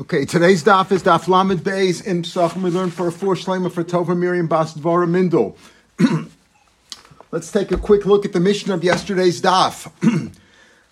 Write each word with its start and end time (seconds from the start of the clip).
Okay, 0.00 0.24
today's 0.24 0.64
daf 0.64 0.90
is 0.90 1.02
daf 1.02 1.28
lamed 1.28 1.60
beis 1.62 2.02
in 2.02 2.22
Psachim. 2.22 2.62
We 2.62 2.70
learned 2.70 2.94
for 2.94 3.08
a 3.08 3.12
four 3.12 3.34
shlema 3.34 3.70
for 3.70 3.84
Tova 3.84 4.16
Miriam 4.16 4.46
Bas 4.46 4.72
Dvara 4.72 5.06
Mindel. 5.06 5.54
Let's 7.30 7.52
take 7.52 7.70
a 7.70 7.76
quick 7.76 8.06
look 8.06 8.24
at 8.24 8.32
the 8.32 8.40
Mishnah 8.40 8.72
of 8.72 8.82
yesterday's 8.82 9.42
daf. 9.42 9.92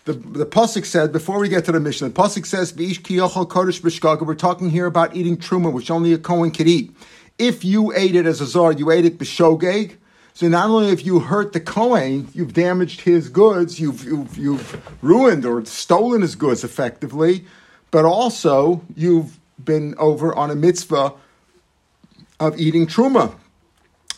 the 0.05 0.13
the 0.13 0.45
pasuk 0.45 0.85
said 0.85 1.13
before 1.13 1.39
we 1.39 1.49
get 1.49 1.65
to 1.65 1.73
the 1.73 1.81
Mishnah, 1.81 2.11
the 2.11 2.15
pasuk 2.15 2.45
says 2.45 2.75
"V'ish 2.75 3.01
kiyochol 3.01 3.49
kodesh 3.49 3.81
b'shgaga." 3.81 4.27
We're 4.27 4.35
talking 4.35 4.69
here 4.69 4.85
about 4.85 5.17
eating 5.17 5.39
truma, 5.39 5.73
which 5.73 5.91
only 5.91 6.13
a 6.13 6.19
kohen 6.19 6.51
could 6.51 6.69
eat. 6.69 6.95
If 7.39 7.65
you 7.65 7.95
ate 7.95 8.15
it 8.15 8.27
as 8.27 8.43
a 8.43 8.47
zar, 8.47 8.73
you 8.73 8.91
ate 8.91 9.07
it 9.07 9.17
b'shogeg. 9.17 9.97
So 10.35 10.47
not 10.47 10.69
only 10.69 10.91
have 10.91 11.01
you 11.01 11.21
hurt 11.21 11.55
the 11.55 11.61
kohen, 11.61 12.29
you've 12.35 12.53
damaged 12.53 13.01
his 13.01 13.31
goods, 13.31 13.81
you've, 13.81 14.05
you've 14.05 14.37
you've 14.37 15.03
ruined 15.03 15.47
or 15.47 15.65
stolen 15.65 16.21
his 16.21 16.35
goods 16.35 16.65
effectively 16.65 17.47
but 17.91 18.05
also 18.05 18.83
you've 18.95 19.39
been 19.63 19.95
over 19.99 20.35
on 20.35 20.51
a 20.51 20.55
mitzvah 20.55 21.13
of 22.39 22.59
eating 22.59 22.87
truma. 22.87 23.35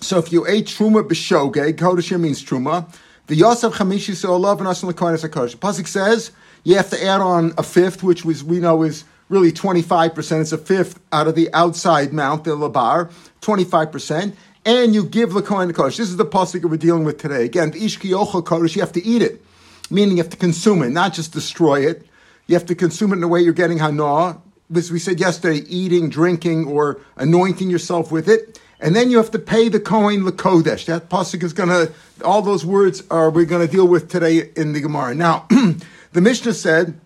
So 0.00 0.18
if 0.18 0.32
you 0.32 0.46
ate 0.46 0.66
truma 0.66 1.06
b'shogeg, 1.06 1.74
kodeshir 1.74 2.20
means 2.20 2.44
truma. 2.44 2.92
The 3.26 3.36
Yosef 3.36 3.74
Chamishi 3.74 4.14
Se'olav 4.14 4.58
and 4.58 4.68
Asan 4.68 4.90
Lekonis 4.90 5.26
HaKodesh. 5.28 5.56
Pasuk 5.56 5.86
says 5.86 6.32
you 6.64 6.76
have 6.76 6.90
to 6.90 7.04
add 7.04 7.20
on 7.20 7.52
a 7.56 7.62
fifth, 7.62 8.02
which 8.02 8.24
was 8.24 8.42
we 8.44 8.58
know 8.58 8.82
is 8.82 9.04
really 9.28 9.52
25%. 9.52 10.40
It's 10.40 10.52
a 10.52 10.58
fifth 10.58 11.00
out 11.12 11.28
of 11.28 11.34
the 11.34 11.52
outside 11.54 12.12
mount, 12.12 12.44
the 12.44 12.50
labar, 12.50 13.10
25%. 13.40 14.34
And 14.64 14.94
you 14.94 15.04
give 15.04 15.32
the 15.32 15.42
Kodesh. 15.42 15.96
This 15.96 16.10
is 16.10 16.16
the 16.16 16.26
pasuk 16.26 16.68
we're 16.68 16.76
dealing 16.76 17.04
with 17.04 17.18
today. 17.18 17.44
Again, 17.44 17.70
the 17.70 17.80
Ishki 17.80 18.10
Kodesh, 18.44 18.76
you 18.76 18.82
have 18.82 18.92
to 18.92 19.04
eat 19.04 19.22
it, 19.22 19.44
meaning 19.90 20.16
you 20.16 20.22
have 20.22 20.32
to 20.32 20.36
consume 20.36 20.82
it, 20.82 20.90
not 20.90 21.14
just 21.14 21.32
destroy 21.32 21.86
it. 21.86 22.06
You 22.46 22.54
have 22.54 22.66
to 22.66 22.74
consume 22.74 23.12
it 23.12 23.16
in 23.16 23.20
the 23.20 23.28
way 23.28 23.40
you're 23.40 23.52
getting 23.52 23.78
hana. 23.78 24.40
As 24.74 24.90
we 24.90 24.98
said 24.98 25.20
yesterday, 25.20 25.64
eating, 25.68 26.08
drinking, 26.08 26.66
or 26.66 27.00
anointing 27.16 27.70
yourself 27.70 28.10
with 28.10 28.28
it. 28.28 28.58
And 28.80 28.96
then 28.96 29.10
you 29.10 29.16
have 29.18 29.30
to 29.30 29.38
pay 29.38 29.68
the 29.68 29.78
Kohen 29.78 30.22
Lakodesh. 30.22 30.86
That 30.86 31.08
pasuk 31.08 31.44
is 31.44 31.52
going 31.52 31.68
to, 31.68 31.92
all 32.24 32.42
those 32.42 32.66
words 32.66 33.04
are 33.10 33.30
we're 33.30 33.44
going 33.44 33.64
to 33.64 33.72
deal 33.72 33.86
with 33.86 34.08
today 34.10 34.50
in 34.56 34.72
the 34.72 34.80
Gemara. 34.80 35.14
Now, 35.14 35.46
the 36.12 36.20
Mishnah 36.20 36.54
said 36.54 36.98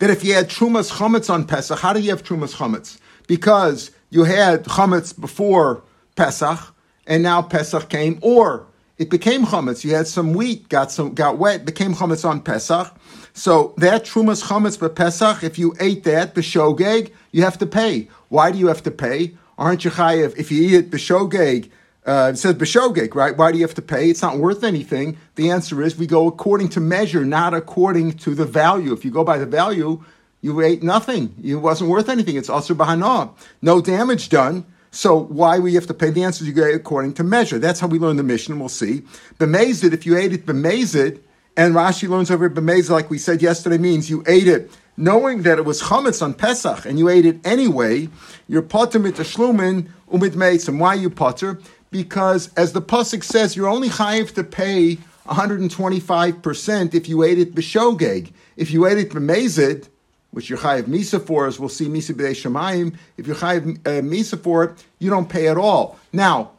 that 0.00 0.10
if 0.10 0.22
you 0.22 0.34
had 0.34 0.50
Trumas 0.50 0.92
Chametz 0.92 1.32
on 1.32 1.46
Pesach, 1.46 1.78
how 1.78 1.94
do 1.94 2.00
you 2.00 2.10
have 2.10 2.22
Trumas 2.22 2.56
Chametz? 2.56 2.98
Because 3.26 3.90
you 4.10 4.24
had 4.24 4.64
Chametz 4.64 5.18
before 5.18 5.82
Pesach, 6.14 6.74
and 7.06 7.22
now 7.22 7.40
Pesach 7.40 7.88
came, 7.88 8.18
or 8.20 8.66
it 9.02 9.10
became 9.10 9.44
chametz. 9.44 9.82
You 9.84 9.94
had 9.96 10.06
some 10.06 10.32
wheat, 10.32 10.68
got 10.68 10.92
some, 10.92 11.12
got 11.12 11.36
wet, 11.36 11.64
became 11.64 11.92
chametz 11.92 12.24
on 12.28 12.40
Pesach. 12.40 12.94
So 13.34 13.74
that 13.78 14.04
trumas 14.04 14.44
chametz 14.44 14.78
for 14.78 14.88
Pesach, 14.88 15.42
if 15.42 15.58
you 15.58 15.74
ate 15.80 16.04
that 16.04 16.36
b'shogeg, 16.36 17.10
you 17.32 17.42
have 17.42 17.58
to 17.58 17.66
pay. 17.66 18.08
Why 18.28 18.52
do 18.52 18.58
you 18.58 18.68
have 18.68 18.84
to 18.84 18.92
pay? 18.92 19.36
Aren't 19.58 19.84
you 19.84 19.90
chayiv 19.90 20.36
if 20.36 20.52
you 20.52 20.62
eat 20.62 20.74
it 20.74 20.90
b'shogeg? 20.92 21.70
Uh, 22.06 22.30
it 22.32 22.38
says 22.38 22.54
b'shogeg, 22.54 23.16
right? 23.16 23.36
Why 23.36 23.50
do 23.50 23.58
you 23.58 23.64
have 23.64 23.74
to 23.74 23.82
pay? 23.82 24.08
It's 24.08 24.22
not 24.22 24.38
worth 24.38 24.62
anything. 24.62 25.18
The 25.34 25.50
answer 25.50 25.82
is 25.82 25.98
we 25.98 26.06
go 26.06 26.28
according 26.28 26.68
to 26.70 26.80
measure, 26.80 27.24
not 27.24 27.54
according 27.54 28.18
to 28.18 28.36
the 28.36 28.44
value. 28.44 28.92
If 28.92 29.04
you 29.04 29.10
go 29.10 29.24
by 29.24 29.38
the 29.38 29.46
value, 29.46 30.04
you 30.42 30.60
ate 30.60 30.84
nothing. 30.84 31.34
It 31.42 31.56
wasn't 31.56 31.90
worth 31.90 32.08
anything. 32.08 32.36
It's 32.36 32.48
also 32.48 32.72
bahana. 32.72 33.34
No 33.62 33.80
damage 33.80 34.28
done. 34.28 34.64
So 34.92 35.16
why 35.16 35.58
we 35.58 35.74
have 35.74 35.86
to 35.88 35.94
pay? 35.94 36.10
The 36.10 36.22
answer 36.22 36.44
is 36.44 36.48
you 36.48 36.54
go 36.54 36.70
according 36.70 37.14
to 37.14 37.24
measure. 37.24 37.58
That's 37.58 37.80
how 37.80 37.88
we 37.88 37.98
learn 37.98 38.16
the 38.16 38.22
Mishnah. 38.22 38.56
We'll 38.56 38.68
see. 38.68 39.02
Bemazed, 39.38 39.92
if 39.92 40.06
you 40.06 40.16
ate 40.16 40.32
it 40.32 40.46
bemazed, 40.46 41.18
and 41.56 41.74
Rashi 41.74 42.08
learns 42.08 42.30
over 42.30 42.48
bemazed, 42.48 42.90
like 42.90 43.10
we 43.10 43.18
said 43.18 43.42
yesterday, 43.42 43.78
means 43.78 44.08
you 44.08 44.22
ate 44.26 44.46
it 44.46 44.70
knowing 44.96 45.42
that 45.42 45.58
it 45.58 45.64
was 45.64 45.82
chametz 45.82 46.22
on 46.22 46.34
Pesach 46.34 46.84
and 46.84 46.98
you 46.98 47.08
ate 47.08 47.24
it 47.24 47.44
anyway. 47.44 48.08
You're 48.48 48.62
potter 48.62 48.98
mit 48.98 49.14
shlumin 49.14 49.88
umid 50.12 50.32
meitzim. 50.32 50.78
Why 50.78 50.94
you 50.94 51.10
potter? 51.10 51.58
Because 51.90 52.52
as 52.54 52.72
the 52.72 52.82
pasuk 52.82 53.24
says, 53.24 53.56
you're 53.56 53.68
only 53.68 53.88
chayiv 53.88 54.34
to 54.34 54.44
pay 54.44 54.98
125% 55.26 56.94
if 56.94 57.08
you 57.08 57.22
ate 57.22 57.38
it 57.38 57.54
b'shogeg. 57.54 58.32
If 58.56 58.70
you 58.70 58.86
ate 58.86 58.98
it 58.98 59.10
b'mezid, 59.10 59.88
which 60.32 60.50
you're 60.50 60.58
chayiv 60.58 60.84
misa 60.84 61.24
for, 61.24 61.46
as 61.46 61.60
we'll 61.60 61.68
see 61.68 61.86
misa 61.86 62.14
b'dei 62.14 62.32
shemayim. 62.32 62.96
If 63.16 63.26
you're 63.26 63.36
chayiv 63.36 63.78
uh, 63.86 64.02
misa 64.02 64.38
for 64.38 64.64
it, 64.64 64.84
you 64.98 65.08
don't 65.08 65.28
pay 65.28 65.48
at 65.48 65.56
all. 65.56 65.98
Now, 66.12 66.52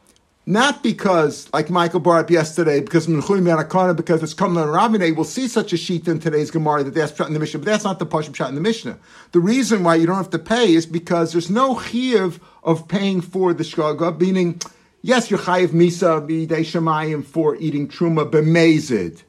not 0.46 0.82
because, 0.82 1.48
like 1.54 1.70
Michael 1.70 2.00
brought 2.00 2.24
up 2.24 2.30
yesterday, 2.30 2.80
because 2.80 3.06
because 3.06 4.22
it's 4.22 4.34
coming 4.34 4.62
on 4.62 4.68
Rabbaneh, 4.68 5.16
we'll 5.16 5.24
see 5.24 5.48
such 5.48 5.72
a 5.72 5.76
sheet 5.78 6.06
in 6.06 6.18
today's 6.18 6.50
Gemara 6.50 6.84
that 6.84 6.92
that's 6.92 7.12
put 7.12 7.28
in 7.28 7.32
the 7.32 7.40
Mishnah, 7.40 7.60
but 7.60 7.66
that's 7.66 7.84
not 7.84 7.98
the 7.98 8.06
Pashim 8.06 8.34
shot 8.34 8.50
in 8.50 8.54
the 8.54 8.60
Mishnah. 8.60 8.98
The 9.32 9.40
reason 9.40 9.84
why 9.84 9.94
you 9.94 10.06
don't 10.06 10.16
have 10.16 10.30
to 10.30 10.38
pay 10.38 10.74
is 10.74 10.84
because 10.84 11.32
there's 11.32 11.48
no 11.48 11.80
chiv 11.80 12.40
of 12.62 12.86
paying 12.88 13.22
for 13.22 13.54
the 13.54 13.64
shkaga, 13.64 14.20
meaning, 14.20 14.60
yes, 15.00 15.30
you're 15.30 15.40
chayiv 15.40 15.68
misa 15.68 16.20
b'dei 16.28 16.60
shemayim 16.60 17.24
for 17.24 17.56
eating 17.56 17.88
truma 17.88 18.30
b'mezid. 18.30 19.22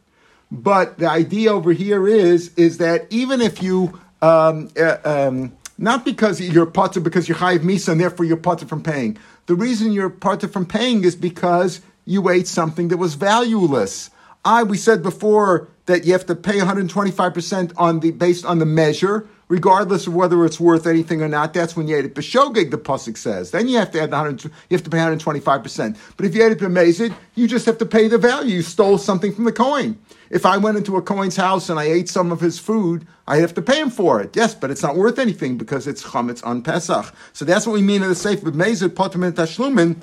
But 0.52 1.00
the 1.00 1.10
idea 1.10 1.54
over 1.54 1.72
here 1.72 2.08
is, 2.10 2.54
is 2.56 2.78
that 2.80 3.08
even 3.10 3.42
if 3.42 3.64
you 3.64 4.00
um, 4.26 4.70
uh, 4.80 4.98
um, 5.06 5.56
not 5.78 6.06
because 6.06 6.42
you're 6.42 6.66
potter 6.66 7.00
because 7.00 7.28
you're 7.28 7.38
chayiv 7.38 7.60
misa 7.60 7.90
and 7.90 8.02
therefore 8.02 8.26
you're 8.26 8.38
potter 8.38 8.66
from 8.66 8.82
paying. 8.82 9.18
The 9.46 9.56
reason 9.56 9.92
you're 9.92 10.10
potter 10.10 10.48
from 10.48 10.66
paying 10.66 11.04
is 11.04 11.16
because 11.16 11.82
you 12.06 12.30
ate 12.30 12.48
something 12.48 12.88
that 12.88 12.98
was 12.98 13.16
valueless. 13.16 14.10
I 14.44 14.64
we 14.64 14.78
said 14.78 15.04
before 15.04 15.68
that 15.86 16.06
you 16.06 16.14
have 16.14 16.26
to 16.28 16.36
pay 16.36 16.58
125% 16.60 17.74
on 17.78 18.00
the 18.00 18.12
based 18.12 18.46
on 18.46 18.60
the 18.60 18.66
measure, 18.66 19.28
regardless 19.48 20.08
of 20.08 20.14
whether 20.14 20.44
it's 20.46 20.60
worth 20.60 20.88
anything 20.88 21.22
or 21.22 21.28
not. 21.28 21.54
That's 21.54 21.76
when 21.76 21.88
you 21.88 21.96
ate 21.98 22.06
it. 22.06 22.16
B'shogeg, 22.16 22.72
the 22.72 22.78
pasuk 22.78 23.18
says. 23.18 23.52
Then 23.52 23.68
you 23.68 23.78
have 23.78 23.92
to 23.92 24.02
add 24.02 24.12
the 24.12 24.18
100, 24.18 24.44
you 24.44 24.52
have 24.72 24.84
to 24.84 24.90
pay 24.90 24.98
125%. 24.98 25.98
But 26.18 26.26
if 26.26 26.36
you 26.36 26.46
ate 26.46 26.54
it 26.54 26.60
b'mezid, 26.60 27.14
you 27.36 27.48
just 27.48 27.66
have 27.66 27.78
to 27.78 27.86
pay 27.86 28.08
the 28.08 28.18
value. 28.18 28.56
You 28.56 28.62
stole 28.62 28.98
something 28.98 29.34
from 29.34 29.44
the 29.46 29.52
coin. 29.52 29.98
If 30.30 30.46
I 30.46 30.58
went 30.58 30.78
into 30.78 30.98
a 30.98 31.02
coin's 31.02 31.36
house 31.36 31.70
and 31.70 31.80
I 31.80 31.86
ate 31.86 32.10
some 32.10 32.32
of 32.32 32.40
his 32.40 32.58
food, 32.58 33.06
I 33.28 33.38
have 33.38 33.54
to 33.56 33.62
pay 33.62 33.80
him 33.80 33.90
for 33.90 34.20
it. 34.22 34.36
Yes, 34.36 34.56
but 34.56 34.72
it's 34.72 34.82
not 34.82 34.96
worth 34.96 35.20
anything 35.20 35.58
because 35.58 35.88
it's 35.88 36.04
chametz 36.04 36.46
on 36.46 36.64
Pesach. 36.64 37.14
So 37.34 37.46
that's 37.46 37.68
what 37.68 37.74
we 37.74 37.82
mean 37.82 38.02
in 38.02 38.10
the 38.10 38.16
Sefer 38.16 38.52
B'mezid 38.52 38.90
Potem 38.90 39.32
Tashlumin, 39.32 40.02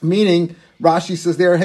meaning 0.00 0.56
Rashi 0.80 1.16
says 1.16 1.36
there, 1.36 1.56
I 1.56 1.60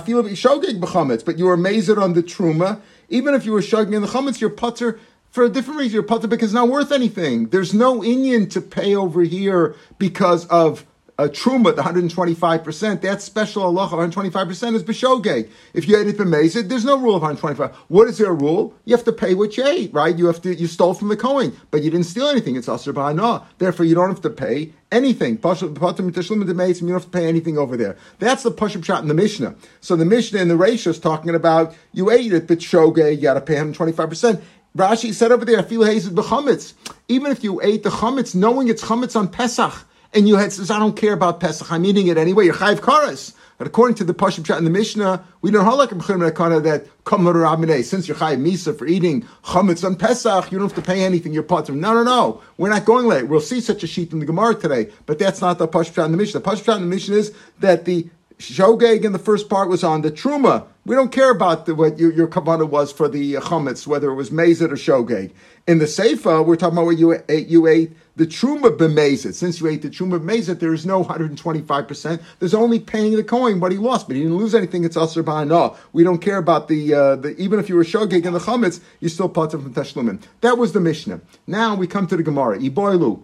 feel 0.00 0.22
shogeg 0.24 0.78
b'chametz, 0.78 1.24
but 1.24 1.38
you 1.38 1.48
are 1.48 1.54
amazed 1.54 1.88
on 1.88 2.12
the 2.12 2.22
truma. 2.22 2.80
Even 3.08 3.34
if 3.34 3.46
you 3.46 3.52
were 3.52 3.62
shogeg 3.62 3.94
in 3.94 4.02
the 4.02 4.08
chametz, 4.08 4.40
you're 4.42 4.50
putter 4.50 5.00
for 5.38 5.44
a 5.44 5.48
different 5.48 5.78
reason. 5.78 6.02
Putter 6.02 6.26
because 6.26 6.46
it's 6.46 6.52
not 6.52 6.68
worth 6.68 6.90
anything. 6.90 7.50
There's 7.50 7.72
no 7.72 8.02
Indian 8.02 8.48
to 8.48 8.60
pay 8.60 8.96
over 8.96 9.22
here 9.22 9.76
because 9.96 10.48
of 10.48 10.84
a 11.16 11.28
truma, 11.28 11.74
the 11.74 11.82
125%, 11.82 13.00
that 13.02 13.22
special 13.22 13.62
Allah 13.62 13.88
125% 13.88 14.74
is 14.74 14.82
b'shogeg. 14.84 15.48
If 15.74 15.88
you 15.88 15.96
ate 15.96 16.08
it 16.08 16.16
b'mezid, 16.16 16.68
there's 16.68 16.84
no 16.84 16.96
rule 16.96 17.14
of 17.14 17.22
125. 17.22 17.74
What 17.88 18.08
is 18.08 18.18
there 18.18 18.30
a 18.30 18.34
rule? 18.34 18.74
You 18.84 18.96
have 18.96 19.04
to 19.04 19.12
pay 19.12 19.34
what 19.34 19.56
you 19.56 19.64
ate, 19.64 19.92
right? 19.92 20.16
You 20.16 20.26
have 20.26 20.42
to, 20.42 20.54
you 20.54 20.68
stole 20.68 20.94
from 20.94 21.08
the 21.08 21.16
Kohen, 21.16 21.56
but 21.70 21.82
you 21.82 21.90
didn't 21.90 22.06
steal 22.06 22.28
anything. 22.28 22.54
It's 22.56 22.68
asr 22.68 22.92
ba'ana. 22.92 23.44
Therefore, 23.58 23.84
you 23.84 23.96
don't 23.96 24.08
have 24.08 24.22
to 24.22 24.30
pay 24.30 24.72
anything. 24.92 25.32
You 25.32 25.38
don't 25.38 25.80
have 25.80 27.02
to 27.02 27.10
pay 27.10 27.26
anything 27.26 27.58
over 27.58 27.76
there. 27.76 27.96
That's 28.20 28.44
the 28.44 28.52
push-up 28.52 28.84
shot 28.84 29.02
in 29.02 29.08
the 29.08 29.14
Mishnah. 29.14 29.56
So 29.80 29.96
the 29.96 30.04
Mishnah 30.04 30.40
in 30.40 30.48
the 30.48 30.56
ratio 30.56 30.92
is 30.92 31.00
talking 31.00 31.34
about 31.34 31.74
you 31.92 32.10
ate 32.10 32.32
it, 32.32 32.46
but 32.46 32.58
shogeg, 32.58 33.16
you 33.16 33.22
got 33.22 33.34
to 33.34 33.40
pay 33.40 33.56
125%. 33.56 34.40
Rashi 34.78 35.12
said 35.12 35.32
over 35.32 35.44
there, 35.44 35.62
feel 35.62 35.84
hazed 35.84 36.14
b'chametz. 36.14 36.72
Even 37.08 37.32
if 37.32 37.42
you 37.42 37.60
ate 37.62 37.82
the 37.82 37.90
chametz, 37.90 38.34
knowing 38.34 38.68
it's 38.68 38.84
chametz 38.84 39.16
on 39.16 39.28
Pesach, 39.28 39.72
and 40.14 40.28
you 40.28 40.36
had 40.36 40.52
says, 40.52 40.70
I 40.70 40.78
don't 40.78 40.96
care 40.96 41.12
about 41.12 41.40
Pesach, 41.40 41.70
I'm 41.70 41.84
eating 41.84 42.06
it 42.06 42.16
anyway, 42.16 42.44
you're 42.44 42.54
chayiv 42.54 42.78
karas. 42.78 43.34
But 43.58 43.66
according 43.66 43.96
to 43.96 44.04
the 44.04 44.14
Pashim 44.14 44.46
Chat 44.46 44.56
in 44.58 44.64
the 44.64 44.70
Mishnah, 44.70 45.24
we 45.42 45.50
don't 45.50 45.66
a 45.66 46.60
that 46.60 46.86
kamar 47.04 47.82
since 47.82 48.06
you're 48.06 48.16
chayiv 48.16 48.40
misa 48.40 48.78
for 48.78 48.86
eating 48.86 49.22
chametz 49.42 49.84
on 49.84 49.96
Pesach, 49.96 50.52
you 50.52 50.58
don't 50.58 50.68
have 50.68 50.76
to 50.76 50.88
pay 50.88 51.02
anything. 51.02 51.32
You're 51.32 51.42
part 51.42 51.68
of 51.68 51.74
no, 51.74 51.92
no, 51.92 52.04
no. 52.04 52.40
We're 52.56 52.70
not 52.70 52.84
going 52.84 53.06
late. 53.06 53.26
We'll 53.26 53.40
see 53.40 53.60
such 53.60 53.82
a 53.82 53.88
sheet 53.88 54.12
in 54.12 54.20
the 54.20 54.26
Gemara 54.26 54.54
today, 54.54 54.92
but 55.06 55.18
that's 55.18 55.40
not 55.40 55.58
the 55.58 55.66
Pashim 55.66 55.94
Chat 55.94 56.06
in 56.06 56.12
the 56.12 56.18
Mishnah. 56.18 56.38
The 56.38 56.48
Pashim 56.48 56.64
Chat 56.64 56.76
in 56.76 56.82
the 56.82 56.88
Mishnah 56.88 57.16
is 57.16 57.34
that 57.58 57.84
the 57.84 58.08
shogeg 58.38 59.04
in 59.04 59.10
the 59.10 59.18
first 59.18 59.48
part 59.48 59.68
was 59.68 59.82
on 59.82 60.02
the 60.02 60.12
truma. 60.12 60.64
We 60.88 60.94
don't 60.94 61.12
care 61.12 61.30
about 61.30 61.66
the, 61.66 61.74
what 61.74 61.98
your, 61.98 62.10
your 62.10 62.26
kavanah 62.26 62.66
was 62.66 62.90
for 62.90 63.08
the 63.08 63.34
chametz, 63.34 63.86
whether 63.86 64.10
it 64.10 64.14
was 64.14 64.30
mezid 64.30 64.72
or 64.72 64.76
shogeg. 64.76 65.32
In 65.66 65.80
the 65.80 65.84
seifa, 65.84 66.46
we're 66.46 66.56
talking 66.56 66.78
about 66.78 66.86
what 66.86 66.96
you 66.96 67.22
ate. 67.28 67.46
You 67.46 67.66
ate 67.66 67.92
the 68.16 68.26
truma 68.26 68.74
b'mezit. 68.74 69.34
Since 69.34 69.60
you 69.60 69.66
ate 69.66 69.82
the 69.82 69.90
truma 69.90 70.18
b'mezit, 70.18 70.60
there 70.60 70.72
is 70.72 70.86
no 70.86 71.04
125%. 71.04 72.22
There's 72.38 72.54
only 72.54 72.80
paying 72.80 73.16
the 73.16 73.22
coin 73.22 73.60
what 73.60 73.70
he 73.70 73.76
lost, 73.76 74.06
but 74.06 74.16
he 74.16 74.22
didn't 74.22 74.38
lose 74.38 74.54
anything. 74.54 74.82
It's 74.84 74.96
aser 74.96 75.22
ba'ana. 75.22 75.76
We 75.92 76.04
don't 76.04 76.20
care 76.20 76.38
about 76.38 76.68
the, 76.68 76.94
uh, 76.94 77.16
the, 77.16 77.36
even 77.36 77.58
if 77.58 77.68
you 77.68 77.76
were 77.76 77.84
shogeg 77.84 78.24
in 78.24 78.32
the 78.32 78.38
chametz, 78.38 78.80
you 79.00 79.10
still 79.10 79.28
part 79.28 79.50
from 79.50 79.74
teshlumin. 79.74 80.22
That 80.40 80.56
was 80.56 80.72
the 80.72 80.80
Mishnah. 80.80 81.20
Now 81.46 81.74
we 81.74 81.86
come 81.86 82.06
to 82.06 82.16
the 82.16 82.22
Gemara. 82.22 82.60
Iboilu. 82.60 83.20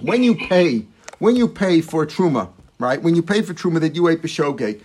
When 0.00 0.22
you 0.22 0.34
pay, 0.34 0.86
when 1.18 1.36
you 1.36 1.46
pay 1.46 1.82
for 1.82 2.06
truma, 2.06 2.48
right? 2.80 3.00
When 3.02 3.14
you 3.14 3.22
pay 3.22 3.42
for 3.42 3.54
truma 3.54 3.78
that 3.80 3.94
you 3.94 4.08
ate 4.08 4.22
b'shogeg, 4.22 4.80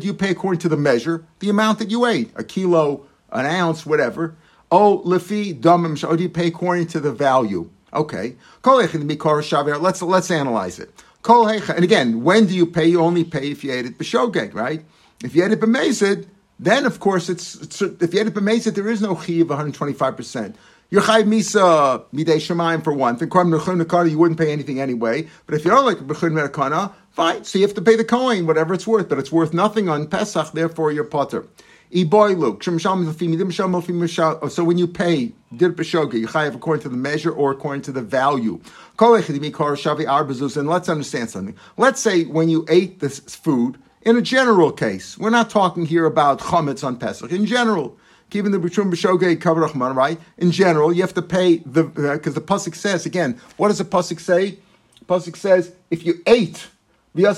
do 0.00 0.06
you 0.06 0.14
pay 0.14 0.30
according 0.30 0.60
to 0.60 0.68
the 0.68 0.76
measure, 0.76 1.24
the 1.40 1.50
amount 1.50 1.78
that 1.80 1.90
you 1.90 2.06
ate, 2.06 2.30
a 2.36 2.44
kilo, 2.44 3.06
an 3.32 3.46
ounce, 3.46 3.84
whatever? 3.86 4.36
Oh, 4.70 5.02
lefi 5.04 5.58
damim, 5.58 6.08
or 6.08 6.16
do 6.16 6.22
you 6.22 6.28
pay 6.28 6.48
according 6.48 6.88
to 6.88 7.00
the 7.00 7.12
value? 7.12 7.70
Okay. 7.92 8.36
Let's 8.64 10.02
let's 10.02 10.30
analyze 10.30 10.78
it. 10.78 10.92
And 11.28 11.82
again, 11.84 12.22
when 12.22 12.46
do 12.46 12.54
you 12.54 12.66
pay? 12.66 12.86
You 12.86 13.00
only 13.00 13.24
pay 13.24 13.50
if 13.50 13.64
you 13.64 13.72
ate 13.72 13.86
it 13.86 13.98
b'shogeg, 13.98 14.54
right? 14.54 14.84
If 15.24 15.34
you 15.34 15.44
ate 15.44 15.52
it 15.52 15.60
b'mezid, 15.60 16.26
then 16.58 16.84
of 16.84 17.00
course 17.00 17.28
it's, 17.28 17.54
it's 17.56 17.80
if 17.80 18.12
you 18.12 18.20
ate 18.20 18.26
it 18.26 18.34
b'mezid, 18.34 18.74
there 18.74 18.88
is 18.88 19.00
no 19.00 19.14
chi 19.14 19.34
of 19.34 19.48
125 19.48 20.16
percent. 20.16 20.56
You're 20.88 21.02
chayv 21.02 21.24
misa 21.24 22.04
midei 22.12 22.36
shemayim 22.36 22.84
for 22.84 22.92
one 22.92 23.16
thing. 23.16 23.28
You 23.32 24.18
wouldn't 24.18 24.38
pay 24.38 24.52
anything 24.52 24.80
anyway. 24.80 25.26
But 25.46 25.56
if 25.56 25.64
you 25.64 25.70
don't 25.72 25.84
like 25.84 25.98
b'chun 25.98 26.32
merakana, 26.32 26.92
fine. 27.10 27.42
So 27.44 27.58
you 27.58 27.66
have 27.66 27.74
to 27.74 27.82
pay 27.82 27.96
the 27.96 28.04
coin, 28.04 28.46
whatever 28.46 28.72
it's 28.72 28.86
worth. 28.86 29.08
But 29.08 29.18
it's 29.18 29.32
worth 29.32 29.52
nothing 29.52 29.88
on 29.88 30.06
Pesach. 30.06 30.52
Therefore, 30.52 30.92
you're 30.92 31.04
potter. 31.04 31.46
Oh, 31.94 32.58
so 34.48 34.64
when 34.64 34.76
you 34.76 34.86
pay 34.88 35.32
dir 35.56 35.68
you 35.68 35.74
chayav 35.74 36.54
according 36.54 36.82
to 36.82 36.88
the 36.88 36.96
measure 36.96 37.30
or 37.30 37.52
according 37.52 37.82
to 37.82 37.92
the 37.92 38.02
value. 38.02 38.60
And 38.98 40.68
let's 40.68 40.88
understand 40.88 41.30
something. 41.30 41.56
Let's 41.76 42.00
say 42.00 42.24
when 42.24 42.48
you 42.48 42.64
ate 42.68 42.98
this 42.98 43.20
food, 43.20 43.78
in 44.02 44.16
a 44.16 44.22
general 44.22 44.72
case, 44.72 45.16
we're 45.16 45.30
not 45.30 45.48
talking 45.48 45.86
here 45.86 46.06
about 46.06 46.40
chametz 46.40 46.82
on 46.84 46.96
Pesach. 46.96 47.30
In 47.30 47.46
general, 47.46 47.96
Given 48.30 48.52
the 48.52 48.58
B'Trum 48.58 48.90
B'Shogei 48.92 49.36
Kavarachman, 49.36 49.94
right? 49.94 50.18
In 50.38 50.50
general, 50.50 50.92
you 50.92 51.02
have 51.02 51.14
to 51.14 51.22
pay 51.22 51.58
the, 51.58 51.84
because 51.84 52.36
uh, 52.36 52.40
the 52.40 52.46
Pasuk 52.46 52.74
says, 52.74 53.06
again, 53.06 53.40
what 53.56 53.68
does 53.68 53.78
the 53.78 53.84
Pasuk 53.84 54.18
say? 54.20 54.58
Pasuk 55.06 55.36
says, 55.36 55.72
if 55.90 56.04
you 56.04 56.20
ate, 56.26 56.66
you, 57.14 57.28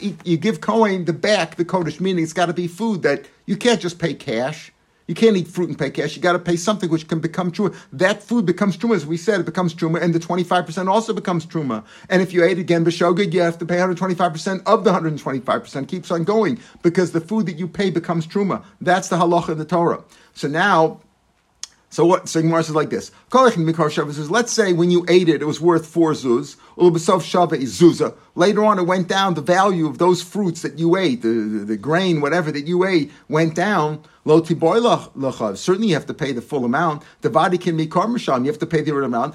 eat, 0.00 0.20
you 0.24 0.36
give 0.36 0.60
Kohen 0.60 1.04
the 1.04 1.12
back, 1.12 1.56
the 1.56 1.64
Kodesh, 1.64 2.00
meaning 2.00 2.22
it's 2.22 2.32
got 2.32 2.46
to 2.46 2.54
be 2.54 2.68
food 2.68 3.02
that 3.02 3.26
you 3.46 3.56
can't 3.56 3.80
just 3.80 3.98
pay 3.98 4.14
cash. 4.14 4.72
You 5.12 5.16
can't 5.16 5.36
eat 5.36 5.46
fruit 5.46 5.68
and 5.68 5.78
pay 5.78 5.90
cash. 5.90 6.16
You 6.16 6.22
got 6.22 6.32
to 6.32 6.38
pay 6.38 6.56
something 6.56 6.88
which 6.88 7.06
can 7.06 7.20
become 7.20 7.52
truma. 7.52 7.76
That 7.92 8.22
food 8.22 8.46
becomes 8.46 8.78
truma, 8.78 8.94
as 8.96 9.04
we 9.04 9.18
said, 9.18 9.40
it 9.40 9.44
becomes 9.44 9.74
truma, 9.74 10.00
and 10.00 10.14
the 10.14 10.18
25% 10.18 10.88
also 10.88 11.12
becomes 11.12 11.44
truma. 11.44 11.84
And 12.08 12.22
if 12.22 12.32
you 12.32 12.42
ate 12.42 12.58
again 12.58 12.82
b'shogeg, 12.82 13.34
you 13.34 13.42
have 13.42 13.58
to 13.58 13.66
pay 13.66 13.76
125% 13.76 14.62
of 14.64 14.84
the 14.84 14.90
125%. 14.90 15.86
Keeps 15.86 16.10
on 16.10 16.24
going 16.24 16.58
because 16.82 17.12
the 17.12 17.20
food 17.20 17.44
that 17.44 17.58
you 17.58 17.68
pay 17.68 17.90
becomes 17.90 18.26
truma. 18.26 18.64
That's 18.80 19.10
the 19.10 19.16
halacha 19.16 19.50
of 19.50 19.58
the 19.58 19.66
Torah. 19.66 20.02
So 20.32 20.48
now, 20.48 21.02
so 21.92 22.06
what? 22.06 22.26
So 22.26 22.40
Gemara 22.40 22.62
says 22.64 22.74
like 22.74 22.88
this: 22.88 23.10
Let's 23.34 24.50
say 24.50 24.72
when 24.72 24.90
you 24.90 25.04
ate 25.10 25.28
it, 25.28 25.42
it 25.42 25.44
was 25.44 25.60
worth 25.60 25.84
four 25.84 26.12
zuz. 26.12 26.56
Later 28.34 28.64
on, 28.64 28.78
it 28.78 28.86
went 28.86 29.08
down. 29.08 29.34
The 29.34 29.42
value 29.42 29.86
of 29.86 29.98
those 29.98 30.22
fruits 30.22 30.62
that 30.62 30.78
you 30.78 30.96
ate, 30.96 31.20
the, 31.20 31.28
the, 31.28 31.64
the 31.66 31.76
grain, 31.76 32.22
whatever 32.22 32.50
that 32.50 32.66
you 32.66 32.86
ate, 32.86 33.12
went 33.28 33.54
down. 33.54 34.02
Certainly, 34.24 35.88
you 35.88 35.92
have 35.92 36.06
to 36.06 36.14
pay 36.14 36.32
the 36.32 36.40
full 36.40 36.64
amount. 36.64 37.02
The 37.20 37.28
vadi 37.28 37.58
can 37.58 37.76
be 37.76 37.86
karmasham. 37.86 38.46
You 38.46 38.50
have 38.50 38.60
to 38.60 38.66
pay 38.66 38.80
the 38.80 38.96
amount. 38.96 39.34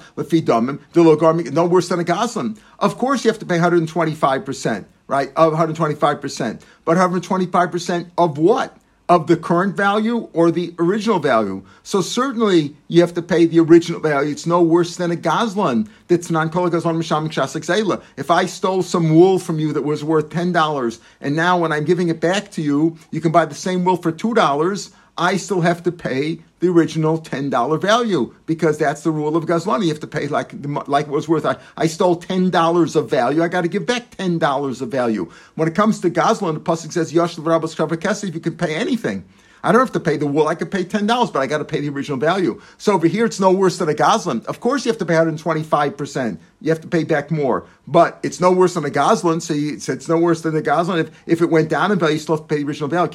No 1.54 1.64
worse 1.64 1.88
than 1.88 2.00
a 2.00 2.04
gazlan. 2.04 2.58
Of 2.80 2.98
course, 2.98 3.24
you 3.24 3.30
have 3.30 3.38
to 3.38 3.46
pay 3.46 3.54
125 3.54 4.44
percent, 4.44 4.88
right? 5.06 5.28
Of 5.36 5.52
125 5.52 6.20
percent, 6.20 6.64
but 6.84 6.96
125 6.96 7.70
percent 7.70 8.10
of 8.18 8.36
what? 8.36 8.76
Of 9.08 9.26
the 9.26 9.36
current 9.36 9.74
value 9.76 10.28
or 10.34 10.50
the 10.50 10.74
original 10.78 11.18
value. 11.18 11.64
So 11.82 12.02
certainly 12.02 12.76
you 12.88 13.00
have 13.00 13.14
to 13.14 13.22
pay 13.22 13.46
the 13.46 13.60
original 13.60 14.00
value. 14.00 14.30
It's 14.30 14.46
no 14.46 14.62
worse 14.62 14.96
than 14.96 15.10
a 15.10 15.16
gazlan 15.16 15.88
that's 16.08 16.30
non 16.30 16.50
gazlan 16.50 16.98
misham 16.98 18.02
If 18.16 18.30
I 18.30 18.44
stole 18.46 18.82
some 18.82 19.14
wool 19.14 19.38
from 19.38 19.58
you 19.58 19.72
that 19.72 19.82
was 19.82 20.04
worth 20.04 20.30
ten 20.30 20.52
dollars, 20.52 21.00
and 21.20 21.34
now 21.34 21.58
when 21.58 21.72
I'm 21.72 21.84
giving 21.84 22.08
it 22.08 22.20
back 22.20 22.50
to 22.52 22.62
you, 22.62 22.98
you 23.10 23.20
can 23.20 23.32
buy 23.32 23.46
the 23.46 23.54
same 23.54 23.84
wool 23.84 23.96
for 23.96 24.12
two 24.12 24.34
dollars. 24.34 24.90
I 25.18 25.36
still 25.36 25.60
have 25.62 25.82
to 25.82 25.92
pay 25.92 26.40
the 26.60 26.68
original 26.68 27.20
$10 27.20 27.80
value 27.80 28.34
because 28.46 28.78
that's 28.78 29.02
the 29.02 29.10
rule 29.10 29.36
of 29.36 29.46
Gazlani. 29.46 29.82
You 29.82 29.88
have 29.88 30.00
to 30.00 30.06
pay 30.06 30.28
like, 30.28 30.52
like 30.86 31.06
it 31.06 31.12
was 31.12 31.28
worth. 31.28 31.44
I, 31.44 31.56
I 31.76 31.88
stole 31.88 32.20
$10 32.20 32.96
of 32.96 33.10
value. 33.10 33.42
I 33.42 33.48
got 33.48 33.62
to 33.62 33.68
give 33.68 33.84
back 33.84 34.16
$10 34.16 34.80
of 34.80 34.88
value. 34.88 35.30
When 35.56 35.66
it 35.68 35.74
comes 35.74 36.00
to 36.00 36.10
Gazlan, 36.10 36.54
the 36.54 36.60
Pasuk 36.60 36.92
says, 36.92 37.12
Yosh 37.12 37.36
If 37.36 38.34
you 38.34 38.40
can 38.40 38.56
pay 38.56 38.74
anything. 38.76 39.24
I 39.62 39.72
don't 39.72 39.80
have 39.80 39.92
to 39.92 40.00
pay 40.00 40.16
the 40.16 40.26
wool. 40.26 40.48
I 40.48 40.54
could 40.54 40.70
pay 40.70 40.84
ten 40.84 41.06
dollars, 41.06 41.30
but 41.30 41.40
I 41.40 41.46
got 41.46 41.58
to 41.58 41.64
pay 41.64 41.80
the 41.80 41.88
original 41.88 42.18
value. 42.18 42.60
So 42.76 42.92
over 42.94 43.06
here, 43.06 43.24
it's 43.24 43.40
no 43.40 43.52
worse 43.52 43.78
than 43.78 43.88
a 43.88 43.94
gazlan. 43.94 44.44
Of 44.46 44.60
course, 44.60 44.84
you 44.84 44.90
have 44.90 44.98
to 44.98 45.06
pay 45.06 45.14
125 45.14 45.96
percent. 45.96 46.40
You 46.60 46.70
have 46.70 46.80
to 46.80 46.88
pay 46.88 47.04
back 47.04 47.30
more, 47.30 47.66
but 47.86 48.18
it's 48.22 48.40
no 48.40 48.50
worse 48.52 48.74
than 48.74 48.84
a 48.84 48.90
gazlan. 48.90 49.40
So, 49.40 49.54
you, 49.54 49.74
it's 49.74 50.08
no 50.08 50.18
worse 50.18 50.42
than 50.42 50.56
a 50.56 50.60
gazlan. 50.60 50.98
If, 50.98 51.10
if 51.26 51.40
it 51.40 51.50
went 51.50 51.68
down 51.68 51.92
in 51.92 51.98
value, 51.98 52.14
you 52.14 52.20
still 52.20 52.36
have 52.36 52.48
to 52.48 52.54
pay 52.54 52.62
the 52.62 52.68
original 52.68 52.88
value. 52.88 53.08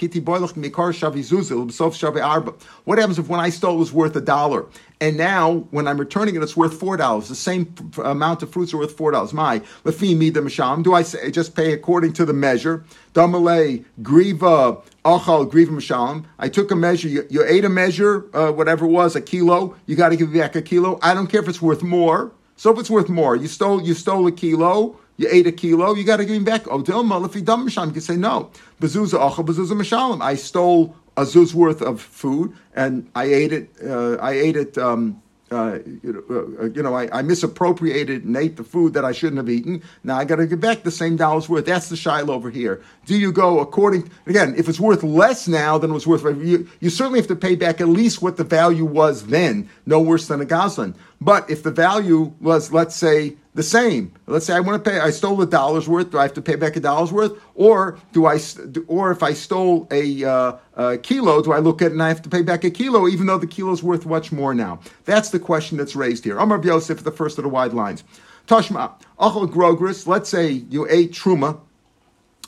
What 2.85 2.97
happens 2.99 3.19
if 3.19 3.27
when 3.27 3.39
I 3.39 3.49
stole 3.49 3.75
it 3.75 3.79
was 3.79 3.91
worth 3.91 4.15
a 4.15 4.21
dollar, 4.21 4.65
and 5.03 5.17
now 5.17 5.67
when 5.71 5.85
I'm 5.85 5.99
returning 5.99 6.37
it, 6.37 6.41
it's 6.41 6.55
worth 6.55 6.79
four 6.79 6.95
dollars. 6.95 7.27
The 7.27 7.35
same 7.35 7.75
amount 8.01 8.41
of 8.41 8.49
fruits 8.53 8.73
are 8.73 8.77
worth 8.77 8.95
four 8.95 9.11
dollars. 9.11 9.33
My 9.33 9.59
lefi 9.83 10.33
the 10.33 10.39
masham. 10.39 10.81
Do 10.81 10.93
I 10.93 11.01
say, 11.01 11.29
just 11.29 11.57
pay 11.57 11.73
according 11.73 12.13
to 12.13 12.25
the 12.25 12.31
measure? 12.31 12.85
Damale 13.13 13.83
griva 14.01 14.81
Achal 15.03 15.51
grivim 15.51 15.81
shalom. 15.81 16.25
I 16.39 16.47
took 16.47 16.71
a 16.71 16.75
measure. 16.77 17.09
You, 17.09 17.27
you 17.29 17.43
ate 17.45 17.65
a 17.65 17.69
measure, 17.69 18.25
uh, 18.33 18.53
whatever 18.53 18.85
it 18.85 18.91
was, 18.91 19.17
a 19.17 19.21
kilo. 19.21 19.75
You 19.87 19.97
got 19.97 20.09
to 20.09 20.15
give 20.15 20.31
back 20.31 20.55
a 20.55 20.61
kilo. 20.61 20.99
I 21.01 21.13
don't 21.13 21.27
care 21.27 21.41
if 21.41 21.49
it's 21.49 21.61
worth 21.61 21.83
more. 21.83 22.31
So 22.55 22.71
if 22.71 22.79
it's 22.79 22.89
worth 22.89 23.09
more, 23.09 23.35
you 23.35 23.49
stole 23.49 23.81
you 23.81 23.95
stole 23.95 24.25
a 24.27 24.31
kilo. 24.31 24.97
You 25.17 25.27
ate 25.29 25.47
a 25.47 25.51
kilo. 25.51 25.95
You 25.95 26.05
got 26.05 26.17
to 26.17 26.25
give 26.25 26.37
him 26.37 26.45
back. 26.45 26.65
Oh, 26.69 26.81
Dilma, 26.81 27.25
if 27.25 27.43
dumb 27.43 27.67
you 27.67 27.91
can 27.91 28.01
say 28.01 28.15
no. 28.15 28.51
Bezuza 28.79 29.19
achal 29.19 29.45
bezuza 29.45 29.73
mishalim. 29.73 30.21
I 30.21 30.35
stole 30.35 30.95
a 31.15 31.23
zuz 31.23 31.53
worth 31.53 31.81
of 31.81 32.01
food 32.01 32.55
and 32.75 33.09
I 33.15 33.25
ate 33.25 33.53
it. 33.53 33.69
Uh, 33.83 34.15
I 34.15 34.31
ate 34.31 34.55
it. 34.55 34.77
Um, 34.77 35.21
uh, 35.51 35.77
you 36.01 36.13
know, 36.13 36.55
uh, 36.59 36.65
you 36.65 36.81
know 36.81 36.95
I, 36.95 37.19
I, 37.19 37.21
misappropriated 37.21 38.23
and 38.23 38.35
ate 38.35 38.57
the 38.57 38.63
food 38.63 38.93
that 38.93 39.05
I 39.05 39.11
shouldn't 39.11 39.37
have 39.37 39.49
eaten. 39.49 39.83
Now 40.03 40.17
I 40.17 40.25
got 40.25 40.37
to 40.37 40.47
give 40.47 40.59
back 40.59 40.81
the 40.81 40.89
same 40.89 41.15
dollar's 41.15 41.47
worth. 41.47 41.65
That's 41.65 41.89
the 41.89 41.95
shiloh 41.95 42.33
over 42.33 42.49
here. 42.49 42.81
Do 43.05 43.15
you 43.15 43.31
go 43.31 43.59
according? 43.59 44.09
Again, 44.25 44.55
if 44.57 44.67
it's 44.67 44.79
worth 44.79 45.03
less 45.03 45.47
now 45.47 45.77
than 45.77 45.91
it 45.91 45.93
was 45.93 46.07
worth, 46.07 46.23
you, 46.43 46.67
you 46.79 46.89
certainly 46.89 47.19
have 47.19 47.27
to 47.27 47.35
pay 47.35 47.55
back 47.55 47.81
at 47.81 47.87
least 47.87 48.21
what 48.21 48.37
the 48.37 48.43
value 48.43 48.85
was 48.85 49.27
then. 49.27 49.69
No 49.85 49.99
worse 49.99 50.27
than 50.27 50.41
a 50.41 50.45
gazlan. 50.45 50.95
But 51.21 51.49
if 51.49 51.61
the 51.61 51.71
value 51.71 52.33
was, 52.41 52.71
let's 52.71 52.95
say, 52.95 53.37
the 53.55 53.63
same. 53.63 54.13
Let's 54.25 54.45
say 54.45 54.55
I 54.55 54.59
want 54.59 54.83
to 54.83 54.89
pay. 54.89 54.99
I 54.99 55.11
stole 55.11 55.41
a 55.41 55.45
dollar's 55.45 55.87
worth. 55.87 56.11
Do 56.11 56.17
I 56.17 56.23
have 56.23 56.33
to 56.33 56.41
pay 56.41 56.55
back 56.55 56.75
a 56.75 56.79
dollar's 56.79 57.11
worth, 57.11 57.33
or 57.55 57.99
do 58.11 58.25
I? 58.25 58.39
Or 58.87 59.11
if 59.11 59.21
I 59.21 59.33
stole 59.33 59.87
a, 59.91 60.23
uh, 60.23 60.57
a, 60.75 60.97
kilo, 60.97 61.41
do 61.41 61.51
I 61.51 61.59
look 61.59 61.81
at 61.81 61.87
it 61.87 61.91
and 61.93 62.01
I 62.03 62.07
have 62.07 62.21
to 62.23 62.29
pay 62.29 62.41
back 62.41 62.63
a 62.63 62.71
kilo, 62.71 63.07
even 63.07 63.27
though 63.27 63.37
the 63.37 63.47
kilo 63.47 63.71
is 63.71 63.83
worth 63.83 64.05
much 64.05 64.31
more 64.31 64.53
now? 64.53 64.79
That's 65.05 65.29
the 65.29 65.39
question 65.39 65.77
that's 65.77 65.95
raised 65.95 66.23
here. 66.23 66.37
Amar 66.37 66.63
Yosef, 66.63 67.03
the 67.03 67.11
first 67.11 67.37
of 67.37 67.43
the 67.43 67.49
wide 67.49 67.73
lines. 67.73 68.03
Tashma 68.47 68.93
achal 69.19 69.49
grogris. 69.49 70.07
Let's 70.07 70.29
say 70.29 70.49
you 70.49 70.87
ate 70.89 71.11
truma, 71.11 71.59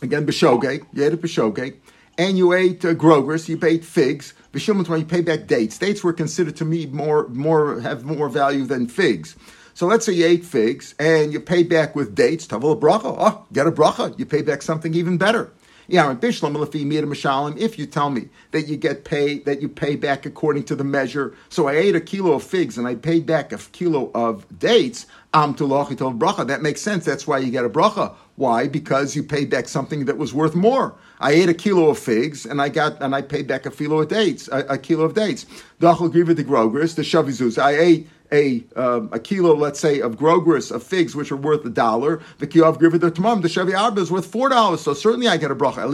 again 0.02 0.26
b'shogeg. 0.26 0.86
You 0.94 1.06
ate 1.06 1.14
a 1.14 1.18
b'shogeg, 1.18 1.76
and 2.18 2.38
you 2.38 2.54
ate 2.54 2.84
uh, 2.84 2.94
grogris. 2.94 3.48
You 3.48 3.60
ate 3.62 3.86
figs. 3.86 4.34
B'shimon 4.54 5.00
you 5.00 5.06
pay 5.06 5.22
back 5.22 5.46
dates. 5.46 5.78
Dates 5.78 6.04
were 6.04 6.14
considered 6.14 6.56
to 6.56 6.66
me 6.66 6.88
more 6.88 7.28
more 7.28 7.80
have 7.82 8.06
more 8.06 8.28
value 8.28 8.66
than 8.66 8.88
figs. 8.88 9.36
So 9.76 9.88
let's 9.88 10.06
say 10.06 10.14
you 10.14 10.26
ate 10.26 10.46
figs 10.46 10.96
and 11.00 11.34
you 11.34 11.42
pay 11.42 11.62
back 11.64 11.98
with 11.98 12.16
dates, 12.16 12.48
tavel 12.48 12.80
bracha. 12.80 13.14
Oh, 13.20 13.46
get 13.52 13.68
a 13.68 13.72
bracha. 13.74 14.18
You 14.18 14.26
pay 14.26 14.42
back 14.42 14.62
something 14.62 14.94
even 14.94 15.18
better. 15.18 15.52
Yeah, 15.90 16.10
and 16.10 16.20
bishlam 16.20 16.56
mishalim. 16.56 17.58
If 17.58 17.78
you 17.78 17.86
tell 17.86 18.10
me 18.10 18.30
that 18.52 18.70
you 18.70 18.78
get 18.78 19.04
paid, 19.04 19.44
that 19.44 19.62
you 19.62 19.68
pay 19.68 19.98
back 19.98 20.26
according 20.26 20.64
to 20.64 20.76
the 20.78 20.86
measure, 20.86 21.36
so 21.50 21.68
I 21.68 21.74
ate 21.74 21.94
a 21.94 22.00
kilo 22.00 22.32
of 22.36 22.44
figs 22.44 22.78
and 22.78 22.88
I 22.88 22.96
paid 22.96 23.26
back 23.26 23.52
a 23.52 23.58
kilo 23.58 24.12
of 24.16 24.46
dates, 24.58 25.08
Um 25.34 25.54
to 25.56 25.66
lachitov 25.66 26.18
bracha. 26.18 26.48
That 26.48 26.62
makes 26.62 26.82
sense. 26.82 27.04
That's 27.04 27.28
why 27.28 27.40
you 27.40 27.52
get 27.52 27.66
a 27.66 27.70
bracha. 27.70 28.16
Why? 28.38 28.70
Because 28.70 29.14
you 29.14 29.24
paid 29.24 29.50
back 29.50 29.68
something 29.68 30.06
that 30.06 30.18
was 30.18 30.34
worth 30.34 30.56
more. 30.56 30.96
I 31.20 31.32
ate 31.34 31.50
a 31.50 31.54
kilo 31.54 31.90
of 31.90 32.00
figs 32.00 32.46
and 32.46 32.62
I 32.62 32.70
got 32.70 33.02
and 33.02 33.14
I 33.14 33.22
paid 33.22 33.46
back 33.46 33.66
a 33.66 33.72
kilo 33.72 34.00
of 34.00 34.08
dates, 34.08 34.48
a, 34.54 34.60
a 34.70 34.78
kilo 34.78 35.04
of 35.04 35.14
dates. 35.14 35.46
The 35.80 35.88
shavizuz. 35.88 37.62
I 37.62 37.72
ate 37.78 38.10
a 38.32 38.64
um, 38.76 39.10
a 39.12 39.20
kilo, 39.20 39.56
let's 39.56 39.80
say, 39.80 40.00
of 40.00 40.18
grogris 40.18 40.72
of 40.72 40.84
figs, 40.84 41.16
which 41.16 41.32
are 41.32 41.38
worth 41.38 41.66
a 41.66 41.70
dollar. 41.70 42.22
The 42.40 42.48
kilo 42.48 42.68
of 42.68 42.80
grivet 42.80 43.00
tamam, 43.00 43.42
the 43.42 43.48
shevi 43.48 43.78
arba 43.78 44.02
is 44.02 44.12
worth 44.12 44.26
four 44.26 44.50
dollars. 44.50 44.82
So 44.82 44.94
certainly 44.94 45.28
I 45.28 45.38
get 45.38 45.52
a 45.52 45.56
bracha. 45.56 45.86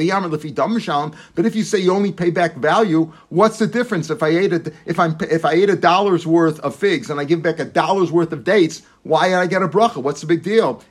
But 1.35 1.45
if 1.45 1.55
you 1.55 1.63
say 1.63 1.79
you 1.79 1.93
only 1.93 2.11
pay 2.11 2.29
back 2.29 2.55
value, 2.55 3.11
what's 3.29 3.59
the 3.59 3.67
difference 3.67 4.09
if 4.09 4.23
I 4.23 4.29
ate 4.29 4.53
a, 4.53 4.73
if 4.85 4.99
I'm 4.99 5.17
if 5.21 5.45
I 5.45 5.53
ate 5.53 5.69
a 5.69 5.75
dollar's 5.75 6.25
worth 6.25 6.59
of 6.61 6.75
figs 6.75 7.09
and 7.09 7.19
I 7.19 7.23
give 7.23 7.41
back 7.41 7.59
a 7.59 7.65
dollar's 7.65 8.11
worth 8.11 8.31
of 8.31 8.43
dates? 8.43 8.81
Why 9.03 9.29
did 9.29 9.35
I 9.35 9.47
get 9.47 9.63
a 9.63 9.67
bracha? 9.67 9.97
What's 9.97 10.21
the 10.21 10.27
big 10.27 10.43
deal? 10.43 10.83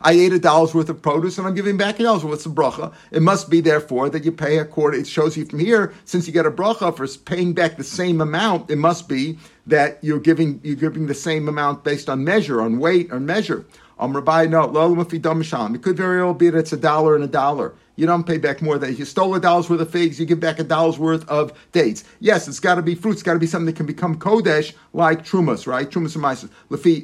I 0.00 0.12
ate 0.12 0.32
a 0.32 0.38
dollar's 0.38 0.74
worth 0.74 0.88
of 0.88 1.00
produce 1.00 1.38
and 1.38 1.46
I'm 1.46 1.54
giving 1.54 1.76
back 1.76 2.00
a 2.00 2.02
dollar's 2.02 2.24
What's 2.24 2.44
the 2.44 2.50
bracha? 2.50 2.92
It 3.12 3.22
must 3.22 3.48
be 3.48 3.60
therefore 3.60 4.10
that 4.10 4.24
you 4.24 4.32
pay 4.32 4.58
a 4.58 4.64
quarter. 4.64 4.96
It 4.96 5.06
shows 5.06 5.36
you 5.36 5.44
from 5.44 5.60
here, 5.60 5.94
since 6.04 6.26
you 6.26 6.32
get 6.32 6.44
a 6.46 6.50
bracha 6.50 6.96
for 6.96 7.06
paying 7.24 7.52
back 7.52 7.76
the 7.76 7.84
same 7.84 8.20
amount, 8.20 8.68
it 8.68 8.78
must 8.78 9.08
be 9.08 9.38
that 9.66 9.98
you're 10.02 10.18
giving 10.18 10.60
you're 10.64 10.76
giving 10.76 11.06
the 11.06 11.14
same 11.14 11.48
amount 11.48 11.84
based 11.84 12.08
on 12.08 12.24
measure, 12.24 12.60
on 12.60 12.78
weight, 12.78 13.12
on 13.12 13.24
measure. 13.24 13.64
Um, 13.98 14.14
Rabbi, 14.14 14.46
no, 14.46 14.64
it 14.64 15.82
could 15.82 15.96
very 15.96 16.22
well 16.22 16.34
be 16.34 16.50
that 16.50 16.58
it's 16.58 16.72
a 16.72 16.76
dollar 16.76 17.14
and 17.14 17.22
a 17.22 17.28
dollar. 17.28 17.74
You 17.96 18.06
don't 18.06 18.26
pay 18.26 18.38
back 18.38 18.60
more 18.60 18.76
than 18.76 18.90
if 18.90 18.98
you 18.98 19.04
stole 19.04 19.32
a 19.36 19.40
dollar's 19.40 19.70
worth 19.70 19.80
of 19.80 19.88
figs, 19.88 20.18
you 20.18 20.26
give 20.26 20.40
back 20.40 20.58
a 20.58 20.64
dollar's 20.64 20.98
worth 20.98 21.28
of 21.28 21.52
dates. 21.70 22.02
Yes, 22.18 22.48
it's 22.48 22.58
got 22.58 22.74
to 22.74 22.82
be 22.82 22.96
fruit. 22.96 23.12
It's 23.12 23.22
got 23.22 23.34
to 23.34 23.38
be 23.38 23.46
something 23.46 23.66
that 23.66 23.76
can 23.76 23.86
become 23.86 24.18
kodesh 24.18 24.74
like 24.92 25.24
trumas, 25.24 25.68
right? 25.68 25.88
Trumas 25.88 26.16
and 26.16 26.24
mices. 26.24 26.50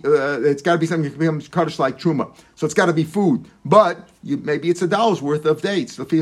Uh, 0.05 0.41
it's 0.43 0.63
got 0.63 0.73
to 0.73 0.79
be 0.79 0.87
something 0.87 1.05
that 1.05 1.11
can 1.11 1.19
become 1.21 1.41
kodesh 1.41 1.79
like 1.79 1.97
truma. 1.97 2.35
So 2.57 2.65
it's 2.65 2.75
got 2.75 2.87
to 2.87 2.93
be 2.93 3.05
food. 3.05 3.47
But 3.65 4.09
you, 4.25 4.39
maybe 4.39 4.69
it's 4.69 4.83
a 4.83 4.89
dollar's 4.89 5.23
worth 5.23 5.45
of 5.45 5.63
dates. 5.63 5.95
So 5.95 6.05
so 6.05 6.15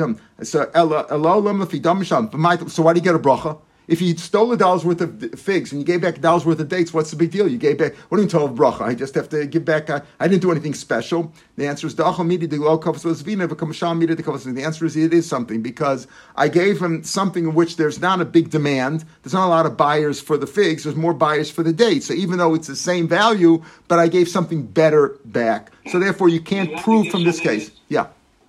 why 2.82 2.92
do 2.92 2.98
you 2.98 3.04
get 3.04 3.14
a 3.14 3.18
bracha? 3.18 3.58
If 3.88 4.02
you 4.02 4.16
stole 4.18 4.52
a 4.52 4.56
dollar's 4.56 4.84
worth 4.84 5.00
of 5.00 5.40
figs 5.40 5.72
and 5.72 5.80
you 5.80 5.86
gave 5.86 6.02
back 6.02 6.18
a 6.18 6.20
dollar's 6.20 6.44
worth 6.44 6.60
of 6.60 6.68
dates, 6.68 6.92
what's 6.92 7.10
the 7.10 7.16
big 7.16 7.30
deal? 7.30 7.48
You 7.48 7.56
gave 7.56 7.78
back, 7.78 7.94
what 8.10 8.18
do 8.18 8.22
you 8.22 8.28
tell 8.28 8.44
a 8.44 8.48
bracha? 8.48 8.82
I 8.82 8.94
just 8.94 9.14
have 9.14 9.30
to 9.30 9.46
give 9.46 9.64
back, 9.64 9.88
I, 9.88 10.02
I 10.20 10.28
didn't 10.28 10.42
do 10.42 10.50
anything 10.50 10.74
special. 10.74 11.32
The 11.56 11.66
answer 11.66 11.86
is, 11.86 11.94
da 11.94 12.12
khamidi 12.12 12.48
de 12.48 12.58
wakuf 12.58 12.98
so 12.98 13.08
it's 13.08 13.22
we 13.22 13.34
never 13.34 13.54
come 13.54 13.72
shamidi 13.72 14.14
de 14.14 14.22
wakuf 14.22 14.54
the 14.54 14.62
answer 14.62 14.84
is, 14.84 14.94
it 14.94 15.14
is 15.14 15.26
something 15.26 15.62
because 15.62 16.06
I 16.36 16.48
gave 16.48 16.80
him 16.80 17.02
something 17.02 17.44
in 17.44 17.54
which 17.54 17.76
there's 17.76 17.98
not 17.98 18.20
a 18.20 18.26
big 18.26 18.50
demand. 18.50 19.04
There's 19.22 19.32
not 19.32 19.46
a 19.46 19.48
lot 19.48 19.64
of 19.64 19.76
buyers 19.76 20.20
for 20.20 20.36
the 20.36 20.46
figs. 20.46 20.84
There's 20.84 20.94
more 20.94 21.14
buyers 21.14 21.50
for 21.50 21.62
the 21.62 21.72
dates. 21.72 22.06
So 22.06 22.14
even 22.14 22.38
though 22.38 22.54
it's 22.54 22.66
the 22.68 22.76
same 22.76 23.08
value, 23.08 23.62
but 23.88 23.98
I 23.98 24.08
gave 24.08 24.28
something 24.28 24.66
better 24.66 25.16
back. 25.24 25.72
So 25.86 25.98
therefore, 25.98 26.28
you 26.28 26.40
can't 26.40 26.76
prove 26.78 27.08
from 27.08 27.24
this 27.24 27.40
case. 27.40 27.70
Yeah. 27.88 28.08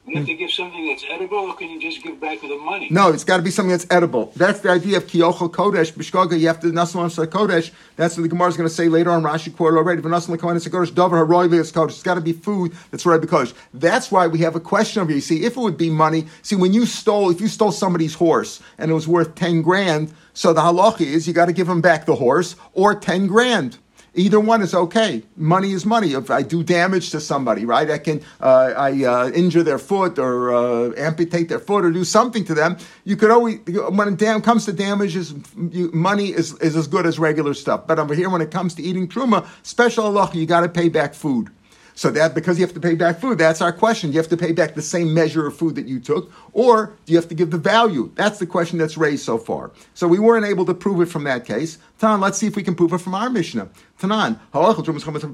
You 0.10 0.18
have 0.18 0.25
to 0.25 0.34
give 0.34 0.50
something 0.50 0.88
that's 0.88 1.06
edible, 1.08 1.38
or 1.38 1.56
can 1.56 1.70
you 1.70 1.80
just 1.80 2.01
give 2.01 2.20
back 2.20 2.42
the 2.42 2.58
money? 2.58 2.88
No, 2.89 3.10
it's 3.12 3.24
got 3.24 3.38
to 3.38 3.44
be 3.44 3.51
something 3.51 3.70
that's 3.70 3.86
edible. 3.92 4.34
That's 4.36 4.60
the 4.60 4.72
idea 4.72 4.98
of 4.98 5.06
kiyochel 5.06 5.51
kodesh 5.51 5.94
b'shkoga. 5.94 6.39
You 6.39 6.48
have 6.48 6.60
to 6.62 6.68
nasalam 6.68 7.12
kodesh. 7.28 7.70
That's 7.96 8.18
what 8.18 8.24
the 8.24 8.30
Gemara 8.30 8.48
is 8.48 8.58
going 8.58 8.68
to 8.68 8.74
say 8.74 8.89
later 8.89 9.12
on. 9.12 9.22
Rashi 9.22 9.56
quoted 9.56 9.78
already. 9.78 10.01
V'nasalam 10.01 10.38
kodesh 10.38 10.68
kodesh 10.68 10.92
davar 10.94 11.20
haroy 11.20 11.48
kodesh. 11.48 11.89
It's 11.89 12.01
got 12.01 12.16
to 12.16 12.22
be 12.22 12.34
food 12.34 12.74
that's 12.89 13.06
right 13.06 13.22
because 13.22 13.54
that's 13.75 14.12
why 14.12 14.25
we 14.25 14.39
have 14.39 14.56
a 14.56 14.60
question 14.60 15.04
over 15.04 15.12
here. 15.12 15.18
You 15.18 15.22
see, 15.22 15.44
if 15.46 15.56
it 15.56 15.60
would 15.60 15.78
be 15.78 15.92
money, 15.92 16.25
see 16.42 16.56
when 16.56 16.74
you 16.74 16.88
stole, 16.88 17.30
if 17.30 17.39
you 17.39 17.48
stole 17.48 17.72
somebody's 17.72 18.16
horse 18.16 18.63
and 18.80 18.89
it 18.89 18.96
was 18.96 19.08
worth 19.08 19.36
ten 19.36 19.62
grand, 19.62 20.12
so 20.34 20.54
the 20.54 20.62
halacha 20.62 21.01
is 21.01 21.28
you 21.28 21.36
got 21.36 21.46
to 21.46 21.54
give 21.54 21.70
him 21.70 21.82
back 21.82 22.08
the 22.08 22.16
horse 22.16 22.56
or 22.74 22.96
ten 22.96 23.28
grand. 23.28 23.78
Either 24.13 24.39
one 24.39 24.62
is 24.62 24.74
okay. 24.74 25.24
Money 25.36 25.72
is 25.72 25.86
money. 25.86 26.13
If 26.13 26.32
I 26.32 26.42
do 26.42 26.63
damage 26.63 27.12
to 27.12 27.20
somebody, 27.20 27.66
right, 27.66 27.89
I 27.89 27.98
can 27.98 28.22
uh, 28.42 28.74
I 28.75 29.04
uh, 29.04 29.30
injure 29.30 29.63
their 29.63 29.80
foot 29.80 30.18
or 30.18 30.54
uh, 30.54 30.94
amputate 30.98 31.50
their 31.50 31.60
foot 31.60 31.86
or 31.86 31.92
do 31.92 32.04
something 32.04 32.44
to 32.46 32.54
them. 32.54 32.78
You 33.04 33.16
could 33.16 33.32
always 33.32 33.60
when 33.68 34.13
it 34.13 34.44
comes 34.44 34.66
to 34.66 34.74
damages, 34.74 35.34
you, 35.72 35.92
money 35.92 36.30
is, 36.30 36.54
is 36.56 36.75
as 36.75 36.88
good 36.88 37.06
as 37.06 37.20
regular 37.20 37.54
stuff. 37.54 37.88
But 37.88 38.00
over 38.00 38.13
here, 38.13 38.30
when 38.30 38.42
it 38.42 38.51
comes 38.51 38.74
to 38.75 38.84
eating 38.84 39.08
truma, 39.08 39.48
special 39.63 40.06
Allah, 40.06 40.30
you 40.34 40.46
got 40.46 40.62
to 40.62 40.70
pay 40.70 40.89
back 40.89 41.13
food. 41.13 41.50
So 42.00 42.10
that 42.12 42.34
because 42.34 42.58
you 42.58 42.65
have 42.65 42.74
to 42.75 42.79
pay 42.79 42.96
back 42.96 43.20
food, 43.20 43.39
that's 43.39 43.60
our 43.60 43.74
question. 43.74 44.13
You 44.13 44.20
have 44.20 44.29
to 44.29 44.38
pay 44.38 44.53
back 44.53 44.74
the 44.74 44.82
same 44.82 45.13
measure 45.13 45.46
of 45.46 45.58
food 45.58 45.75
that 45.75 45.86
you 45.86 46.00
took, 46.00 46.32
or 46.53 46.94
do 47.06 47.12
you 47.12 47.18
have 47.18 47.27
to 47.27 47.36
give 47.36 47.51
the 47.51 47.58
value? 47.58 48.10
That's 48.15 48.39
the 48.39 48.46
question 48.48 48.79
that's 48.79 48.96
raised 48.96 49.25
so 49.25 49.38
far. 49.38 49.72
So 49.96 50.08
we 50.08 50.18
weren't 50.18 50.46
able 50.46 50.65
to 50.68 50.74
prove 50.74 51.01
it 51.01 51.08
from 51.08 51.25
that 51.25 51.44
case. 51.44 51.77
Tanan, 52.00 52.22
let's 52.22 52.38
see 52.38 52.48
if 52.48 52.56
we 52.56 52.63
can 52.63 52.74
prove 52.74 52.94
it 52.94 53.00
from 53.00 53.15
our 53.15 53.29
Mishnah. 53.29 53.68
Tanan, 54.00 54.39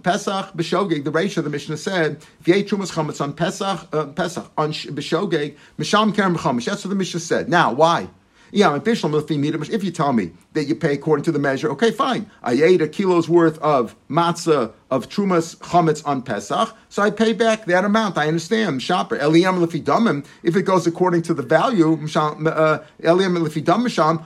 Pesach 0.01 0.53
b'shogeg. 0.57 1.03
The 1.03 1.11
ratio 1.11 1.43
the 1.43 1.51
Mishnah 1.51 1.77
said, 1.77 2.25
if 2.39 2.47
you 2.47 2.55
ate 2.55 2.67
trumas 2.67 3.21
on 3.21 3.33
Pesach, 3.33 3.87
uh, 3.93 4.07
Pesach 4.07 4.51
on 4.57 4.71
b'shogeg, 4.71 5.57
misham 5.77 6.15
kerem. 6.15 6.65
That's 6.65 6.83
what 6.83 6.89
the 6.89 6.95
Mishnah 6.95 7.19
said. 7.19 7.47
Now, 7.47 7.73
why? 7.73 8.07
Yeah, 8.55 8.79
if 8.81 9.83
you 9.83 9.91
tell 9.91 10.13
me 10.13 10.31
that 10.53 10.63
you 10.63 10.75
pay 10.75 10.93
according 10.93 11.25
to 11.25 11.33
the 11.33 11.39
measure, 11.39 11.69
okay, 11.71 11.91
fine. 11.91 12.31
I 12.41 12.53
ate 12.53 12.81
a 12.81 12.87
kilo's 12.87 13.27
worth 13.27 13.57
of 13.57 13.97
matzah 14.09 14.71
of 14.89 15.09
trumas 15.09 15.57
chametz 15.57 16.01
on 16.07 16.21
Pesach, 16.21 16.73
so 16.87 17.01
I 17.01 17.11
pay 17.11 17.33
back 17.33 17.65
that 17.65 17.83
amount. 17.83 18.17
I 18.17 18.29
understand. 18.29 18.81
Shopper 18.81 19.17
Eliam 19.17 19.61
lefidamim. 19.61 20.25
If 20.41 20.55
it 20.55 20.61
goes 20.61 20.87
according 20.87 21.23
to 21.23 21.33
the 21.33 21.43
value, 21.43 21.95
uh, 21.95 21.97
Eliam 23.03 23.37
lefidam 23.37 23.83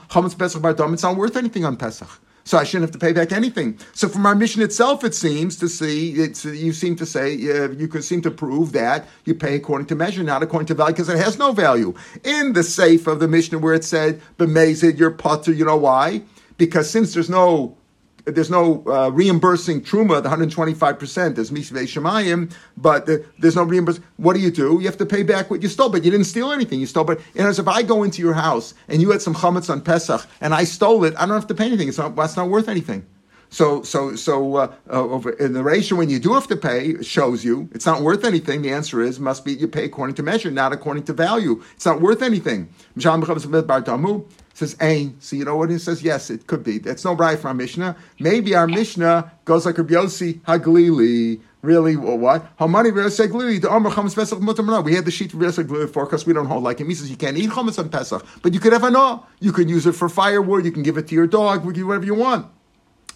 chametz 0.08 0.38
Pesach 0.38 0.62
bar. 0.62 0.76
It's 0.92 1.02
not 1.02 1.16
worth 1.16 1.36
anything 1.36 1.64
on 1.64 1.76
Pesach 1.76 2.20
so 2.50 2.58
I 2.58 2.64
shouldn't 2.64 2.90
have 2.90 2.98
to 3.00 3.06
pay 3.06 3.12
back 3.12 3.30
anything. 3.30 3.78
So 3.92 4.08
from 4.08 4.26
our 4.26 4.34
Mishnah 4.34 4.64
itself, 4.64 5.04
it 5.04 5.14
seems 5.14 5.56
to 5.58 5.68
see, 5.68 6.14
it's, 6.14 6.44
you 6.44 6.72
seem 6.72 6.96
to 6.96 7.06
say, 7.06 7.34
uh, 7.34 7.70
you 7.70 7.86
could 7.86 8.02
seem 8.02 8.22
to 8.22 8.30
prove 8.32 8.72
that 8.72 9.06
you 9.24 9.36
pay 9.36 9.54
according 9.54 9.86
to 9.86 9.94
measure, 9.94 10.24
not 10.24 10.42
according 10.42 10.66
to 10.66 10.74
value, 10.74 10.92
because 10.92 11.08
it 11.08 11.16
has 11.16 11.38
no 11.38 11.52
value. 11.52 11.94
In 12.24 12.54
the 12.54 12.64
safe 12.64 13.06
of 13.06 13.20
the 13.20 13.28
Mishnah 13.28 13.60
where 13.60 13.74
it 13.74 13.84
said, 13.84 14.20
bemazed, 14.36 14.98
your 14.98 15.12
potter, 15.12 15.52
you 15.52 15.64
know 15.64 15.76
why? 15.76 16.22
Because 16.56 16.90
since 16.90 17.14
there's 17.14 17.30
no 17.30 17.78
there's 18.24 18.50
no 18.50 18.84
uh, 18.86 19.10
reimbursing 19.10 19.82
truma, 19.82 20.22
the 20.22 20.28
125%. 20.28 21.34
There's 21.34 21.50
misvei 21.50 21.84
shemayim, 21.84 22.52
but 22.76 23.06
the, 23.06 23.24
there's 23.38 23.56
no 23.56 23.62
reimbursement. 23.62 24.06
What 24.16 24.34
do 24.34 24.40
you 24.40 24.50
do? 24.50 24.78
You 24.80 24.86
have 24.86 24.98
to 24.98 25.06
pay 25.06 25.22
back 25.22 25.50
what 25.50 25.62
you 25.62 25.68
stole, 25.68 25.88
but 25.88 26.04
you 26.04 26.10
didn't 26.10 26.26
steal 26.26 26.52
anything. 26.52 26.80
You 26.80 26.86
stole, 26.86 27.04
but 27.04 27.20
in 27.34 27.46
as 27.46 27.58
if 27.58 27.68
I 27.68 27.82
go 27.82 28.02
into 28.02 28.22
your 28.22 28.34
house 28.34 28.74
and 28.88 29.00
you 29.00 29.10
had 29.10 29.22
some 29.22 29.34
chametz 29.34 29.70
on 29.70 29.80
Pesach 29.80 30.26
and 30.40 30.54
I 30.54 30.64
stole 30.64 31.04
it, 31.04 31.14
I 31.16 31.26
don't 31.26 31.34
have 31.34 31.46
to 31.48 31.54
pay 31.54 31.66
anything. 31.66 31.88
It's 31.88 31.98
not, 31.98 32.14
that's 32.16 32.36
not 32.36 32.48
worth 32.48 32.68
anything. 32.68 33.06
So, 33.52 33.82
so, 33.82 34.14
so 34.14 34.56
uh, 34.56 34.72
uh, 34.92 35.18
in 35.40 35.54
the 35.54 35.64
ratio 35.64 35.98
when 35.98 36.08
you 36.08 36.20
do 36.20 36.34
have 36.34 36.46
to 36.46 36.56
pay 36.56 37.02
shows 37.02 37.44
you 37.44 37.68
it's 37.72 37.84
not 37.84 38.00
worth 38.00 38.24
anything. 38.24 38.62
The 38.62 38.72
answer 38.72 39.00
is 39.00 39.18
must 39.18 39.44
be 39.44 39.54
you 39.54 39.66
pay 39.66 39.84
according 39.84 40.14
to 40.16 40.22
measure, 40.22 40.52
not 40.52 40.72
according 40.72 41.02
to 41.04 41.12
value. 41.12 41.60
It's 41.74 41.84
not 41.84 42.00
worth 42.00 42.22
anything 42.22 42.72
says 44.60 44.76
Ain. 44.80 45.16
So 45.20 45.36
you 45.36 45.44
know 45.44 45.56
what 45.56 45.70
he 45.70 45.78
says? 45.78 46.02
Yes, 46.02 46.30
it 46.30 46.46
could 46.46 46.62
be. 46.62 46.78
That's 46.78 47.04
no 47.04 47.14
right 47.14 47.38
from 47.38 47.48
our 47.48 47.54
Mishnah. 47.54 47.96
Maybe 48.18 48.54
our 48.54 48.66
Mishnah 48.66 49.32
goes 49.44 49.64
like 49.66 49.78
Rabbi 49.78 49.94
Yossi 49.94 50.40
Haglili. 50.40 51.40
Really, 51.62 51.96
well, 51.96 52.18
what? 52.18 52.46
How 52.58 52.66
many 52.66 52.90
We 52.90 53.02
had 53.02 53.12
the 53.12 55.10
sheet 55.10 55.34
of 55.34 55.40
Pesach 55.40 55.68
for 55.92 56.04
because 56.04 56.26
we 56.26 56.32
don't 56.32 56.46
hold 56.46 56.62
like 56.62 56.78
him. 56.78 56.88
He 56.88 56.94
says 56.94 57.10
you 57.10 57.16
can't 57.16 57.36
eat 57.36 57.50
chametz 57.50 57.78
on 57.78 57.90
Pesach, 57.90 58.24
but 58.42 58.54
you 58.54 58.60
could 58.60 58.72
have 58.72 58.84
a 58.84 58.90
no. 58.90 59.26
You 59.40 59.52
can 59.52 59.68
use 59.68 59.86
it 59.86 59.92
for 59.92 60.08
firewood. 60.08 60.64
You 60.64 60.72
can 60.72 60.82
give 60.82 60.96
it 60.96 61.08
to 61.08 61.14
your 61.14 61.26
dog. 61.26 61.64
We 61.64 61.74
do 61.74 61.86
whatever 61.86 62.06
you 62.06 62.14
want, 62.14 62.46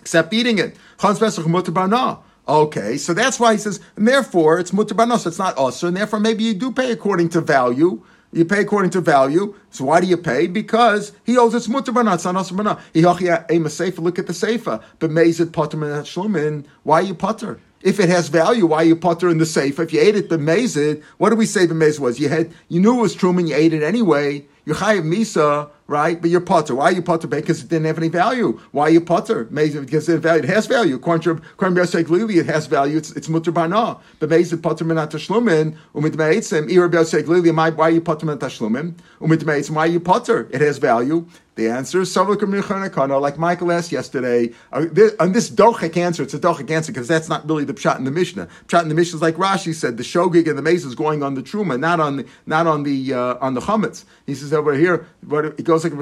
except 0.01 0.33
eating 0.35 0.59
it. 0.59 0.77
Chametz 0.99 1.21
Pesach 1.21 1.45
mutar 1.47 2.23
Okay, 2.47 2.99
so 2.99 3.15
that's 3.15 3.41
why 3.41 3.53
he 3.53 3.59
says, 3.59 3.81
and 3.97 4.07
therefore 4.07 4.59
it's 4.59 4.71
mutar 4.73 5.19
so 5.19 5.29
it's 5.29 5.39
not 5.39 5.57
usher, 5.59 5.89
and 5.89 5.97
therefore 5.97 6.21
maybe 6.21 6.45
you 6.45 6.55
do 6.55 6.71
pay 6.71 6.93
according 6.93 7.31
to 7.31 7.41
value. 7.41 8.03
You 8.35 8.45
pay 8.45 8.62
according 8.62 8.91
to 8.91 9.00
value. 9.00 9.55
So 9.71 9.85
why 9.85 10.00
do 10.00 10.09
you 10.09 10.17
pay? 10.17 10.49
Because 10.49 11.12
he 11.23 11.38
owes 11.38 11.55
it's 11.55 11.69
mutter 11.69 11.93
bana, 11.93 12.14
it's 12.14 12.25
not 12.25 12.35
also 12.35 12.57
bana. 12.57 12.81
Look 12.93 13.23
at 13.23 13.49
the 13.49 14.35
sefer. 14.35 14.81
But 14.99 15.11
mezid 15.11 15.53
potter 15.53 15.79
shlumin. 15.79 16.64
Why 16.83 17.00
you 17.00 17.14
potter? 17.14 17.61
If 17.81 18.00
it 18.00 18.09
has 18.09 18.29
value, 18.29 18.67
why 18.67 18.83
you 18.83 18.97
potter 18.97 19.29
in 19.29 19.38
the 19.38 19.47
safe? 19.47 19.79
If 19.79 19.93
you 19.93 20.00
ate 20.00 20.17
it, 20.17 20.31
the 20.31 20.38
mezid, 20.38 21.03
what 21.19 21.31
do 21.31 21.37
we 21.37 21.47
say 21.47 21.64
the 21.67 21.75
mezid 21.75 22.00
was? 22.00 22.19
You 22.19 22.29
had, 22.29 22.53
you 22.69 22.81
knew 22.81 22.99
it 22.99 23.03
was 23.03 23.14
true 23.14 23.31
and 23.38 23.49
you 23.49 23.55
ate 23.55 23.73
it 23.73 23.85
anyway. 23.85 24.45
You're 24.64 24.76
chayiv 24.76 25.05
misa, 25.05 25.71
right? 25.87 26.21
But 26.21 26.31
you're 26.31 26.41
potter. 26.41 26.75
Why 26.75 26.87
are 26.87 26.93
you 26.93 27.03
potter? 27.03 27.26
Because 27.26 27.62
it 27.62 27.69
didn't 27.69 27.87
have 27.87 27.99
any 27.99 28.09
value. 28.09 28.61
Why 28.73 28.85
are 28.85 28.91
you 28.91 29.00
potter? 29.00 29.45
Because 29.45 30.09
it, 30.09 30.21
value. 30.21 30.43
it 30.43 30.49
has 30.49 30.67
value. 30.67 30.97
According 30.97 31.23
to 31.23 31.43
it 31.61 32.47
has 32.47 32.67
value. 32.67 32.97
It's, 32.97 33.11
it's 33.12 33.29
mutter 33.29 33.53
bana. 33.53 33.99
But 34.19 34.31
mezid 34.31 34.62
potter 34.62 34.85
minat 34.85 35.11
tashlumin, 35.11 35.76
umit 35.95 36.17
me'itzim, 36.17 36.71
ir 36.71 36.88
Glili, 36.88 37.76
why 37.76 37.88
are 37.88 37.91
you 37.91 38.00
potter 38.00 38.26
minat 38.26 38.38
tashlumin? 38.38 38.95
Umit 39.21 39.45
me'itzim, 39.45 39.73
why 39.73 39.85
are 39.85 39.91
you 39.91 40.00
potter? 40.00 40.49
It 40.50 40.61
has 40.61 40.79
value. 40.79 41.26
The 41.57 41.69
answer 41.69 42.00
is 42.00 42.17
like 42.17 43.38
Michael 43.38 43.71
asked 43.71 43.93
yesterday. 43.93 44.53
Uh, 44.73 44.87
on 45.21 45.33
this 45.33 45.50
dochik 45.50 45.97
answer, 45.97 46.25
it's 46.25 46.35
a 46.35 46.38
dochik 46.38 46.69
answer 46.71 46.91
because 46.91 47.07
that's 47.07 47.29
not 47.29 47.49
really 47.49 47.64
the 47.64 47.75
pshat 47.75 47.97
in 47.97 48.05
the 48.05 48.11
Mishnah. 48.11 48.49
Pshat 48.67 48.83
in 48.83 48.88
the 48.88 48.95
Mishnah 48.95 49.19
is 49.19 49.23
like 49.23 49.37
Rashi 49.37 49.73
said, 49.73 49.97
the 49.97 50.03
shogig 50.03 50.49
and 50.49 50.59
the 50.59 50.62
mace 50.62 50.85
is 50.85 50.97
going 50.97 51.23
on 51.23 51.35
the 51.35 51.43
truma, 51.43 51.79
not 51.79 52.00
on 52.00 52.17
the, 52.17 52.26
not 52.47 52.67
on 52.67 52.83
the 52.83 53.14
uh, 53.14 53.37
on 53.41 53.55
the 53.55 53.61
chametz. 53.61 54.05
He 54.26 54.35
says 54.35 54.53
over 54.53 54.75
here, 54.75 55.07
but 55.23 55.45
it 55.45 55.62
goes 55.62 55.74
like 55.83 55.93
uh, 55.93 55.97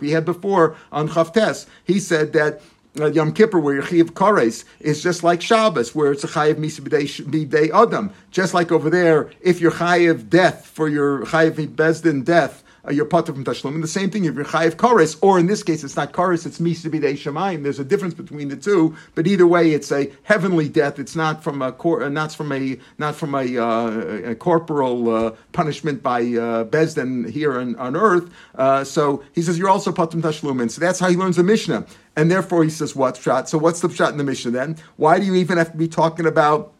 we 0.00 0.10
had 0.10 0.24
before 0.24 0.76
on 0.92 1.08
Chavtes. 1.08 1.66
He 1.84 2.00
said 2.00 2.32
that 2.32 2.62
uh, 2.98 3.06
Yom 3.06 3.32
Kippur, 3.32 3.58
where 3.58 3.82
Chayiv 3.82 4.10
Kares 4.12 4.64
is 4.80 5.02
just 5.02 5.22
like 5.22 5.42
Shabbos, 5.42 5.94
where 5.94 6.12
it's 6.12 6.24
a 6.24 6.28
Chayiv 6.28 6.54
Misa 6.54 7.70
Adam. 7.74 8.12
Just 8.30 8.54
like 8.54 8.72
over 8.72 8.88
there, 8.88 9.30
if 9.40 9.60
you're 9.60 9.72
Chayiv 9.72 10.30
death 10.30 10.66
for 10.66 10.88
your 10.88 11.26
Chayiv 11.26 11.74
Bezdin 11.74 12.24
death, 12.24 12.62
uh, 12.86 12.92
you're 12.92 13.04
potter 13.04 13.32
from 13.32 13.44
tashlum. 13.44 13.74
And 13.74 13.82
the 13.82 13.88
same 13.88 14.10
thing 14.10 14.24
if 14.24 14.34
you're 14.34 14.44
chayiv 14.44 14.76
kares, 14.76 15.18
or 15.20 15.38
in 15.38 15.46
this 15.46 15.62
case 15.62 15.84
it's 15.84 15.96
not 15.96 16.12
kares, 16.12 16.46
it's 16.46 16.58
misibidei 16.58 17.14
shemayim. 17.14 17.62
There's 17.62 17.78
a 17.78 17.84
difference 17.84 18.14
between 18.14 18.48
the 18.48 18.56
two, 18.56 18.96
but 19.14 19.26
either 19.26 19.46
way, 19.46 19.72
it's 19.72 19.90
a 19.92 20.10
heavenly 20.22 20.68
death. 20.68 20.98
It's 20.98 21.16
not 21.16 21.42
from 21.42 21.62
a 21.62 21.72
cor- 21.72 22.02
uh, 22.02 22.08
not 22.08 22.32
from 22.32 22.52
a 22.52 22.78
not 22.98 23.14
from 23.14 23.34
a, 23.34 23.58
uh, 23.58 24.30
a 24.30 24.34
corporal 24.34 25.08
uh, 25.14 25.30
punishment 25.52 26.02
by 26.02 26.22
uh, 26.22 26.64
here 27.30 27.58
on, 27.58 27.76
on 27.76 27.96
earth. 27.96 28.30
Uh, 28.54 28.84
so 28.84 29.22
he 29.32 29.42
says 29.42 29.58
you're 29.58 29.68
also 29.68 29.92
potter 29.92 30.12
from 30.12 30.22
Tashlum. 30.22 30.60
and 30.60 30.70
so 30.70 30.80
that's 30.80 30.98
how 31.00 31.08
he 31.08 31.16
learns 31.16 31.36
the 31.36 31.42
Mishnah. 31.42 31.86
And 32.14 32.30
therefore 32.30 32.64
he 32.64 32.70
says 32.70 32.96
what 32.96 33.16
shot. 33.16 33.48
So 33.48 33.58
what's 33.58 33.80
the 33.80 33.90
shot 33.90 34.12
in 34.12 34.18
the 34.18 34.24
Mishnah 34.24 34.50
then? 34.50 34.76
Why 34.96 35.18
do 35.18 35.26
you 35.26 35.34
even 35.34 35.58
have 35.58 35.72
to 35.72 35.78
be 35.78 35.88
talking 35.88 36.26
about 36.26 36.72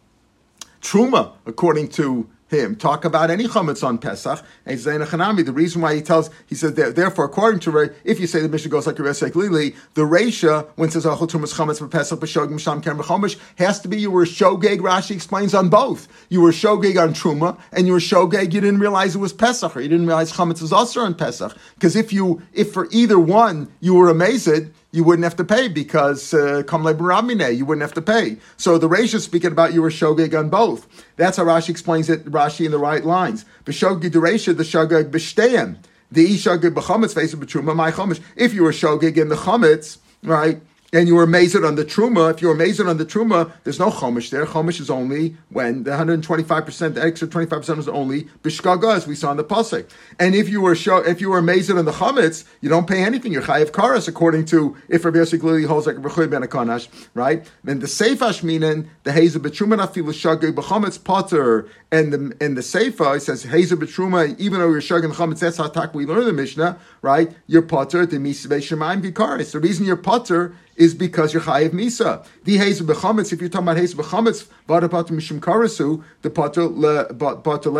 truma 0.81 1.33
according 1.45 1.89
to 1.89 2.29
him 2.49 2.75
talk 2.75 3.05
about 3.05 3.29
any 3.29 3.45
chametz 3.45 3.83
on 3.83 3.97
Pesach. 3.97 4.43
And 4.65 4.77
the 4.77 5.51
reason 5.53 5.81
why 5.81 5.95
he 5.95 6.01
tells, 6.01 6.29
he 6.45 6.55
says, 6.55 6.73
therefore, 6.73 7.25
according 7.25 7.59
to 7.61 7.77
if 8.03 8.19
you 8.19 8.27
say 8.27 8.41
the 8.41 8.49
Mishnah 8.49 8.71
goes 8.71 8.87
like 8.87 8.95
Resek 8.95 9.35
Lili, 9.35 9.75
the 9.93 10.03
Reisha, 10.03 10.67
when 10.75 10.89
it 10.89 10.93
says 10.93 11.05
Achel 11.05 11.29
Tumas 11.29 11.53
Chametz 11.53 11.79
for 11.79 11.87
Pesach, 11.87 12.19
B'Shogeg 12.19 12.49
Misham 12.49 12.83
Kem 12.83 12.97
Chomish, 12.99 13.37
has 13.57 13.79
to 13.81 13.87
be 13.87 13.99
you 13.99 14.11
were 14.11 14.25
Shogeg, 14.25 14.79
Rashi 14.79 15.11
explains 15.11 15.53
on 15.53 15.69
both. 15.69 16.07
You 16.29 16.41
were 16.41 16.51
Shogeg 16.51 17.01
on 17.01 17.13
Truma, 17.13 17.59
and 17.71 17.87
you 17.87 17.93
were 17.93 17.99
Shogeg, 17.99 18.53
you 18.53 18.61
didn't 18.61 18.79
realize 18.79 19.15
it 19.15 19.19
was 19.19 19.33
Pesach, 19.33 19.75
or 19.75 19.81
you 19.81 19.89
didn't 19.89 20.07
realize 20.07 20.31
Chametz 20.31 20.61
was 20.61 20.73
also 20.73 21.01
on 21.01 21.13
Pesach. 21.13 21.55
Because 21.75 21.95
if 21.95 22.13
you, 22.13 22.41
if 22.53 22.71
for 22.73 22.87
either 22.91 23.19
one 23.19 23.71
you 23.79 23.93
were 23.93 24.09
amazed, 24.09 24.71
you 24.91 25.03
wouldn't 25.03 25.23
have 25.23 25.35
to 25.35 25.43
pay 25.43 25.67
because 25.67 26.33
uh, 26.33 26.63
kamle 26.67 27.55
you 27.55 27.65
wouldn't 27.65 27.81
have 27.81 27.93
to 27.93 28.01
pay. 28.01 28.37
So 28.55 28.77
the 28.77 28.89
Reisha 28.89 29.19
speaking 29.19 29.51
about 29.51 29.73
you 29.73 29.81
were 29.81 29.89
shogeg 29.89 30.37
on 30.37 30.49
both. 30.49 30.87
That's 31.17 31.37
how 31.37 31.43
Rashi 31.43 31.69
explains 31.69 32.09
it. 32.09 32.25
Rashi 32.25 32.65
in 32.65 32.71
the 32.71 32.79
right 32.79 33.03
lines. 33.05 33.45
B'shogeg 33.65 34.13
the 34.13 34.19
Reisha 34.19 34.55
the 34.55 34.63
shogeg 34.63 35.11
b'shteim. 35.11 35.77
The 36.11 36.25
ishogeg 36.25 36.73
b'chametz 36.73 37.13
face 37.13 37.33
of 37.33 37.39
b'truma 37.41 37.75
my 37.75 37.91
chametz. 37.91 38.21
If 38.35 38.53
you 38.53 38.63
were 38.63 38.71
shogeg 38.71 39.17
in 39.17 39.27
the 39.27 39.35
chametz, 39.35 39.97
right? 40.23 40.61
And 40.93 41.07
you 41.07 41.15
were 41.15 41.23
amazed 41.23 41.55
on 41.55 41.75
the 41.75 41.83
truma, 41.83 42.31
if 42.33 42.41
you 42.41 42.47
were 42.47 42.53
amazed 42.53 42.79
on 42.79 42.97
the 42.97 43.05
truma, 43.05 43.51
there's 43.63 43.79
no 43.79 43.89
chomish 43.89 44.29
there. 44.29 44.45
Chomish 44.45 44.79
is 44.79 44.89
only 44.89 45.35
when 45.49 45.83
the 45.83 45.91
125%, 45.91 46.93
the 46.93 47.03
extra 47.03 47.27
25% 47.27 47.77
is 47.79 47.87
only 47.89 48.23
bishkaga, 48.41 48.95
as 48.95 49.05
we 49.05 49.13
saw 49.13 49.31
in 49.31 49.37
the 49.37 49.43
pasuk. 49.43 49.89
And 50.17 50.33
if 50.33 50.47
you 50.47 50.61
were 50.61 50.75
show, 50.75 50.97
if 50.97 51.19
you 51.19 51.29
were 51.29 51.39
amazed 51.39 51.69
on 51.69 51.83
the 51.83 51.91
chametz, 51.91 52.45
you 52.61 52.69
don't 52.69 52.87
pay 52.87 53.03
anything. 53.03 53.33
You're 53.33 53.41
chayiv 53.41 53.71
karas, 53.71 54.07
according 54.07 54.45
to 54.45 54.77
if 54.87 55.03
Rabbi 55.03 55.17
Yosef 55.17 55.41
clearly 55.41 55.63
holds 55.63 55.87
like 55.87 55.97
Rabbi 55.97 56.27
ben 56.27 56.43
Akanash, 56.43 56.87
right? 57.13 57.45
Then 57.63 57.79
the 57.79 57.87
seifash 57.87 58.41
meaning 58.41 58.89
the 59.03 59.11
hazer 59.11 59.39
betruma 59.39 59.77
nafilu 59.77 60.13
shagay 60.13 60.53
b'chametz 60.53 61.03
potter, 61.03 61.67
and 61.91 62.13
the 62.13 62.37
and 62.39 62.55
the 62.55 62.61
seifa 62.61 63.17
it 63.17 63.21
says 63.21 63.43
hazer 63.43 63.75
betruma, 63.75 64.39
even 64.39 64.59
though 64.59 64.69
you're 64.69 64.79
shagay 64.79 65.11
chametz, 65.11 65.39
that's 65.39 65.57
how 65.57 65.91
we 65.93 66.05
learn 66.05 66.25
the 66.25 66.33
Mishnah, 66.33 66.79
right? 67.01 67.35
You're 67.45 67.61
potter 67.61 68.05
the 68.05 68.17
misvei 68.17 68.59
shemaim 68.59 69.01
vikaris. 69.01 69.51
The 69.51 69.59
reason 69.59 69.85
you're 69.85 69.97
potter 69.97 70.55
is 70.77 70.93
because 70.93 71.33
you're 71.33 71.41
chayiv 71.41 71.71
misa. 71.71 72.25
The 72.43 72.57
haze 72.57 72.81
bechametz. 72.81 73.33
If 73.33 73.41
you're 73.41 73.49
talking 73.49 73.67
about 73.67 73.77
haze 73.77 73.93
bechametz, 73.93 74.47
vada 74.67 74.87
pater 74.87 75.13
mishum 75.13 75.39
karasu, 75.39 76.03
the 76.21 76.29
pater 76.29 76.65
le 76.65 77.05
pater 77.13 77.71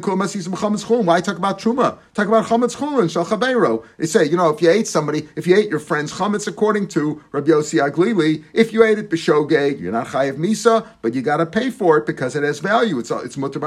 kol 0.00 0.16
masis 0.16 0.48
bechametz 0.48 0.86
chum. 0.86 1.06
Why 1.06 1.20
talk 1.20 1.36
about 1.36 1.58
truma? 1.58 1.98
Talk 2.14 2.28
about 2.28 2.46
chametz 2.46 2.76
chum 2.78 2.98
and 2.98 3.10
shal 3.10 3.26
chabeiro. 3.26 3.84
They 3.98 4.06
say, 4.06 4.24
you 4.24 4.36
know, 4.36 4.48
if 4.48 4.62
you 4.62 4.70
ate 4.70 4.88
somebody, 4.88 5.28
if 5.36 5.46
you 5.46 5.54
ate 5.54 5.68
your 5.68 5.78
friend's 5.78 6.12
chametz, 6.12 6.48
according 6.48 6.88
to 6.88 7.22
Rabbi 7.32 7.50
Yossi 7.50 7.86
Aglili, 7.86 8.42
if 8.54 8.72
you 8.72 8.82
ate 8.84 8.98
it 8.98 9.10
b'shogeg, 9.10 9.78
you're 9.78 9.92
not 9.92 10.08
chayiv 10.08 10.36
misa, 10.36 10.86
but 11.02 11.14
you 11.14 11.22
got 11.22 11.36
to 11.36 11.46
pay 11.46 11.70
for 11.70 11.98
it 11.98 12.06
because 12.06 12.34
it 12.34 12.42
has 12.42 12.58
value. 12.58 12.98
It's 12.98 13.10
it's 13.10 13.36
mutar 13.36 13.60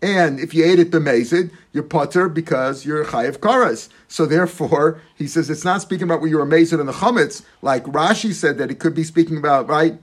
and 0.00 0.38
if 0.38 0.54
you 0.54 0.64
ate 0.64 0.78
it 0.78 0.90
bemazed, 0.90 1.50
you're 1.72 1.82
putter 1.82 2.28
because 2.28 2.86
you're 2.86 3.04
chayiv 3.04 3.38
karas. 3.38 3.88
So 4.06 4.26
therefore, 4.26 5.00
he 5.16 5.26
says 5.26 5.50
it's 5.50 5.64
not 5.64 5.82
speaking 5.82 6.04
about 6.04 6.20
where 6.20 6.30
you're 6.30 6.42
amazed 6.42 6.72
in 6.72 6.84
the 6.86 6.92
chametz, 6.92 7.42
like 7.62 7.84
Rashi 7.84 8.32
said 8.32 8.58
that 8.58 8.70
it 8.70 8.78
could 8.78 8.94
be 8.94 9.04
speaking 9.04 9.36
about, 9.36 9.68
right? 9.68 9.98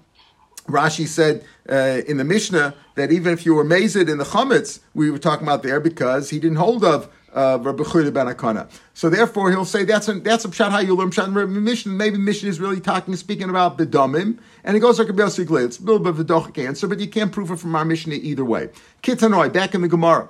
Rashi 0.67 1.07
said 1.07 1.45
uh, 1.69 2.01
in 2.07 2.17
the 2.17 2.23
Mishnah 2.23 2.75
that 2.95 3.11
even 3.11 3.31
if 3.31 3.45
you 3.45 3.53
were 3.53 3.61
amazed 3.61 3.95
in 3.95 4.17
the 4.17 4.23
chametz, 4.23 4.79
we 4.93 5.09
were 5.11 5.19
talking 5.19 5.47
about 5.47 5.63
there 5.63 5.79
because 5.79 6.29
he 6.29 6.39
didn't 6.39 6.57
hold 6.57 6.83
of 6.83 7.09
uh, 7.35 8.65
So 8.93 9.09
therefore, 9.09 9.51
he'll 9.51 9.65
say 9.65 9.83
that's 9.83 10.07
a 10.07 10.13
that's 10.13 10.45
a 10.45 10.47
pshat 10.47 10.71
how 10.71 10.79
you 10.79 10.95
learn 10.95 11.11
pshat. 11.11 11.49
Mishnah 11.49 11.91
maybe 11.91 12.17
Mishnah 12.17 12.49
is 12.49 12.59
really 12.59 12.79
talking 12.79 13.15
speaking 13.15 13.49
about 13.49 13.77
bedamim, 13.77 14.39
and 14.63 14.77
it 14.77 14.79
goes 14.79 14.97
like 14.97 15.09
a 15.09 15.13
Sigli. 15.13 15.65
It's 15.65 15.79
a 15.79 15.83
little 15.83 15.99
bit 15.99 16.09
of 16.11 16.19
a 16.19 16.23
dochik 16.23 16.65
answer, 16.65 16.87
but 16.87 16.99
you 16.99 17.07
can't 17.07 17.31
prove 17.31 17.51
it 17.51 17.59
from 17.59 17.75
our 17.75 17.83
Mishnah 17.83 18.15
either 18.15 18.45
way. 18.45 18.69
Kitanoi 19.03 19.51
back 19.51 19.75
in 19.75 19.81
the 19.81 19.89
Gemara. 19.89 20.29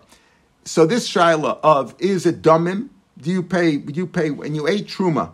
So 0.65 0.87
this 0.87 1.07
shaila 1.07 1.59
of 1.61 1.95
is 1.99 2.25
it 2.25 2.41
damim? 2.41 2.89
Do 3.19 3.29
you 3.29 3.43
pay? 3.43 3.77
Do 3.77 3.93
you 3.93 4.07
pay 4.07 4.31
when 4.31 4.55
you 4.55 4.67
ate 4.67 4.87
truma? 4.87 5.31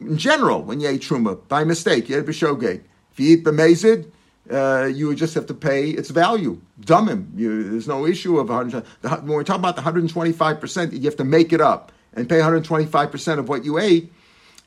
In 0.00 0.18
general, 0.18 0.62
when 0.62 0.80
you 0.80 0.88
ate 0.88 1.00
truma 1.00 1.40
by 1.48 1.64
mistake, 1.64 2.08
you 2.08 2.16
had 2.16 2.26
b'shogeg. 2.26 2.82
If 3.12 3.20
you 3.20 3.36
eat 3.36 3.44
b'mezid, 3.44 4.10
uh, 4.50 4.90
you 4.92 5.08
would 5.08 5.16
just 5.16 5.34
have 5.34 5.46
to 5.46 5.54
pay 5.54 5.90
its 5.90 6.10
value. 6.10 6.60
Dumb 6.80 7.32
You, 7.36 7.70
there's 7.70 7.88
no 7.88 8.06
issue 8.06 8.38
of 8.38 8.48
100. 8.48 8.84
When 9.02 9.26
we're 9.26 9.44
talking 9.44 9.60
about 9.60 9.76
the 9.76 9.82
125%, 9.82 10.92
you 10.92 11.00
have 11.00 11.16
to 11.16 11.24
make 11.24 11.52
it 11.52 11.60
up 11.60 11.92
and 12.14 12.28
pay 12.28 12.38
125% 12.38 13.38
of 13.38 13.48
what 13.48 13.64
you 13.64 13.78
ate. 13.78 14.12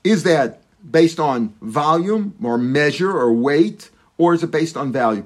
Is 0.04 0.24
that 0.24 0.62
based 0.90 1.20
on 1.20 1.54
volume 1.62 2.36
or 2.44 2.58
measure 2.58 3.12
or 3.12 3.34
weight? 3.34 3.90
Or 4.18 4.34
is 4.34 4.44
it 4.44 4.52
based 4.52 4.76
on 4.76 4.92
value? 4.92 5.24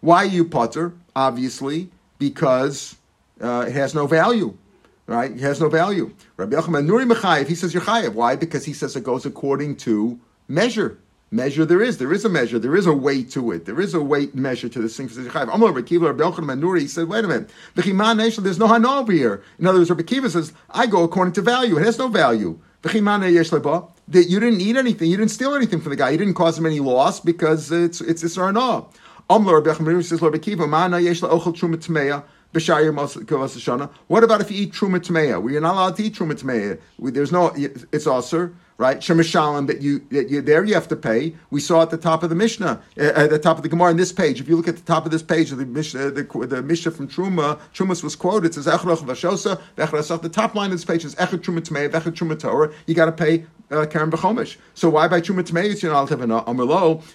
Why 0.00 0.16
are 0.16 0.26
you 0.26 0.44
potter? 0.44 0.92
Obviously, 1.14 1.90
because 2.18 2.96
uh, 3.40 3.64
it 3.68 3.72
has 3.74 3.94
no 3.94 4.08
value 4.08 4.58
right? 5.06 5.32
He 5.32 5.40
has 5.40 5.60
no 5.60 5.68
value. 5.68 6.14
Rabbi 6.36 6.56
Yochanan 6.56 6.86
Nuri 6.86 7.10
Mechayev, 7.10 7.46
he 7.48 7.54
says 7.54 7.72
you're 7.72 7.82
chayev. 7.82 8.14
Why? 8.14 8.36
Because 8.36 8.64
he 8.64 8.72
says 8.72 8.96
it 8.96 9.04
goes 9.04 9.24
according 9.26 9.76
to 9.76 10.18
measure. 10.48 10.98
Measure 11.30 11.64
there 11.64 11.82
is. 11.82 11.98
There 11.98 12.12
is 12.12 12.24
a 12.24 12.28
measure. 12.28 12.58
There 12.58 12.76
is 12.76 12.86
a 12.86 12.92
weight 12.92 13.30
to 13.32 13.50
it. 13.50 13.64
There 13.64 13.80
is 13.80 13.94
a 13.94 14.00
weight 14.00 14.36
measure 14.36 14.68
to 14.68 14.80
this 14.80 14.96
thing. 14.96 15.10
Amar 15.34 15.72
Rabbi 15.72 15.82
Kiva, 15.86 16.12
Rabbi 16.12 16.22
Yochanan 16.22 16.60
Nuri, 16.60 16.82
he 16.82 16.86
said, 16.86 17.08
wait 17.08 17.24
a 17.24 17.28
minute. 17.28 17.50
There's 17.74 18.58
no 18.58 18.68
hana 18.68 18.88
over 18.88 19.12
here. 19.12 19.42
In 19.58 19.66
other 19.66 19.78
words, 19.78 19.90
Rabbi 19.90 20.02
Kiva 20.04 20.30
says, 20.30 20.52
I 20.70 20.86
go 20.86 21.02
according 21.02 21.32
to 21.34 21.42
value. 21.42 21.78
It 21.78 21.84
has 21.84 21.98
no 21.98 22.06
value. 22.08 22.60
That 22.82 24.26
you 24.28 24.38
didn't 24.38 24.60
eat 24.60 24.76
anything. 24.76 25.10
You 25.10 25.16
didn't 25.16 25.32
steal 25.32 25.54
anything 25.54 25.80
from 25.80 25.90
the 25.90 25.96
guy. 25.96 26.10
You 26.10 26.18
didn't 26.18 26.34
cause 26.34 26.56
him 26.56 26.66
any 26.66 26.78
loss 26.78 27.18
because 27.18 27.72
it's 27.72 28.00
it's 28.00 28.38
arna. 28.38 28.84
Amar 29.28 29.60
Rabbi 29.60 29.70
Yochanan 29.70 30.04
says, 30.04 30.22
Rabbi 30.22 30.38
Kiva, 30.38 30.68
Mana 30.68 31.00
yesh 31.00 31.22
ochel. 31.22 32.22
What 32.56 34.24
about 34.24 34.40
if 34.40 34.50
you 34.50 34.62
eat 34.62 34.72
truma 34.72 35.00
tmeya? 35.00 35.42
Well, 35.42 35.52
you're 35.52 35.60
not 35.60 35.74
allowed 35.74 35.96
to 35.96 36.02
eat 36.04 36.14
truma 36.14 36.34
tmeya. 36.34 36.80
There's 36.98 37.32
no, 37.32 37.52
it's 37.56 38.06
also 38.06 38.50
right? 38.78 38.98
Shemishalim 38.98 39.66
that 39.66 39.80
you 39.80 40.00
that 40.10 40.28
you 40.28 40.42
there 40.42 40.64
you 40.64 40.74
have 40.74 40.88
to 40.88 40.96
pay. 40.96 41.34
We 41.50 41.60
saw 41.60 41.82
at 41.82 41.90
the 41.90 41.96
top 41.96 42.22
of 42.22 42.30
the 42.30 42.36
Mishnah, 42.36 42.82
uh, 42.98 43.02
at 43.02 43.30
the 43.30 43.38
top 43.38 43.56
of 43.56 43.62
the 43.62 43.68
Gemara 43.68 43.90
in 43.90 43.96
this 43.96 44.12
page. 44.12 44.40
If 44.40 44.48
you 44.48 44.56
look 44.56 44.68
at 44.68 44.76
the 44.76 44.82
top 44.82 45.06
of 45.06 45.12
this 45.12 45.22
page 45.22 45.52
of 45.52 45.58
the 45.58 45.66
Mishnah, 45.66 46.10
the, 46.10 46.46
the 46.46 46.62
Mishnah 46.62 46.92
from 46.92 47.08
Truma, 47.08 47.58
Trumas 47.74 48.02
was 48.02 48.16
quoted. 48.16 48.48
It 48.48 48.54
says 48.54 48.66
Echrach 48.66 48.98
Vashosa, 48.98 50.22
The 50.22 50.28
top 50.28 50.54
line 50.54 50.66
of 50.70 50.72
this 50.72 50.84
page 50.84 51.04
is 51.04 51.14
Echad 51.16 51.40
Truma 51.40 51.60
Tmei, 51.60 51.88
Echad 51.88 52.12
Truma 52.12 52.38
Torah. 52.38 52.72
You 52.86 52.94
got 52.94 53.06
to 53.06 53.12
pay 53.12 53.46
uh, 53.70 53.86
Karen 53.86 54.10
B'chomish. 54.10 54.56
So 54.74 54.90
why 54.90 55.08
by 55.08 55.20
Truma 55.20 55.42
Tmei 55.42 55.80
you're 55.82 55.92
not 55.92 56.08
have 56.08 56.20
an 56.20 56.30
Amr 56.30 56.66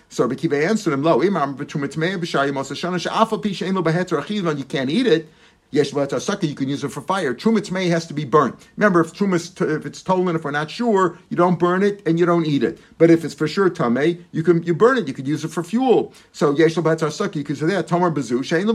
So 0.09 0.27
Bekiva 0.27 0.67
answered 0.67 0.93
him 0.93 1.03
Lo. 1.03 1.21
Imam 1.21 1.57
Truma 1.57 1.87
Tmei 1.87 2.17
B'Shayim 2.17 2.53
Osashana 2.53 2.99
She'afa 2.99 3.37
Pisha 3.37 3.67
Ein 3.67 3.75
Lo 3.75 3.81
Beheter 3.81 4.17
Achilon. 4.21 4.57
You 4.57 4.65
can't 4.65 4.89
eat 4.89 5.07
it. 5.07 5.29
Yesh 5.71 5.91
sucker, 5.91 6.45
you 6.45 6.55
can 6.55 6.67
use 6.67 6.83
it 6.83 6.89
for 6.89 7.01
fire. 7.01 7.33
Trumat 7.33 7.71
may 7.71 7.87
has 7.87 8.05
to 8.07 8.13
be 8.13 8.25
burnt. 8.25 8.55
Remember, 8.75 8.99
if 8.99 9.13
trumas, 9.13 9.59
if 9.77 9.85
it's 9.85 9.99
stolen, 9.99 10.35
if 10.35 10.43
we're 10.43 10.51
not 10.51 10.69
sure, 10.69 11.17
you 11.29 11.37
don't 11.37 11.57
burn 11.57 11.81
it 11.81 12.05
and 12.05 12.19
you 12.19 12.25
don't 12.25 12.45
eat 12.45 12.61
it. 12.61 12.77
But 12.97 13.09
if 13.09 13.23
it's 13.23 13.33
for 13.33 13.47
sure 13.47 13.69
tamei, 13.69 14.21
you 14.33 14.43
can 14.43 14.63
you 14.63 14.73
burn 14.73 14.97
it. 14.97 15.07
You 15.07 15.13
could 15.13 15.27
use 15.27 15.45
it 15.45 15.47
for 15.47 15.63
fuel. 15.63 16.13
So 16.33 16.51
yesh 16.51 16.75
sucker, 16.75 17.39
you 17.39 17.45
can 17.45 17.55
say 17.55 17.67
that 17.67 17.87
tomar 17.87 18.11
bezu 18.11 18.39
shein 18.39 18.65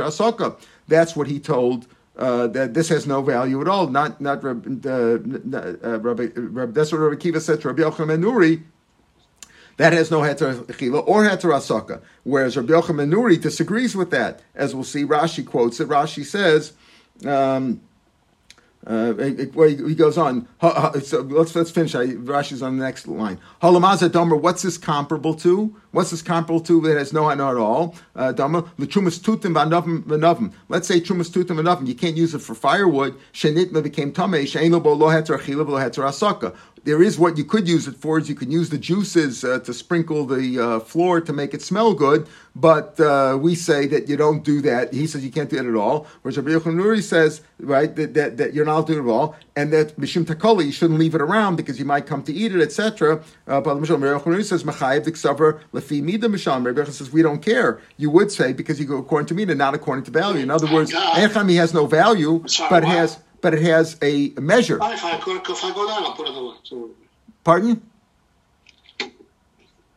asaka. 0.00 0.60
That's 0.86 1.16
what 1.16 1.26
he 1.26 1.40
told. 1.40 1.86
Uh, 2.16 2.48
that 2.48 2.74
this 2.74 2.90
has 2.90 3.06
no 3.06 3.22
value 3.22 3.60
at 3.62 3.68
all. 3.68 3.86
Not 3.86 4.20
not 4.20 4.44
uh, 4.44 4.50
uh, 4.50 5.18
Rabbi, 6.00 6.28
Rabbi, 6.34 6.72
that's 6.72 6.92
what 6.92 6.98
Rabbi 6.98 7.16
Kiva 7.16 7.40
said 7.40 7.62
to 7.62 7.68
Rabbi 7.68 7.82
Yochanan 7.82 8.22
Nuri 8.22 8.62
that 9.80 9.94
has 9.94 10.10
no 10.10 10.20
heter 10.20 10.62
chila 10.66 11.02
or 11.08 11.24
heter 11.24 11.50
asaka. 11.54 12.02
Whereas 12.22 12.54
Rabbi 12.54 12.70
Yochanan 12.70 13.10
Nuri 13.10 13.40
disagrees 13.40 13.96
with 13.96 14.10
that, 14.10 14.42
as 14.54 14.74
we'll 14.74 14.84
see. 14.84 15.04
Rashi 15.04 15.46
quotes 15.46 15.80
it. 15.80 15.88
Rashi 15.88 16.22
says. 16.22 16.74
Um, 17.26 17.80
uh, 18.86 19.12
he 19.14 19.94
goes 19.94 20.18
on. 20.18 20.48
So 21.02 21.20
let's 21.20 21.54
let's 21.54 21.70
finish. 21.70 21.92
Rashi's 21.92 22.60
on 22.60 22.76
the 22.76 22.84
next 22.84 23.08
line. 23.08 23.38
Halamaza 23.62 24.10
Domer. 24.10 24.38
What's 24.38 24.62
this 24.62 24.76
comparable 24.76 25.34
to? 25.36 25.74
What's 25.92 26.10
this 26.10 26.22
comparable 26.22 26.60
to 26.62 26.80
that 26.82 26.98
has 26.98 27.12
no 27.12 27.28
hana 27.28 27.50
at 27.50 27.56
all? 27.56 27.94
Uh, 28.14 28.32
Domer 28.34 28.68
l'trumas 28.78 29.18
tutim 29.18 29.54
v'novim. 29.54 30.52
Let's 30.68 30.88
say 30.88 31.00
trumas 31.00 31.30
tutim 31.30 31.56
v'novim. 31.60 31.86
You 31.86 31.94
can't 31.94 32.16
use 32.16 32.34
it 32.34 32.40
for 32.40 32.54
firewood. 32.54 33.18
Shenitma 33.32 33.82
became 33.82 34.12
tamei. 34.12 34.44
Shein 34.44 34.70
lo 34.70 34.78
lo 34.94 35.08
heter 35.08 35.38
achila 35.38 35.66
lo 35.66 35.76
heter 35.78 36.04
asaka 36.04 36.54
there 36.84 37.02
is 37.02 37.18
what 37.18 37.36
you 37.36 37.44
could 37.44 37.68
use 37.68 37.86
it 37.86 37.96
for 37.96 38.18
is 38.18 38.28
you 38.28 38.34
could 38.34 38.52
use 38.52 38.70
the 38.70 38.78
juices 38.78 39.44
uh, 39.44 39.58
to 39.60 39.74
sprinkle 39.74 40.24
the 40.24 40.58
uh, 40.58 40.80
floor 40.80 41.20
to 41.20 41.32
make 41.32 41.52
it 41.54 41.62
smell 41.62 41.94
good, 41.94 42.26
but 42.54 42.98
uh, 42.98 43.38
we 43.40 43.54
say 43.54 43.86
that 43.86 44.08
you 44.08 44.16
don't 44.16 44.42
do 44.42 44.60
that. 44.62 44.92
He 44.92 45.06
says 45.06 45.24
you 45.24 45.30
can't 45.30 45.50
do 45.50 45.56
it 45.56 45.66
at 45.66 45.74
all. 45.74 46.06
Whereas 46.22 46.38
Rabbi 46.38 46.50
Yochanan 46.50 47.02
says, 47.02 47.42
right, 47.58 47.94
that, 47.96 48.14
that, 48.14 48.36
that, 48.38 48.54
you're 48.54 48.64
not 48.64 48.86
doing 48.86 49.00
it 49.00 49.02
at 49.02 49.08
all, 49.08 49.36
and 49.56 49.72
that 49.72 49.96
Mishim 49.96 50.24
Takoli, 50.24 50.66
you 50.66 50.72
shouldn't 50.72 50.98
leave 50.98 51.14
it 51.14 51.20
around 51.20 51.56
because 51.56 51.78
you 51.78 51.84
might 51.84 52.06
come 52.06 52.22
to 52.24 52.32
eat 52.32 52.54
it, 52.54 52.60
etc. 52.60 53.22
Uh, 53.46 53.60
but 53.60 53.80
Rabbi 53.80 54.06
Yochanan 54.06 54.44
says, 54.44 54.64
Machayev 54.64 55.04
Lefi 55.72 56.02
Mida 56.02 56.28
Misham. 56.28 56.64
Rabbi 56.64 56.80
Yochanan 56.80 56.92
says, 56.92 57.12
we 57.12 57.22
don't 57.22 57.42
care. 57.42 57.80
You 57.98 58.10
would 58.10 58.32
say 58.32 58.52
because 58.52 58.80
you 58.80 58.86
go 58.86 58.98
according 58.98 59.26
to 59.26 59.34
Mida, 59.34 59.54
not 59.54 59.74
according 59.74 60.04
to 60.04 60.10
value. 60.10 60.42
In 60.42 60.50
other 60.50 60.72
words, 60.72 60.92
Echami 60.92 61.56
has 61.56 61.74
no 61.74 61.86
value, 61.86 62.44
but 62.68 62.84
has 62.84 63.18
but 63.40 63.54
it 63.54 63.62
has 63.62 63.96
a 64.02 64.30
measure. 64.40 64.78
Pardon? 67.44 67.82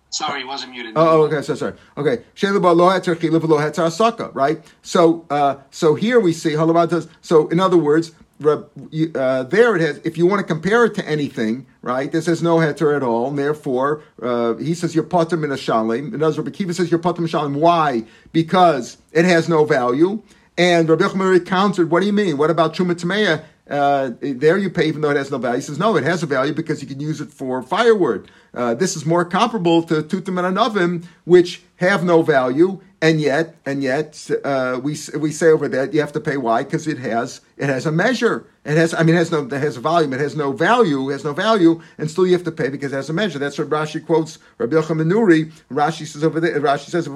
Sorry, 0.09 0.41
he 0.41 0.45
wasn't 0.45 0.71
muted. 0.71 0.93
Oh, 0.95 1.21
oh, 1.21 1.23
okay, 1.23 1.41
so 1.41 1.55
sorry. 1.55 1.73
Okay, 1.97 2.23
Shelaba 2.35 2.75
lo 2.75 2.87
heter 2.89 3.15
chilav 3.15 3.47
lo 3.47 3.57
heter 3.57 3.87
asaka, 3.87 4.33
right? 4.35 4.63
So, 4.83 5.25
uh, 5.31 5.55
so 5.71 5.95
here 5.95 6.19
we 6.19 6.33
see 6.33 6.51
halavatas. 6.51 7.09
So, 7.21 7.47
in 7.47 7.59
other 7.59 7.77
words, 7.77 8.11
uh, 8.45 9.43
there 9.43 9.75
it 9.75 9.81
has. 9.81 9.99
If 10.03 10.17
you 10.17 10.27
want 10.27 10.39
to 10.39 10.45
compare 10.45 10.85
it 10.85 10.93
to 10.95 11.07
anything, 11.07 11.65
right? 11.81 12.11
This 12.11 12.27
has 12.27 12.43
no 12.43 12.57
heter 12.57 12.95
at 12.95 13.01
all. 13.01 13.29
And 13.29 13.39
therefore, 13.39 14.03
uh, 14.21 14.53
he 14.55 14.75
says 14.75 14.93
you're 14.93 15.03
potem 15.03 15.43
in 15.43 15.51
a 15.51 15.55
shalim. 15.55 16.13
In 16.13 16.21
other 16.21 16.43
words, 16.43 16.55
Kiva 16.55 16.75
says 16.75 16.91
you're 16.91 16.99
potem 16.99 17.27
shalim. 17.27 17.55
Why? 17.55 18.03
Because 18.31 18.97
it 19.13 19.25
has 19.25 19.49
no 19.49 19.65
value. 19.65 20.21
And 20.57 20.87
Rabbi 20.87 21.03
Yochanan 21.05 21.45
countered, 21.45 21.89
"What 21.89 22.01
do 22.01 22.05
you 22.05 22.13
mean? 22.13 22.37
What 22.37 22.49
about 22.49 22.75
truma 22.75 22.93
tameya? 22.93 23.43
Uh, 23.67 24.11
there 24.19 24.57
you 24.57 24.69
pay 24.69 24.87
even 24.87 25.01
though 25.01 25.09
it 25.09 25.17
has 25.17 25.31
no 25.31 25.37
value." 25.37 25.57
He 25.57 25.61
says, 25.61 25.79
"No, 25.79 25.95
it 25.95 26.03
has 26.03 26.21
a 26.21 26.25
value 26.27 26.53
because 26.53 26.81
you 26.81 26.87
can 26.87 26.99
use 26.99 27.21
it 27.21 27.31
for 27.31 27.61
firewood. 27.63 28.29
Uh, 28.53 28.75
this 28.75 28.95
is 28.95 29.05
more 29.05 29.25
comparable 29.25 29.81
to 29.83 30.03
tutim 30.03 30.37
and 30.37 30.55
anavim, 30.55 31.05
which 31.25 31.63
have 31.77 32.03
no 32.03 32.21
value." 32.21 32.79
And 33.01 33.19
yet, 33.19 33.55
and 33.65 33.83
yet, 33.83 34.29
uh, 34.45 34.79
we 34.81 34.97
we 35.17 35.31
say 35.31 35.47
over 35.47 35.67
that 35.69 35.93
you 35.93 35.99
have 36.01 36.13
to 36.13 36.21
pay. 36.21 36.37
Why? 36.37 36.63
Because 36.63 36.87
it 36.87 36.99
has 36.99 37.41
it 37.57 37.69
has 37.69 37.85
a 37.85 37.91
measure. 37.91 38.47
It 38.65 38.77
has, 38.77 38.93
I 38.93 39.03
mean, 39.03 39.15
it 39.15 39.17
has 39.17 39.31
no, 39.31 39.43
it 39.45 39.51
has 39.51 39.75
a 39.75 39.81
volume. 39.81 40.13
It 40.13 40.21
has 40.21 40.37
no 40.37 40.53
value. 40.53 41.09
It 41.09 41.13
has 41.13 41.25
no 41.25 41.33
value, 41.33 41.81
and 41.97 42.09
still 42.09 42.25
you 42.25 42.31
have 42.31 42.45
to 42.45 42.51
pay 42.51 42.69
because 42.69 42.93
it 42.93 42.95
has 42.95 43.09
a 43.09 43.13
measure. 43.13 43.37
That's 43.37 43.59
what 43.59 43.69
Rashi 43.69 44.05
quotes 44.05 44.39
Rabbi 44.57 44.75
Yochanan 44.75 45.11
Nuri. 45.11 45.51
Rashi 45.69 46.07
says 46.07 46.23
over 46.23 46.39
there. 46.39 46.59
Rashi 46.61 46.89
says, 46.89 47.05
says. 47.05 47.07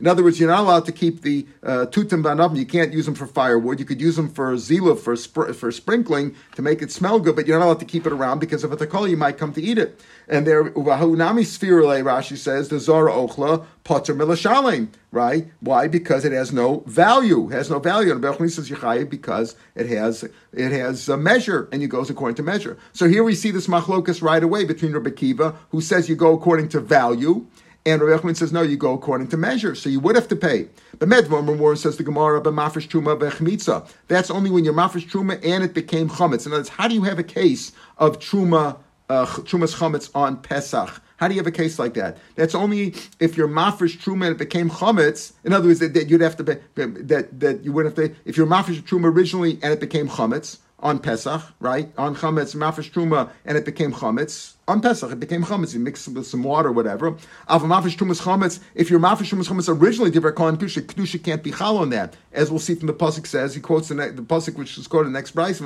In 0.00 0.06
other 0.06 0.22
words, 0.22 0.38
you're 0.38 0.48
not 0.48 0.60
allowed 0.60 0.84
to 0.86 0.92
keep 0.92 1.22
the 1.22 1.46
uh, 1.62 1.86
tutim 1.86 2.22
vanavim. 2.22 2.56
You 2.56 2.66
can't 2.66 2.92
use 2.92 3.06
them 3.06 3.16
for 3.16 3.26
firewood. 3.26 3.80
You 3.80 3.84
could 3.84 4.00
use 4.00 4.14
them 4.14 4.28
for 4.28 4.54
zila 4.54 4.96
for 4.96 5.14
spr- 5.14 5.52
for 5.54 5.72
sprinkling 5.72 6.36
to 6.54 6.62
make 6.62 6.82
it 6.82 6.92
smell 6.92 7.18
good, 7.18 7.34
but 7.34 7.48
you're 7.48 7.58
not 7.58 7.64
allowed 7.66 7.80
to 7.80 7.84
keep 7.84 8.06
it 8.06 8.12
around 8.12 8.38
because 8.38 8.62
if 8.62 8.70
it's 8.70 8.82
a 8.82 8.86
call, 8.86 9.08
you 9.08 9.16
might 9.16 9.38
come 9.38 9.52
to 9.54 9.62
eat 9.62 9.78
it. 9.78 10.00
And 10.28 10.46
there, 10.46 10.70
Rashi 10.70 12.36
says, 12.36 12.68
the 12.68 12.78
Zara 12.78 13.12
Ochla, 13.12 13.66
Potter 13.84 14.14
Milashalim, 14.14 14.88
right? 15.10 15.50
Why? 15.60 15.88
Because 15.88 16.24
it 16.24 16.32
has 16.32 16.52
no 16.52 16.80
value. 16.86 17.48
It 17.50 17.54
has 17.54 17.70
no 17.70 17.78
value. 17.78 18.12
And 18.12 18.22
Bechni 18.22 18.50
says 18.50 18.68
Yechayev 18.70 19.08
because 19.08 19.56
it 19.74 19.86
has 19.88 20.24
it 20.52 20.72
has 20.72 21.08
a 21.08 21.16
measure, 21.16 21.68
and 21.72 21.82
it 21.82 21.88
goes 21.88 22.10
according 22.10 22.36
to 22.36 22.42
measure. 22.42 22.76
So 22.92 23.08
here 23.08 23.24
we 23.24 23.34
see 23.34 23.50
this 23.50 23.66
machlokas 23.66 24.22
right 24.22 24.42
away 24.42 24.64
between 24.64 24.92
Rabbi 24.92 25.10
Kiva, 25.10 25.56
who 25.70 25.80
says 25.80 26.08
you 26.08 26.16
go 26.16 26.34
according 26.34 26.68
to 26.70 26.80
value, 26.80 27.46
and 27.86 28.02
Rabbi 28.02 28.22
Yochanan 28.22 28.36
says, 28.36 28.52
no, 28.52 28.60
you 28.60 28.76
go 28.76 28.92
according 28.92 29.28
to 29.28 29.36
measure. 29.38 29.74
So 29.74 29.88
you 29.88 30.00
would 30.00 30.14
have 30.14 30.28
to 30.28 30.36
pay. 30.36 30.68
But 30.98 31.08
Medvar 31.08 31.42
Memor 31.44 31.76
says 31.76 31.96
the 31.96 32.02
Gemara, 32.02 32.40
but 32.40 32.52
mafresh 32.52 32.88
truma 32.88 33.18
vechmitza. 33.18 33.90
That's 34.08 34.30
only 34.30 34.50
when 34.50 34.64
you're 34.64 34.74
mafresh 34.74 35.08
truma 35.08 35.42
and 35.44 35.64
it 35.64 35.72
became 35.72 36.10
chametz. 36.10 36.44
In 36.44 36.52
other 36.52 36.60
words, 36.60 36.68
how 36.68 36.88
do 36.88 36.94
you 36.94 37.04
have 37.04 37.18
a 37.18 37.24
case 37.24 37.72
of 37.96 38.18
truma, 38.18 38.78
uh, 39.08 39.24
trumas 39.24 39.74
chametz 39.76 40.10
on 40.14 40.36
Pesach? 40.42 41.00
How 41.20 41.28
do 41.28 41.34
you 41.34 41.40
have 41.40 41.46
a 41.46 41.52
case 41.52 41.78
like 41.78 41.92
that? 41.94 42.16
That's 42.34 42.54
only 42.54 42.94
if 43.20 43.36
you're 43.36 43.46
mafresh 43.46 43.98
truma 43.98 44.30
it 44.30 44.38
became 44.38 44.70
chametz. 44.70 45.34
In 45.44 45.52
other 45.52 45.68
words, 45.68 45.80
that, 45.80 45.92
that 45.92 46.08
you'd 46.08 46.22
have 46.22 46.36
to 46.38 46.44
pay, 46.44 46.60
that 46.74 47.38
that 47.40 47.62
you 47.62 47.72
would 47.72 47.84
have 47.84 47.94
to 47.96 48.14
if 48.24 48.38
you're 48.38 48.46
mafresh 48.46 48.80
truma 48.82 49.14
originally 49.14 49.58
and 49.62 49.70
it 49.70 49.80
became 49.80 50.08
chametz 50.08 50.60
on 50.78 50.98
Pesach, 50.98 51.42
right? 51.60 51.92
On 51.98 52.16
chametz, 52.16 52.56
mafresh 52.56 52.90
truma, 52.90 53.30
and 53.44 53.58
it 53.58 53.66
became 53.66 53.92
chametz. 53.92 54.54
On 54.70 54.80
Pesach, 54.80 55.10
it 55.10 55.18
became 55.18 55.42
chametz. 55.42 55.74
You 55.74 55.80
mix 55.80 56.06
it 56.06 56.14
with 56.14 56.28
some 56.28 56.44
water, 56.44 56.70
whatever. 56.70 57.16
Av 57.48 57.62
mafresh 57.62 57.96
trumas 57.96 58.22
chametz. 58.22 58.60
If 58.76 58.88
your 58.88 59.00
mafresh 59.00 59.32
trumas 59.32 59.48
chametz 59.48 59.68
originally 59.68 60.12
divrei 60.12 60.32
kohen 60.32 60.56
kedusha, 60.56 60.82
kedusha 60.82 61.20
can't 61.20 61.42
be 61.42 61.50
chal 61.50 61.76
on 61.76 61.90
that, 61.90 62.14
as 62.30 62.52
we'll 62.52 62.60
see 62.60 62.76
from 62.76 62.86
the 62.86 62.94
pasuk 62.94 63.26
says. 63.26 63.56
He 63.56 63.60
quotes 63.60 63.88
the, 63.88 63.96
ne- 63.96 64.10
the 64.10 64.22
pasuk 64.22 64.54
which 64.54 64.78
is 64.78 64.86
quoted 64.86 65.08
in 65.08 65.12
the 65.12 65.18
next 65.18 65.32
price. 65.32 65.58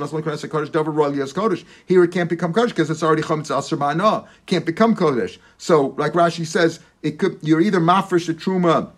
Here 1.87 2.05
it 2.05 2.13
can't 2.13 2.31
become 2.31 2.55
kodesh 2.55 2.69
because 2.69 2.89
it's 2.89 3.03
already 3.03 3.21
chametz 3.21 3.55
aser 3.55 3.77
ba'ana. 3.77 4.27
Can't 4.47 4.65
become 4.65 4.97
kodesh. 4.97 5.37
So, 5.59 5.89
like 5.99 6.15
Rashi 6.15 6.47
says, 6.47 6.81
it 7.03 7.19
could. 7.19 7.37
You're 7.43 7.61
either 7.61 7.81
mafresh 7.81 8.31
a 8.31 8.33
truma 8.33 8.91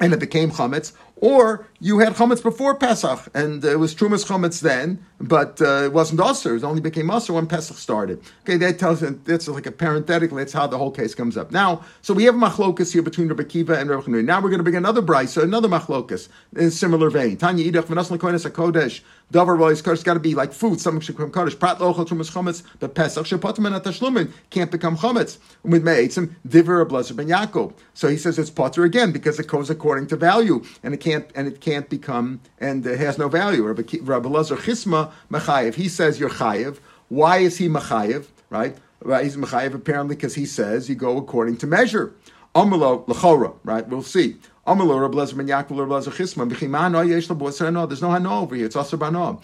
and 0.00 0.12
it 0.12 0.20
became 0.20 0.50
chametz, 0.50 0.92
or 1.16 1.66
you 1.80 1.98
had 1.98 2.14
chametz 2.14 2.42
before 2.42 2.74
Pesach, 2.74 3.28
and 3.34 3.64
it 3.64 3.78
was 3.78 3.94
trumas 3.94 4.24
chametz 4.24 4.60
then, 4.60 5.04
but 5.20 5.60
uh, 5.60 5.82
it 5.84 5.92
wasn't 5.92 6.20
usher. 6.20 6.54
It 6.54 6.64
only 6.64 6.80
became 6.80 7.10
usher 7.10 7.32
when 7.32 7.46
Pesach 7.46 7.76
started. 7.76 8.22
Okay, 8.42 8.56
that 8.58 8.78
tells 8.78 9.00
that's 9.00 9.48
like 9.48 9.66
a 9.66 9.72
parenthetical. 9.72 10.36
That's 10.36 10.52
how 10.52 10.66
the 10.66 10.78
whole 10.78 10.92
case 10.92 11.14
comes 11.14 11.36
up. 11.36 11.50
Now, 11.50 11.84
so 12.02 12.14
we 12.14 12.24
have 12.24 12.34
machlokas 12.34 12.92
here 12.92 13.02
between 13.02 13.28
Rabbi 13.28 13.44
Kiva 13.44 13.78
and 13.78 13.90
Rabbi 13.90 14.02
Chanui. 14.02 14.24
Now 14.24 14.40
we're 14.40 14.50
going 14.50 14.58
to 14.58 14.64
bring 14.64 14.76
another 14.76 15.02
brisa, 15.02 15.42
another 15.42 15.68
machlokas 15.68 16.28
in 16.54 16.66
a 16.66 16.70
similar 16.70 17.10
vein. 17.10 17.36
Tanya 17.36 17.70
idach 17.70 17.84
v'nas 17.84 18.16
lekoines 18.16 18.48
hakodesh. 18.48 19.00
Davar 19.32 19.58
rois 19.58 19.82
kodesh 19.82 20.04
got 20.04 20.14
to 20.14 20.20
be 20.20 20.34
like 20.34 20.54
food. 20.54 20.80
Something 20.80 21.02
should 21.02 21.16
become 21.16 21.30
kodesh. 21.30 21.58
Prat 21.58 21.78
lochel 21.78 22.08
trumas 22.08 22.32
chametz, 22.32 22.62
but 22.80 22.94
Pesach 22.94 23.26
shepotim 23.26 23.66
and 23.66 23.76
atashlumin 23.76 24.32
can't 24.48 24.70
become 24.70 24.96
chametz. 24.96 25.36
With 25.62 25.84
me'etzim 25.84 26.34
diver 26.46 26.82
blazer 26.86 27.12
ben 27.12 27.28
Yaakov. 27.28 27.74
So 27.92 28.08
he 28.08 28.16
says 28.16 28.38
it's 28.38 28.48
potter 28.48 28.84
again 28.84 29.12
because 29.12 29.38
it 29.38 29.46
goes 29.46 29.68
according 29.68 30.06
to 30.08 30.16
value, 30.16 30.64
and 30.82 30.94
it 30.94 30.98
can't 30.98 31.30
and 31.34 31.46
it 31.46 31.60
can't 31.60 31.90
become 31.90 32.40
and 32.58 32.86
it 32.86 32.98
has 32.98 33.18
no 33.18 33.28
value. 33.28 33.64
Rabbi, 33.66 34.28
Lazar 34.28 34.56
Chisma 34.56 35.12
Machayev. 35.30 35.74
He 35.74 35.88
says 35.90 36.18
you're 36.18 36.30
chayev. 36.30 36.78
Why 37.08 37.38
is 37.38 37.58
he 37.58 37.68
Machayev? 37.68 38.28
Right? 38.48 38.78
Right? 39.00 39.24
He's 39.24 39.36
Machayev 39.36 39.74
apparently 39.74 40.16
because 40.16 40.36
he 40.36 40.46
says 40.46 40.88
you 40.88 40.94
go 40.94 41.18
according 41.18 41.58
to 41.58 41.66
measure. 41.66 42.14
Amalo 42.54 43.06
lechora. 43.06 43.54
Right? 43.62 43.86
We'll 43.86 44.02
see. 44.02 44.36
There's 44.68 44.76
no 44.76 44.84
hano 48.10 48.42
over 48.42 48.54
here. 48.54 48.66
It's 48.66 48.76
also 48.76 48.98
tamei. 48.98 49.40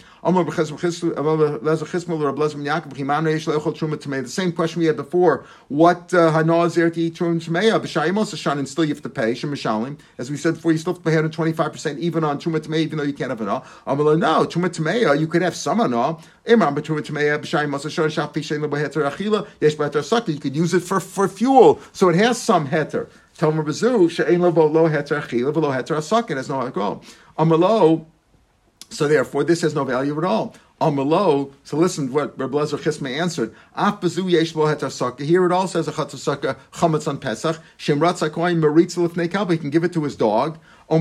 The 4.22 4.28
same 4.28 4.52
question 4.52 4.80
we 4.80 4.86
had 4.86 4.96
before. 4.96 5.46
What 5.68 6.12
uh, 6.12 6.62
is 6.64 6.74
there 6.74 6.90
to 6.90 7.00
eat 7.00 7.14
truma 7.14 7.42
tamei? 7.42 7.70
B'shayim 7.80 8.18
also 8.18 8.36
shan 8.36 8.58
and 8.58 8.68
still 8.68 8.84
you 8.84 8.92
have 8.92 9.02
to 9.02 9.08
pay. 9.08 9.30
As 10.18 10.30
we 10.30 10.36
said 10.36 10.54
before, 10.56 10.72
you 10.72 10.78
still 10.78 10.92
have 10.92 11.02
to 11.02 11.04
pay 11.04 11.12
125 11.12 11.72
percent 11.72 11.98
even 12.00 12.22
on 12.22 12.38
truma 12.38 12.60
tamei, 12.60 12.80
even 12.80 12.98
though 12.98 13.04
you 13.04 13.14
can't 13.14 13.30
have 13.30 13.40
hano. 13.40 13.64
Amalo 13.86 14.18
no 14.18 14.44
truma 14.44 14.68
tamei. 14.68 15.18
You 15.18 15.26
could 15.26 15.40
have 15.40 15.56
some 15.56 15.78
hano. 15.78 16.22
Imam 16.46 16.74
achila. 16.76 17.04
Yesh. 19.60 20.28
You 20.28 20.38
could 20.38 20.54
use 20.54 20.74
it 20.74 20.80
for 20.80 21.00
for 21.00 21.28
fuel, 21.28 21.80
so 21.92 22.10
it 22.10 22.16
has 22.16 22.40
some 22.40 22.68
heter. 22.68 23.08
Tomer 23.38 23.64
Bazu, 23.64 24.08
She'ein 24.10 24.40
Lavo 24.40 24.66
Lo 24.66 24.88
Heter 24.88 25.20
Achila, 25.20 25.52
Velo 25.52 25.70
Heter 25.70 25.96
Asak, 25.96 26.30
it 26.30 26.36
has 26.36 26.48
no 26.48 26.60
alcohol. 26.60 27.02
Amalo, 27.38 28.06
so 28.90 29.08
therefore 29.08 29.42
this 29.42 29.62
has 29.62 29.74
no 29.74 29.84
value 29.84 30.16
at 30.16 30.24
all. 30.24 30.54
Amalo, 30.80 31.52
so 31.64 31.76
listen 31.76 32.08
to 32.08 32.12
what 32.12 32.38
Reb 32.38 32.52
Lezer 32.52 33.10
answered. 33.10 33.54
Af 33.74 34.00
Bazu 34.00 34.30
Yesh 34.30 34.54
Lo 34.54 34.66
Heter 34.66 34.86
Asak. 34.86 35.20
Here 35.20 35.44
it 35.46 35.52
all 35.52 35.66
says 35.66 35.88
a 35.88 35.92
Chatzasaka 35.92 36.56
Chametz 36.72 37.08
on 37.08 37.18
Pesach. 37.18 37.58
Shemrat 37.78 38.18
Sakoin 38.18 38.58
Maritz 38.58 38.96
Lefnei. 38.96 39.50
He 39.50 39.58
can 39.58 39.70
give 39.70 39.84
it 39.84 39.92
to 39.94 40.04
his 40.04 40.14
dog. 40.14 40.58
Or 40.86 41.00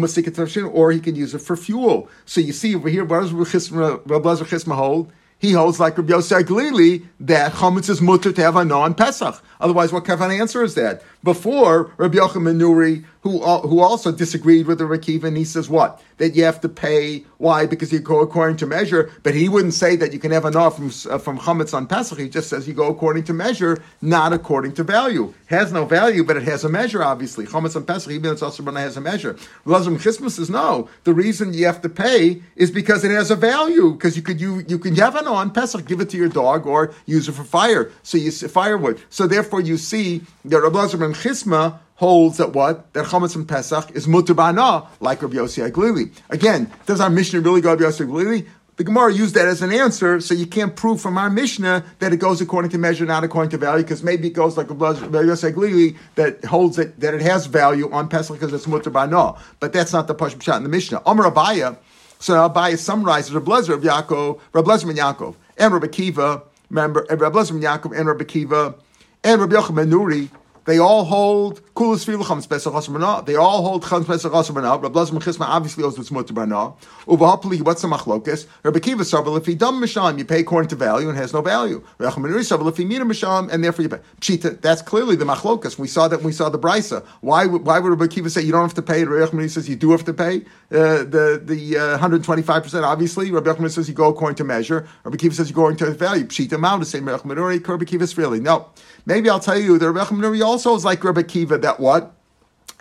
he 0.92 1.00
can 1.00 1.16
use 1.16 1.36
it 1.36 1.40
for 1.40 1.58
fuel. 1.58 2.08
So 2.26 2.40
you 2.40 2.54
see 2.54 2.74
over 2.74 2.88
here, 2.88 3.04
Reb 3.04 3.20
Lezer 3.20 4.46
Chisma 4.46 4.76
hold? 4.76 5.12
He 5.44 5.52
holds 5.52 5.78
like 5.78 5.98
Rabbi 5.98 6.14
Yosef 6.14 6.44
Glili 6.48 7.06
that 7.20 7.52
chametz 7.52 7.90
is 7.90 8.02
mutter 8.02 8.32
to 8.32 8.42
have 8.42 8.56
a 8.56 8.64
non 8.64 8.94
Pesach. 8.94 9.44
Otherwise, 9.60 9.92
what 9.92 10.06
kind 10.06 10.24
of 10.24 10.32
answer 10.32 10.64
is 10.64 10.76
that? 10.76 11.04
Before 11.22 11.92
Rabbi 11.98 12.16
Yochanan 12.16 12.56
Nuri, 12.62 13.04
who 13.24 13.40
who 13.40 13.80
also 13.80 14.12
disagreed 14.12 14.68
with 14.68 14.80
the 14.80 14.84
Rakiva, 14.84 15.24
and 15.24 15.38
he 15.38 15.46
says 15.46 15.70
what 15.70 16.02
that 16.18 16.36
you 16.36 16.44
have 16.44 16.60
to 16.62 16.70
pay. 16.70 17.26
Why? 17.38 17.66
Because 17.66 17.92
you 17.92 18.00
go 18.00 18.20
according 18.20 18.58
to 18.58 18.66
measure. 18.66 19.12
But 19.24 19.34
he 19.34 19.48
wouldn't 19.48 19.74
say 19.74 19.96
that 19.96 20.12
you 20.12 20.20
can 20.20 20.32
have 20.32 20.44
enough 20.46 20.76
from 20.76 20.92
uh, 21.10 21.18
from 21.18 21.40
chametz 21.40 21.74
on 21.74 21.88
Pesach. 21.88 22.20
He 22.20 22.28
just 22.28 22.50
says 22.50 22.68
you 22.68 22.74
go 22.74 22.88
according 22.88 23.24
to 23.26 23.34
measure, 23.34 23.82
not 24.02 24.34
according 24.34 24.74
to 24.74 24.84
value. 24.84 25.34
Has 25.48 25.72
no 25.72 25.86
value, 25.86 26.24
but 26.26 26.36
it 26.36 26.44
has 26.44 26.66
a 26.66 26.70
measure. 26.70 27.02
Obviously, 27.02 27.46
chametz 27.46 27.78
on 27.78 27.86
Pesach, 27.86 28.12
even 28.12 28.32
it's 28.32 28.42
also 28.42 28.62
has 28.64 28.98
a 28.98 29.02
measure. 29.02 29.38
Lazar 29.64 29.92
Chisma 29.92 30.30
says 30.30 30.50
no. 30.50 30.90
The 31.06 31.14
reason 31.14 31.54
you 31.54 31.66
have 31.66 31.82
to 31.82 31.90
pay 31.90 32.42
is 32.58 32.72
because 32.72 33.06
it 33.06 33.12
has 33.12 33.32
a 33.32 33.38
value. 33.38 33.94
Because 33.94 34.18
you 34.18 34.22
could 34.22 34.42
you 34.42 34.66
you 34.68 34.78
can 34.78 34.96
have 34.98 35.16
it 35.16 35.26
on 35.26 35.52
Pesach, 35.52 35.86
give 35.86 36.02
it 36.02 36.10
to 36.10 36.18
your 36.18 36.30
dog, 36.30 36.68
or 36.68 36.94
use 37.06 37.30
it 37.30 37.34
for 37.34 37.46
fire. 37.46 37.90
So 38.04 38.18
you 38.18 38.32
firewood. 38.32 39.02
So 39.10 39.28
therefore, 39.28 39.62
you 39.62 39.78
see 39.78 40.24
that 40.44 40.60
Lazar 40.60 40.98
ben 40.98 41.14
Chisma 41.14 41.80
holds 42.04 42.36
that 42.36 42.52
what 42.52 42.92
that 42.92 43.06
chametz 43.06 43.34
and 43.34 43.48
Pesach 43.48 43.90
is 43.92 44.10
mutter 44.10 44.34
bana, 44.34 44.86
like 45.00 45.22
Rabbi 45.22 45.36
Yossi 45.36 45.66
Aglili. 45.66 46.12
Again, 46.30 46.70
does 46.86 47.00
our 47.00 47.10
Mishnah 47.10 47.40
really 47.40 47.62
go 47.62 47.70
Rabbi 47.70 47.84
Yossi 47.84 48.06
Aglili? 48.06 48.46
The 48.76 48.84
Gemara 48.84 49.14
used 49.14 49.36
that 49.36 49.48
as 49.48 49.62
an 49.62 49.72
answer, 49.72 50.20
so 50.20 50.34
you 50.34 50.46
can't 50.46 50.76
prove 50.76 51.00
from 51.00 51.18
our 51.18 51.30
Mishnah 51.30 51.86
that 52.00 52.12
it 52.12 52.18
goes 52.18 52.42
according 52.42 52.72
to 52.72 52.78
measure, 52.78 53.06
not 53.06 53.24
according 53.24 53.52
to 53.52 53.58
value, 53.58 53.86
because 53.86 54.04
maybe 54.04 54.28
it 54.28 54.34
goes 54.34 54.58
like 54.58 54.70
Rabbi 54.70 54.84
Yossi 54.84 55.54
Aglili 55.54 55.96
that 56.16 56.44
holds 56.44 56.78
it 56.78 57.00
that 57.00 57.14
it 57.14 57.22
has 57.22 57.46
value 57.46 57.90
on 57.94 58.10
Pesach 58.10 58.38
because 58.38 58.52
it's 58.52 58.68
mutter 58.68 58.90
bana. 58.90 59.36
But 59.62 59.72
that's 59.72 59.94
not 59.94 60.08
the 60.08 60.16
Pashim 60.16 60.42
Shot 60.42 60.58
in 60.58 60.64
the 60.64 60.70
Mishnah. 60.70 61.04
Amar 61.06 61.32
Abaya. 61.32 61.78
So 62.20 62.34
Abaya 62.34 62.78
summarizes 62.78 63.34
Rabbi 63.34 63.50
Lezer 63.50 63.76
of 63.76 63.82
Yaakov, 63.82 64.42
Rabbi 64.52 64.70
Lezer 64.72 64.88
ben 64.88 64.98
Yaakov, 64.98 65.36
and 65.58 65.74
Rabbi 65.74 65.88
Kiva. 65.88 66.44
Remember, 66.70 67.08
Rabbi 67.10 67.40
Lezer 67.40 67.52
ben 67.52 67.62
Yaakov 67.62 67.98
and 67.98 68.08
Rabbi 68.10 68.26
Kiva 68.26 68.76
and 69.24 69.40
Rabbi 69.40 69.56
Yochanan 69.56 69.90
Nuri, 69.90 70.30
they 70.66 70.78
all 70.78 71.04
hold 71.04 71.62
Kulas 71.74 72.06
Filu 72.06 72.24
Chametz 72.24 72.48
Pesach 72.48 72.74
Asr 72.74 73.26
They 73.26 73.36
all 73.36 73.62
hold 73.64 73.84
Chametz 73.84 74.06
Pesach 74.06 74.32
Bana. 74.32 74.78
Rabbi 74.78 74.98
Lazar 74.98 75.16
Chisma 75.16 75.46
obviously 75.46 75.84
owes 75.84 75.98
what's 75.98 76.12
mutter 76.12 76.34
Bana. 76.34 76.74
Uvahapli, 77.06 77.62
what's 77.62 77.82
the 77.82 77.88
machlokas? 77.88 78.48
Rabbi 78.64 78.80
Kiva 78.80 79.04
Sabal, 79.04 79.38
if 79.38 79.46
he 79.46 79.56
dumb 79.56 79.82
Misham, 79.82 80.18
you 80.18 80.26
pay 80.26 80.40
according 80.42 80.70
to 80.70 80.76
value 80.76 81.10
and 81.10 81.18
has 81.18 81.34
no 81.34 81.42
value. 81.42 81.84
Rabbi 81.98 82.16
Chamanuri 82.16 82.42
Sabal, 82.42 82.70
if 82.70 82.78
he 82.78 82.84
a 82.84 83.00
Misham, 83.00 83.52
and 83.52 83.64
therefore 83.64 83.84
you 83.84 83.90
pay. 83.90 84.00
Pshita, 84.22 84.62
that's 84.62 84.82
clearly 84.82 85.16
the 85.16 85.26
machlokas. 85.26 85.78
We 85.78 85.88
saw 85.88 86.08
that 86.08 86.18
when 86.18 86.28
we 86.28 86.32
saw 86.32 86.50
the 86.50 86.60
Brisa. 86.60 87.06
Why, 87.22 87.46
why 87.46 87.80
would 87.80 87.90
Rabbi 87.90 88.08
Kiva 88.08 88.30
say 88.30 88.42
you 88.42 88.52
don't 88.52 88.62
have 88.62 88.74
to 88.76 88.82
pay? 88.82 89.04
Chamanuri 89.04 89.50
says 89.50 89.68
you 89.68 89.76
do 89.76 89.92
have 89.92 90.06
to 90.06 90.14
pay 90.14 90.42
uh, 90.72 91.04
the, 91.04 91.42
the 91.44 91.78
uh, 91.78 91.98
125%. 91.98 92.84
Obviously, 92.84 93.32
Rabbi 93.32 93.68
says 93.68 93.90
you 93.90 93.96
go 93.96 94.10
according 94.10 94.36
to 94.36 94.44
measure. 94.44 94.88
Rabbi 95.04 95.18
Kiva 95.18 95.36
says 95.36 95.50
you 95.50 95.56
go 95.56 95.64
according 95.64 95.80
to 95.80 95.92
value. 95.92 96.26
Pshita, 96.26 96.60
Mount 96.60 96.84
to 96.84 96.90
say 96.90 97.00
Rabbi 97.00 97.22
Chamanuri, 97.22 97.68
Rabbi 97.68 97.86
Kiva 97.86 98.08
really. 98.16 98.40
No. 98.40 98.70
Maybe 99.06 99.30
I'll 99.30 99.40
tell 99.40 99.60
you 99.60 99.78
that 99.78 99.92
Rabbi 99.92 100.10
Chamanuri 100.10 100.44
also 100.44 100.76
is 100.76 100.86
like 100.86 101.04
Rabbi 101.04 101.24
Kiva, 101.24 101.58
that 101.60 101.80
what? 101.80 102.14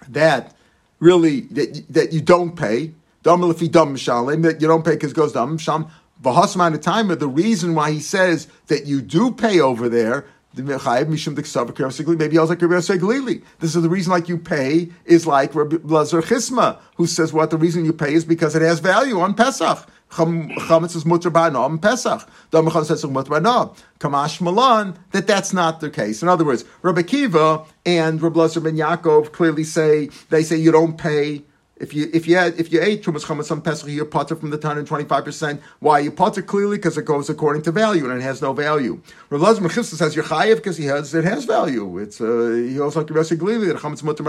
That 0.08 0.54
really, 1.00 1.42
that, 1.52 1.84
that 1.90 2.12
you 2.12 2.20
don't 2.20 2.56
pay. 2.56 2.94
If 3.24 3.60
he 3.60 3.68
dumb 3.68 3.94
shalim, 3.96 4.42
that 4.42 4.60
you 4.60 4.66
don't 4.66 4.84
pay 4.84 4.92
because 4.92 5.12
goes 5.12 5.32
dumb 5.32 5.58
sham. 5.58 5.86
V'hasman 6.22 6.80
time 6.80 7.08
the 7.08 7.28
reason 7.28 7.74
why 7.74 7.90
he 7.92 8.00
says 8.00 8.48
that 8.66 8.86
you 8.86 9.00
do 9.00 9.32
pay 9.32 9.60
over 9.60 9.88
there. 9.88 10.24
Maybe 10.54 10.74
I 10.74 10.76
was 10.76 10.90
like 10.90 12.60
Rabbi 12.60 12.74
Seglili. 12.74 13.42
This 13.60 13.74
is 13.74 13.82
the 13.82 13.88
reason, 13.88 14.12
like 14.12 14.28
you 14.28 14.36
pay, 14.36 14.90
is 15.06 15.26
like 15.26 15.54
Rabbi 15.54 15.78
Lazar 15.82 16.20
Chisma, 16.20 16.78
who 16.96 17.06
says 17.06 17.32
what 17.32 17.50
the 17.50 17.56
reason 17.56 17.86
you 17.86 17.92
pay 17.92 18.12
is 18.12 18.26
because 18.26 18.54
it 18.54 18.60
has 18.60 18.78
value 18.78 19.18
on 19.20 19.32
Pesach. 19.34 19.88
Chametz 20.12 20.94
is 20.94 21.06
mutter 21.06 21.30
ba'anah 21.30 21.80
Pesach. 21.80 22.28
Damachan 22.50 22.84
says 22.84 23.04
mutter 23.04 23.30
ba'anah. 23.30 23.74
Kamash 23.98 24.40
Malan 24.40 24.98
that 25.12 25.26
that's 25.26 25.52
not 25.52 25.80
the 25.80 25.88
case. 25.88 26.22
In 26.22 26.28
other 26.28 26.44
words, 26.44 26.64
Rabbi 26.82 27.02
Kiva 27.02 27.64
and 27.86 28.20
Rabbi 28.20 28.40
Lazar 28.40 28.60
ben 28.60 28.76
Yaakov 28.76 29.32
clearly 29.32 29.64
say 29.64 30.10
they 30.28 30.42
say 30.42 30.56
you 30.56 30.70
don't 30.70 30.98
pay. 30.98 31.44
If 31.78 31.94
you 31.94 32.10
if 32.12 32.28
you 32.28 32.36
had, 32.36 32.60
if 32.60 32.70
you 32.72 32.80
ate 32.80 33.02
trumas 33.02 33.24
chametz 33.24 33.50
on 33.50 33.60
Pesach, 33.62 33.88
you're 33.88 34.04
potter 34.04 34.36
from 34.36 34.50
the 34.50 34.58
ton 34.58 34.78
and 34.78 34.86
twenty 34.86 35.04
five 35.04 35.24
percent. 35.24 35.60
Why 35.80 35.98
you 36.00 36.12
potter 36.12 36.42
clearly 36.42 36.76
because 36.76 36.96
it 36.96 37.06
goes 37.06 37.28
according 37.28 37.62
to 37.62 37.72
value 37.72 38.08
and 38.08 38.20
it 38.20 38.22
has 38.22 38.40
no 38.40 38.52
value. 38.52 39.00
Rav 39.30 39.40
Lazar 39.40 39.62
Mechivsa 39.62 39.96
says 39.96 40.14
you're 40.14 40.26
chayiv 40.26 40.56
because 40.56 40.76
he 40.76 40.84
has 40.84 41.12
it 41.14 41.24
has 41.24 41.44
value. 41.44 41.98
It's 41.98 42.20
uh, 42.20 42.66
he 42.68 42.78
also 42.78 43.00
like 43.00 43.10
Rabbi 43.10 43.26
Glili 43.30 43.66
that 43.66 43.78
chametz 43.78 44.02
mutter. 44.02 44.22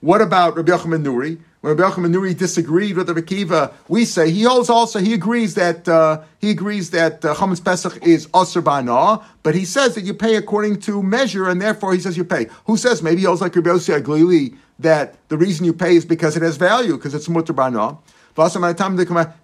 What 0.00 0.20
about 0.20 0.56
Rabbi 0.56 0.72
Yochanan 0.72 1.04
Nuri? 1.04 1.40
When 1.64 1.74
Rabbi 1.78 1.94
Yochanan 1.94 2.14
Nuri 2.14 2.36
disagreed 2.36 2.94
with 2.94 3.08
Rabbi 3.08 3.22
Kiva, 3.22 3.72
we 3.88 4.04
say 4.04 4.30
he 4.30 4.42
holds 4.42 4.68
also 4.68 4.98
he 4.98 5.14
agrees 5.14 5.54
that 5.54 5.88
uh, 5.88 6.20
he 6.38 6.50
agrees 6.50 6.90
that 6.90 7.24
uh, 7.24 7.34
Chametz 7.34 7.64
Pesach 7.64 8.06
is 8.06 8.28
Aser 8.36 8.60
Ba'ana, 8.60 9.24
but 9.42 9.54
he 9.54 9.64
says 9.64 9.94
that 9.94 10.02
you 10.02 10.12
pay 10.12 10.36
according 10.36 10.78
to 10.80 11.02
measure, 11.02 11.48
and 11.48 11.62
therefore 11.62 11.94
he 11.94 12.00
says 12.00 12.18
you 12.18 12.24
pay. 12.24 12.48
Who 12.66 12.76
says 12.76 13.02
maybe 13.02 13.20
he 13.20 13.24
holds 13.24 13.40
like 13.40 13.56
Rabbi 13.56 13.70
Yossi 13.70 13.98
Aglili 13.98 14.58
that 14.78 15.16
the 15.30 15.38
reason 15.38 15.64
you 15.64 15.72
pay 15.72 15.96
is 15.96 16.04
because 16.04 16.36
it 16.36 16.42
has 16.42 16.58
value 16.58 16.98
because 16.98 17.14
it's 17.14 17.30
Mutter 17.30 17.54
Ba'ana. 17.54 17.96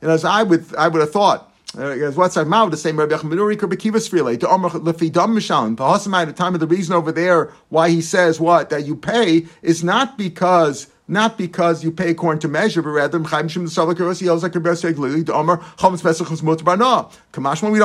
And 0.03 0.11
as 0.11 0.23
I 0.23 0.43
would 0.43 0.75
I 0.77 0.89
would 0.89 1.01
have 1.01 1.13
thought 1.13 1.51
uh, 1.79 2.11
what's 2.11 2.37
our 2.37 2.45
mouth? 2.45 2.71
The 2.71 2.77
same 2.77 2.99
Rabbi 2.99 3.15
Yechim 3.15 3.63
Rabbi 3.63 3.77
Kiva 3.77 3.99
Sfrile, 3.99 4.39
to 4.41 4.49
Omer 4.49 4.71
Lefidam 4.71 5.39
Mishalim. 5.39 5.77
Pahasamai, 5.77 6.27
the 6.27 6.33
time 6.33 6.53
of 6.53 6.61
the 6.61 6.67
reason 6.67 6.95
over 6.95 7.13
there 7.13 7.53
why 7.69 7.89
he 7.89 8.03
says 8.03 8.41
what 8.41 8.71
that 8.71 8.87
you 8.87 8.97
pay 8.97 9.47
is 9.63 9.85
not 9.85 10.19
because 10.19 10.89
not 11.11 11.37
because 11.37 11.83
you 11.83 11.91
pay 11.91 12.11
according 12.11 12.39
to 12.41 12.49
measure, 12.49 12.83
but 12.83 12.91
rather. 12.91 13.19
We 13.19 13.25
don't 13.25 13.51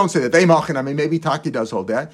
say 0.09 0.19
that. 0.19 0.31
They. 0.31 0.45
I 0.45 0.81
mean, 0.83 0.95
maybe 0.95 1.19
Taki 1.19 1.49
does 1.49 1.71
hold 1.71 1.87
that. 1.87 2.11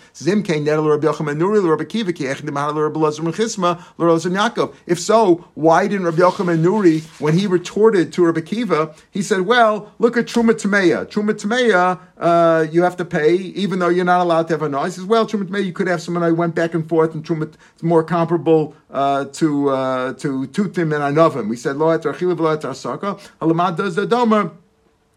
If 4.88 5.00
so, 5.00 5.46
why 5.54 5.88
didn't 5.88 6.06
Rabbi 6.06 6.18
Yochanan 6.18 6.64
Nuri, 6.64 7.04
when 7.20 7.38
he 7.38 7.46
retorted 7.46 8.14
to 8.14 8.26
Rabbi 8.26 8.42
Kiva, 8.42 8.96
he 9.12 9.22
said, 9.22 9.42
"Well, 9.42 9.92
look 10.00 10.16
at 10.16 10.26
Truma 10.26 10.54
Tameya. 10.54 11.06
Truma 11.08 11.34
Tameya, 11.34 12.00
uh, 12.18 12.68
you 12.72 12.84
have 12.84 12.96
to 12.98 13.06
pay, 13.06 13.36
even 13.36 13.80
though 13.80 13.90
you're 13.90 14.06
not 14.06 14.22
allowed 14.22 14.48
to 14.48 14.54
have 14.54 14.62
a 14.62 14.70
no." 14.70 14.82
He 14.84 14.92
says, 14.92 15.04
"Well, 15.04 15.28
Truma 15.28 15.44
Tameya, 15.44 15.66
you 15.66 15.74
could 15.74 15.88
have 15.88 16.02
someone 16.02 16.24
I 16.24 16.32
went 16.32 16.56
back 16.56 16.74
and 16.74 16.88
forth, 16.88 17.14
and 17.14 17.26
Truma 17.26 17.54
more 17.82 18.04
comparable 18.04 18.76
uh, 18.90 19.26
to 19.26 19.70
uh, 19.70 20.14
to 20.14 20.48
Tutim 20.48 20.94
and 20.94 21.01
Anovim." 21.02 21.50
We 21.50 21.58
said, 21.58 21.78
"Lo 21.78 21.88
etar 21.88 22.14
achila 22.14 22.36
v'lo 22.36 22.58
etar 22.58 22.76
saka." 22.76 23.18
Halamad 23.42 23.78
does 23.78 23.96
the 23.96 24.08
domer. 24.08 24.52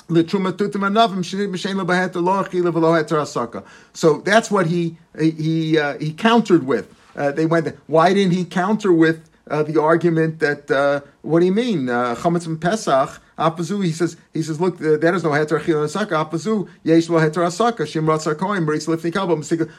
So 0.06 0.12
that's 4.18 4.50
what 4.50 4.66
he 4.66 4.98
he 5.18 5.78
uh, 5.78 5.98
he 5.98 6.12
countered 6.12 6.66
with. 6.66 6.94
Uh, 7.16 7.32
they 7.32 7.46
went. 7.46 7.74
Why 7.86 8.12
didn't 8.12 8.34
he 8.34 8.44
counter 8.44 8.92
with 8.92 9.30
uh, 9.50 9.62
the 9.62 9.80
argument 9.80 10.40
that 10.40 10.70
uh, 10.70 11.00
what 11.22 11.40
do 11.40 11.46
you 11.46 11.52
mean 11.52 11.88
uh, 11.88 12.14
and 12.22 12.60
Pesach? 12.60 13.18
Apazu, 13.38 13.84
he 13.84 13.92
says, 13.92 14.16
he 14.32 14.42
says, 14.42 14.60
look, 14.60 14.78
there 14.78 15.14
is 15.14 15.24
no 15.24 15.30
heter 15.30 15.60
achil 15.60 15.84
asaka. 15.84 16.24
Apazu, 16.24 16.68
yesh 16.82 17.08
lo 17.08 17.18
heter 17.18 17.44
asaka. 17.44 17.84
Sarkoim. 17.84 18.64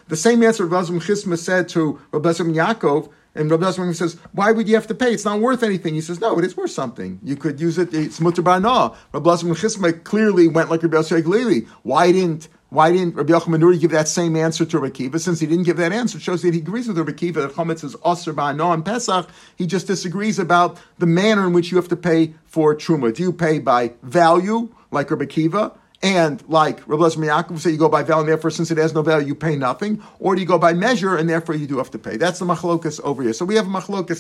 The 0.08 0.16
same 0.16 0.44
answer 0.44 0.66
Rav 0.66 0.88
Chisma 0.88 1.38
said 1.38 1.70
to 1.70 2.00
Rabbi 2.12 2.30
Yaakov 2.30 3.12
and 3.36 3.52
Rabbi 3.52 3.66
Yasmin 3.66 3.94
says, 3.94 4.18
why 4.32 4.52
would 4.52 4.68
you 4.68 4.76
have 4.76 4.88
to 4.88 4.96
pay? 4.96 5.12
It's 5.12 5.26
not 5.26 5.42
worth 5.42 5.62
anything. 5.62 5.94
He 5.94 6.02
says, 6.02 6.22
no, 6.22 6.40
it 6.40 6.46
is 6.46 6.56
worth 6.56 6.72
something. 6.72 7.20
You 7.22 7.36
could 7.36 7.60
use 7.60 7.78
it. 7.78 7.94
It's 7.94 8.22
mutter 8.22 8.42
ba'na. 8.42 8.96
Rabbi 9.12 9.30
Chisma 9.30 10.04
clearly 10.04 10.48
went 10.48 10.70
like 10.70 10.84
Rabbi 10.84 10.98
Yosef. 10.98 11.68
Why 11.84 12.12
didn't 12.14 12.48
why 12.70 12.92
didn't 12.92 13.16
Rabbi 13.16 13.32
Yochanan 13.32 13.62
Nuri 13.62 13.80
give 13.80 13.92
that 13.92 14.08
same 14.08 14.36
answer 14.36 14.66
to 14.66 14.80
Rabbi? 14.80 15.18
Since 15.18 15.40
he 15.40 15.46
didn't 15.46 15.64
give 15.66 15.78
that 15.78 15.92
answer, 15.92 16.18
it 16.18 16.22
shows 16.22 16.42
that 16.42 16.54
he 16.54 16.60
agrees 16.60 16.88
with 16.88 16.98
Rabbi 16.98 17.12
that 17.12 17.52
Chometz 17.54 17.84
is 17.84 17.96
Aser 18.06 18.34
Ba'ana 18.34 18.74
and 18.74 18.84
Pesach. 18.84 19.30
He 19.56 19.68
just 19.68 19.88
disagrees 19.88 20.40
about 20.40 20.78
the 20.98 21.06
manner 21.06 21.46
in 21.46 21.54
which 21.54 21.72
you 21.72 21.78
have 21.78 21.88
to 21.90 21.96
pay 21.96 22.34
for 22.48 22.76
Truma. 22.76 23.14
Do 23.14 23.24
you 23.24 23.32
pay 23.32 23.60
by 23.60 23.94
value, 24.02 24.70
like 24.92 25.12
Rabbi 25.12 25.26
Kiva? 25.26 25.74
And 26.04 26.44
like 26.50 26.88
Rabbi 26.88 27.04
Lezer 27.04 27.18
Yaakov 27.18 27.60
say, 27.60 27.72
you 27.72 27.78
go 27.78 27.88
by 27.90 28.04
value, 28.04 28.28
therefore, 28.28 28.52
since 28.52 28.70
it 28.70 28.78
has 28.78 28.94
no 28.94 29.02
value, 29.02 29.28
you 29.28 29.36
pay 29.36 29.56
nothing, 29.56 30.04
or 30.20 30.36
do 30.36 30.42
you 30.42 30.48
go 30.48 30.60
by 30.60 30.74
measure, 30.74 31.16
and 31.16 31.30
therefore 31.30 31.56
you 31.56 31.68
do 31.68 31.78
have 31.78 31.90
to 31.92 31.98
pay? 31.98 32.18
That's 32.18 32.40
the 32.40 32.46
machlokas 32.46 33.00
over 33.02 33.24
here. 33.24 33.34
So 33.34 33.46
we 33.46 33.56
have 33.56 33.66
a 33.66 33.70
machlokas 33.70 34.20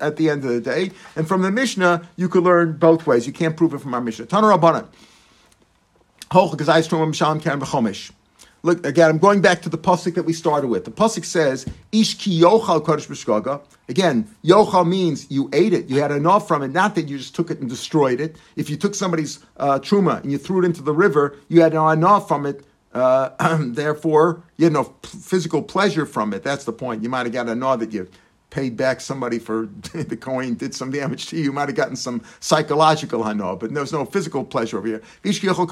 at 0.00 0.16
the, 0.16 0.30
end, 0.30 0.44
of 0.44 0.50
the 0.50 0.60
day, 0.60 0.90
and 1.16 1.28
from 1.28 1.42
the 1.42 1.50
Mishnah, 1.50 2.08
you 2.16 2.28
could 2.28 2.44
learn 2.44 2.78
both 2.78 3.06
ways. 3.06 3.26
You 3.26 3.32
can't 3.32 3.56
prove 3.56 3.74
it 3.74 3.78
from 3.78 3.94
our 3.94 4.00
Mishnah. 4.00 4.26
Tana 4.26 4.46
Rabbanan. 4.46 4.86
Hoch 4.88 4.88
gezayis 4.88 4.88
trumam 4.88 4.88
shalom 4.88 6.19
karen 6.19 6.19
b'chomish. 6.19 6.19
Look 8.62 8.86
again. 8.86 9.10
I'm 9.10 9.18
going 9.18 9.40
back 9.40 9.62
to 9.62 9.68
the 9.68 9.78
pasuk 9.78 10.14
that 10.14 10.22
we 10.22 10.32
started 10.32 10.68
with. 10.68 10.84
The 10.84 10.92
pasuk 10.92 11.24
says, 11.24 11.66
"Ish 11.90 12.18
ki 12.18 12.40
yochal 12.40 12.84
kodesh 12.84 13.08
b'shgaga." 13.08 13.60
Again, 13.88 14.28
yochal 14.44 14.86
means 14.86 15.28
you 15.28 15.50
ate 15.52 15.72
it. 15.72 15.88
You 15.88 16.00
had 16.00 16.12
enough 16.12 16.46
from 16.46 16.62
it. 16.62 16.68
Not 16.68 16.94
that 16.94 17.08
you 17.08 17.18
just 17.18 17.34
took 17.34 17.50
it 17.50 17.58
and 17.58 17.68
destroyed 17.68 18.20
it. 18.20 18.36
If 18.54 18.70
you 18.70 18.76
took 18.76 18.94
somebody's 18.94 19.40
uh, 19.56 19.80
truma 19.80 20.22
and 20.22 20.30
you 20.30 20.38
threw 20.38 20.62
it 20.62 20.66
into 20.66 20.82
the 20.82 20.92
river, 20.92 21.36
you 21.48 21.62
had 21.62 21.74
enough 21.74 22.28
from 22.28 22.46
it. 22.46 22.64
Uh, 22.94 23.30
therefore, 23.60 24.44
you 24.56 24.66
had 24.66 24.72
no 24.72 24.94
physical 25.02 25.62
pleasure 25.62 26.06
from 26.06 26.32
it. 26.32 26.44
That's 26.44 26.64
the 26.64 26.72
point. 26.72 27.02
You 27.02 27.08
might 27.08 27.26
have 27.26 27.32
got 27.32 27.48
enough 27.48 27.80
that 27.80 27.92
you 27.92 28.08
paid 28.50 28.76
back 28.76 29.00
somebody 29.00 29.38
for 29.38 29.66
the 29.92 30.16
coin 30.16 30.54
did 30.54 30.74
some 30.74 30.90
damage 30.90 31.26
to 31.28 31.36
you. 31.36 31.44
You 31.44 31.52
might 31.52 31.68
have 31.68 31.76
gotten 31.76 31.96
some 31.96 32.22
psychological 32.40 33.22
hano, 33.22 33.58
but 33.58 33.72
there's 33.72 33.92
no 33.92 34.04
physical 34.04 34.44
pleasure 34.44 34.78
over 34.78 34.86
here. 34.86 35.02
You 35.24 35.32
got 35.32 35.56
to 35.56 35.64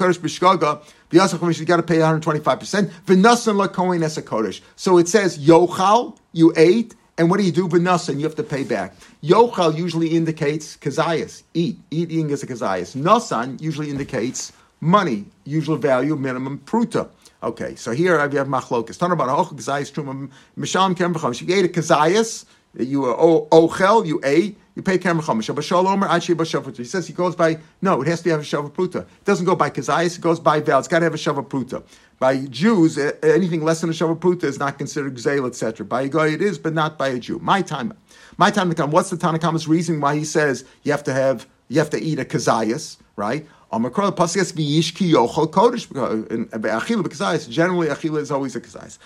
pay 1.83 1.97
125%. 1.97 2.91
V'nasan 3.05 3.55
la 3.55 3.67
kohen 3.67 4.03
es 4.03 4.17
a 4.17 4.21
kodesh. 4.21 4.61
So 4.75 4.97
it 4.97 5.07
says, 5.07 5.37
yochal, 5.37 6.17
you 6.31 6.53
ate, 6.55 6.95
and 7.17 7.29
what 7.29 7.37
do 7.39 7.45
you 7.45 7.51
do? 7.51 7.67
V'nasan, 7.67 8.17
you 8.17 8.23
have 8.23 8.35
to 8.35 8.43
pay 8.43 8.63
back. 8.63 8.95
Yochal 9.23 9.77
usually 9.77 10.09
indicates 10.09 10.77
kazayas, 10.77 11.43
eat. 11.53 11.77
Eating 11.91 12.29
is 12.29 12.43
a 12.43 12.47
kazayas. 12.47 12.95
Nasan 12.95 13.61
usually 13.61 13.89
indicates 13.89 14.53
money, 14.79 15.25
usual 15.43 15.77
value, 15.77 16.15
minimum 16.15 16.59
pruta. 16.59 17.09
Okay, 17.41 17.75
so 17.75 17.91
here 17.91 18.19
I 18.19 18.23
have 18.23 18.47
machlokas. 18.47 18.97
Tanabana 18.97 19.37
och 19.37 19.47
kazayas 19.49 19.91
truma 19.91 20.29
misham 20.57 20.95
kem 20.95 21.13
b'cham. 21.13 21.35
She 21.35 21.51
ate 21.53 21.65
a 21.65 21.67
kazayas, 21.67 22.45
you 22.77 23.05
oh, 23.05 23.47
oh, 23.51 23.61
were 23.63 23.67
ochel, 23.67 24.05
you 24.05 24.19
ate, 24.23 24.57
you 24.75 24.83
pay 24.83 24.97
kamar 24.97 25.23
chomish. 25.23 26.77
He 26.77 26.83
says 26.83 27.07
he 27.07 27.13
goes 27.13 27.35
by 27.35 27.57
no, 27.81 28.01
it 28.01 28.07
has 28.07 28.21
to 28.21 28.29
have 28.29 28.41
a 28.41 28.43
shava 28.43 28.71
pruta. 28.71 29.01
It 29.01 29.25
doesn't 29.25 29.45
go 29.45 29.55
by 29.55 29.69
kazayas, 29.69 30.17
it 30.17 30.21
goes 30.21 30.39
by 30.39 30.59
val. 30.59 30.79
It's 30.79 30.87
got 30.87 30.99
to 30.99 31.05
have 31.05 31.13
a 31.13 31.17
shava 31.17 31.45
pruta. 31.45 31.83
By 32.19 32.45
Jews, 32.45 32.97
anything 33.23 33.63
less 33.63 33.81
than 33.81 33.89
a 33.89 33.93
shava 33.93 34.17
pruta 34.17 34.43
is 34.43 34.59
not 34.59 34.77
considered 34.77 35.15
gzeil, 35.15 35.47
etc. 35.47 35.85
By 35.85 36.03
a 36.03 36.09
guy 36.09 36.27
it 36.27 36.41
is, 36.41 36.59
but 36.59 36.73
not 36.73 36.97
by 36.97 37.09
a 37.09 37.19
Jew. 37.19 37.39
My 37.39 37.61
time, 37.61 37.93
my 38.37 38.51
time 38.51 38.69
to 38.69 38.75
come. 38.75 38.91
What's 38.91 39.09
the 39.09 39.17
Tanakhama's 39.17 39.67
reason 39.67 39.99
why 39.99 40.15
he 40.15 40.23
says 40.23 40.63
you 40.83 40.91
have 40.91 41.03
to 41.05 41.13
have 41.13 41.47
you 41.69 41.79
have 41.79 41.89
to 41.91 41.99
eat 41.99 42.19
a 42.19 42.25
kazayas, 42.25 42.97
right? 43.15 43.47
Amakral 43.73 44.11
paskas 44.15 44.53
v'yishki 44.53 45.11
yochol 45.11 45.49
kodesh. 45.49 45.89
Uh, 45.95 46.57
achila 46.57 47.03
b'kazayis. 47.03 47.49
Generally, 47.49 47.87
achila 47.87 48.19
is 48.19 48.31
always 48.31 48.55
a 48.55 48.61
kazayas 48.61 48.99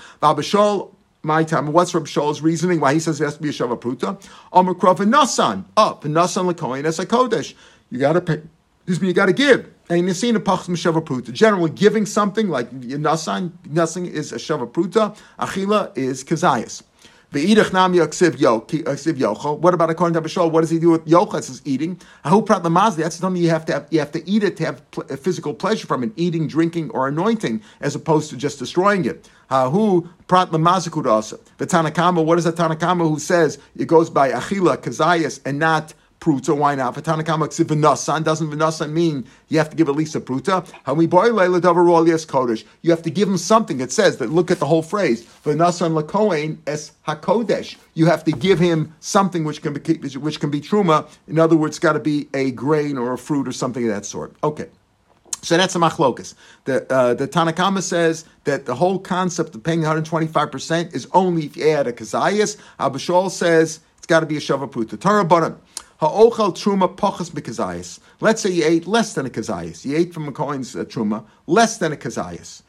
my 1.24 1.44
time. 1.44 1.72
What's 1.72 1.94
Rab 1.96 2.08
Shaul's 2.08 2.42
reasoning 2.42 2.80
why 2.80 2.94
he 2.94 3.00
says 3.00 3.20
it 3.20 3.24
has 3.24 3.38
to 3.38 3.42
be 3.42 3.50
a 3.50 3.52
Shava 3.52 3.80
Pruta? 3.80 4.22
Amr 4.52 4.74
Krav 4.74 5.00
and 5.00 5.12
Nasan. 5.12 5.64
Up. 5.78 6.04
Nasan 6.04 6.52
Lakoin 6.52 6.84
as 6.84 7.00
a 7.00 7.06
Kodesh. 7.06 7.54
You 7.90 8.00
got 8.00 8.14
to 8.14 8.22
pay. 8.22 8.42
Excuse 8.82 9.02
me, 9.02 9.08
you 9.08 9.14
got 9.14 9.28
to 9.28 9.34
give. 9.34 9.72
And 9.90 10.08
you 10.08 10.14
see 10.14 10.30
in 10.30 10.36
a 10.36 10.40
Pachs 10.42 10.68
Shava 10.68 11.02
Pruta. 11.04 11.32
Generally, 11.32 11.72
giving 11.72 12.06
something 12.06 12.50
like 12.50 12.70
Nasan, 12.72 13.54
nothing 13.70 14.06
is 14.06 14.34
a 14.34 14.38
Shava 14.38 14.70
Pruta. 14.70 15.18
Achila 15.40 15.98
is 15.98 16.24
Kazayas. 16.24 16.84
What 17.34 17.58
about 19.74 19.90
according 19.90 20.14
to 20.14 20.22
Abishol? 20.22 20.52
What 20.52 20.62
does 20.62 20.70
he 20.70 20.78
do 20.78 20.92
with 20.92 21.06
yochel? 21.06 21.40
It 21.40 21.44
says 21.46 21.64
eating. 21.66 22.00
That's 22.24 23.16
something 23.16 23.42
you 23.42 23.50
have 23.50 23.66
to 23.66 23.74
have, 23.74 23.88
you 23.90 24.00
have 24.00 24.12
to 24.12 24.30
eat 24.30 24.44
it 24.44 24.56
to 24.58 24.66
have 24.66 24.92
pl- 24.92 25.06
physical 25.18 25.56
pleasure 25.56 25.88
from 25.88 26.04
it, 26.04 26.12
eating, 26.16 26.48
drinking, 26.48 26.92
or 26.92 27.08
anointing, 27.08 27.64
as 27.82 27.96
opposed 27.96 28.30
to 28.30 28.38
just 28.38 28.60
destroying 28.60 29.06
it. 29.06 29.28
Who 29.50 30.08
prat 30.28 30.54
also. 30.54 31.40
The 31.58 31.68
Tanakama, 31.68 32.24
what 32.24 32.38
is 32.38 32.44
the 32.44 32.54
Tanakama 32.54 33.10
who 33.10 33.18
says 33.18 33.58
it 33.76 33.88
goes 33.88 34.12
by 34.12 34.32
achila, 34.32 34.78
kazayas, 34.78 35.40
and 35.44 35.58
not 35.58 35.96
pruta. 36.24 36.56
Why 36.58 36.76
not? 36.76 36.96
V'tanakama 36.96 37.48
ksiv 37.50 37.66
v'nasan 37.66 38.24
doesn't 38.24 38.50
v'nasan 38.50 38.92
mean 38.92 39.26
you 39.50 39.58
have 39.58 39.70
to 39.70 39.76
give 39.76 39.90
at 39.90 39.96
least 39.96 40.16
a 40.16 40.22
pruta. 40.22 40.66
Kodesh. 42.26 42.64
You 42.82 42.92
have 42.92 43.02
to 43.02 43.10
give 43.10 43.28
him 43.28 43.38
something. 43.38 43.82
It 43.82 43.92
says 43.92 44.18
that. 44.18 44.30
Look 44.30 44.50
at 44.50 44.60
the 44.60 44.66
whole 44.66 44.82
phrase. 44.82 45.26
V'nasan 45.44 46.02
lakohen 46.02 46.58
es 46.66 46.94
hakodesh. 47.08 47.76
You 47.94 48.06
have 48.06 48.24
to 48.24 48.32
give 48.32 48.60
him 48.60 48.96
something 49.02 49.44
which 49.44 49.62
can 49.62 49.74
be 49.74 49.80
which 50.18 50.40
can 50.40 50.50
be 50.50 50.62
truma. 50.62 51.08
In 51.28 51.40
other 51.40 51.58
words, 51.58 51.72
it's 51.72 51.80
got 51.80 51.94
to 51.94 52.00
be 52.00 52.30
a 52.34 52.52
grain 52.52 52.98
or 52.98 53.14
a 53.14 53.18
fruit 53.18 53.48
or 53.48 53.52
something 53.52 53.84
of 53.84 53.94
that 53.94 54.06
sort. 54.06 54.34
Okay. 54.44 54.70
So 55.42 55.58
that's 55.58 55.76
a 55.76 55.80
machlokas. 55.80 56.36
The 56.64 56.90
uh, 56.90 57.16
the 57.16 57.28
Tanakama 57.28 57.82
says 57.82 58.24
that 58.46 58.66
the 58.66 58.76
whole 58.76 58.98
concept 58.98 59.54
of 59.56 59.64
paying 59.64 59.82
125 59.82 60.52
percent 60.52 60.94
is 60.94 61.06
only 61.12 61.48
if 61.48 61.58
you 61.58 61.68
add 61.68 61.86
a 61.86 61.92
kazayas. 61.92 62.56
Abishol 62.80 63.30
says 63.30 63.82
it's 63.98 64.08
got 64.08 64.22
to 64.22 64.26
be 64.26 64.38
a 64.38 64.40
shavaput. 64.40 65.00
Torah 65.00 65.26
Truma 66.10 66.96
bekazayis. 66.96 68.00
Let's 68.20 68.42
say 68.42 68.52
you 68.52 68.64
ate 68.66 68.88
less 68.88 69.14
than 69.14 69.26
a 69.26 69.30
kazayis. 69.30 69.86
You 69.86 69.98
ate 69.98 70.14
from 70.14 70.28
a 70.28 70.32
coin's 70.32 70.76
uh, 70.76 70.84
truma 70.86 71.26
less 71.48 71.78
than 71.78 71.94
a 71.94 71.96
kazayis. 71.96 72.64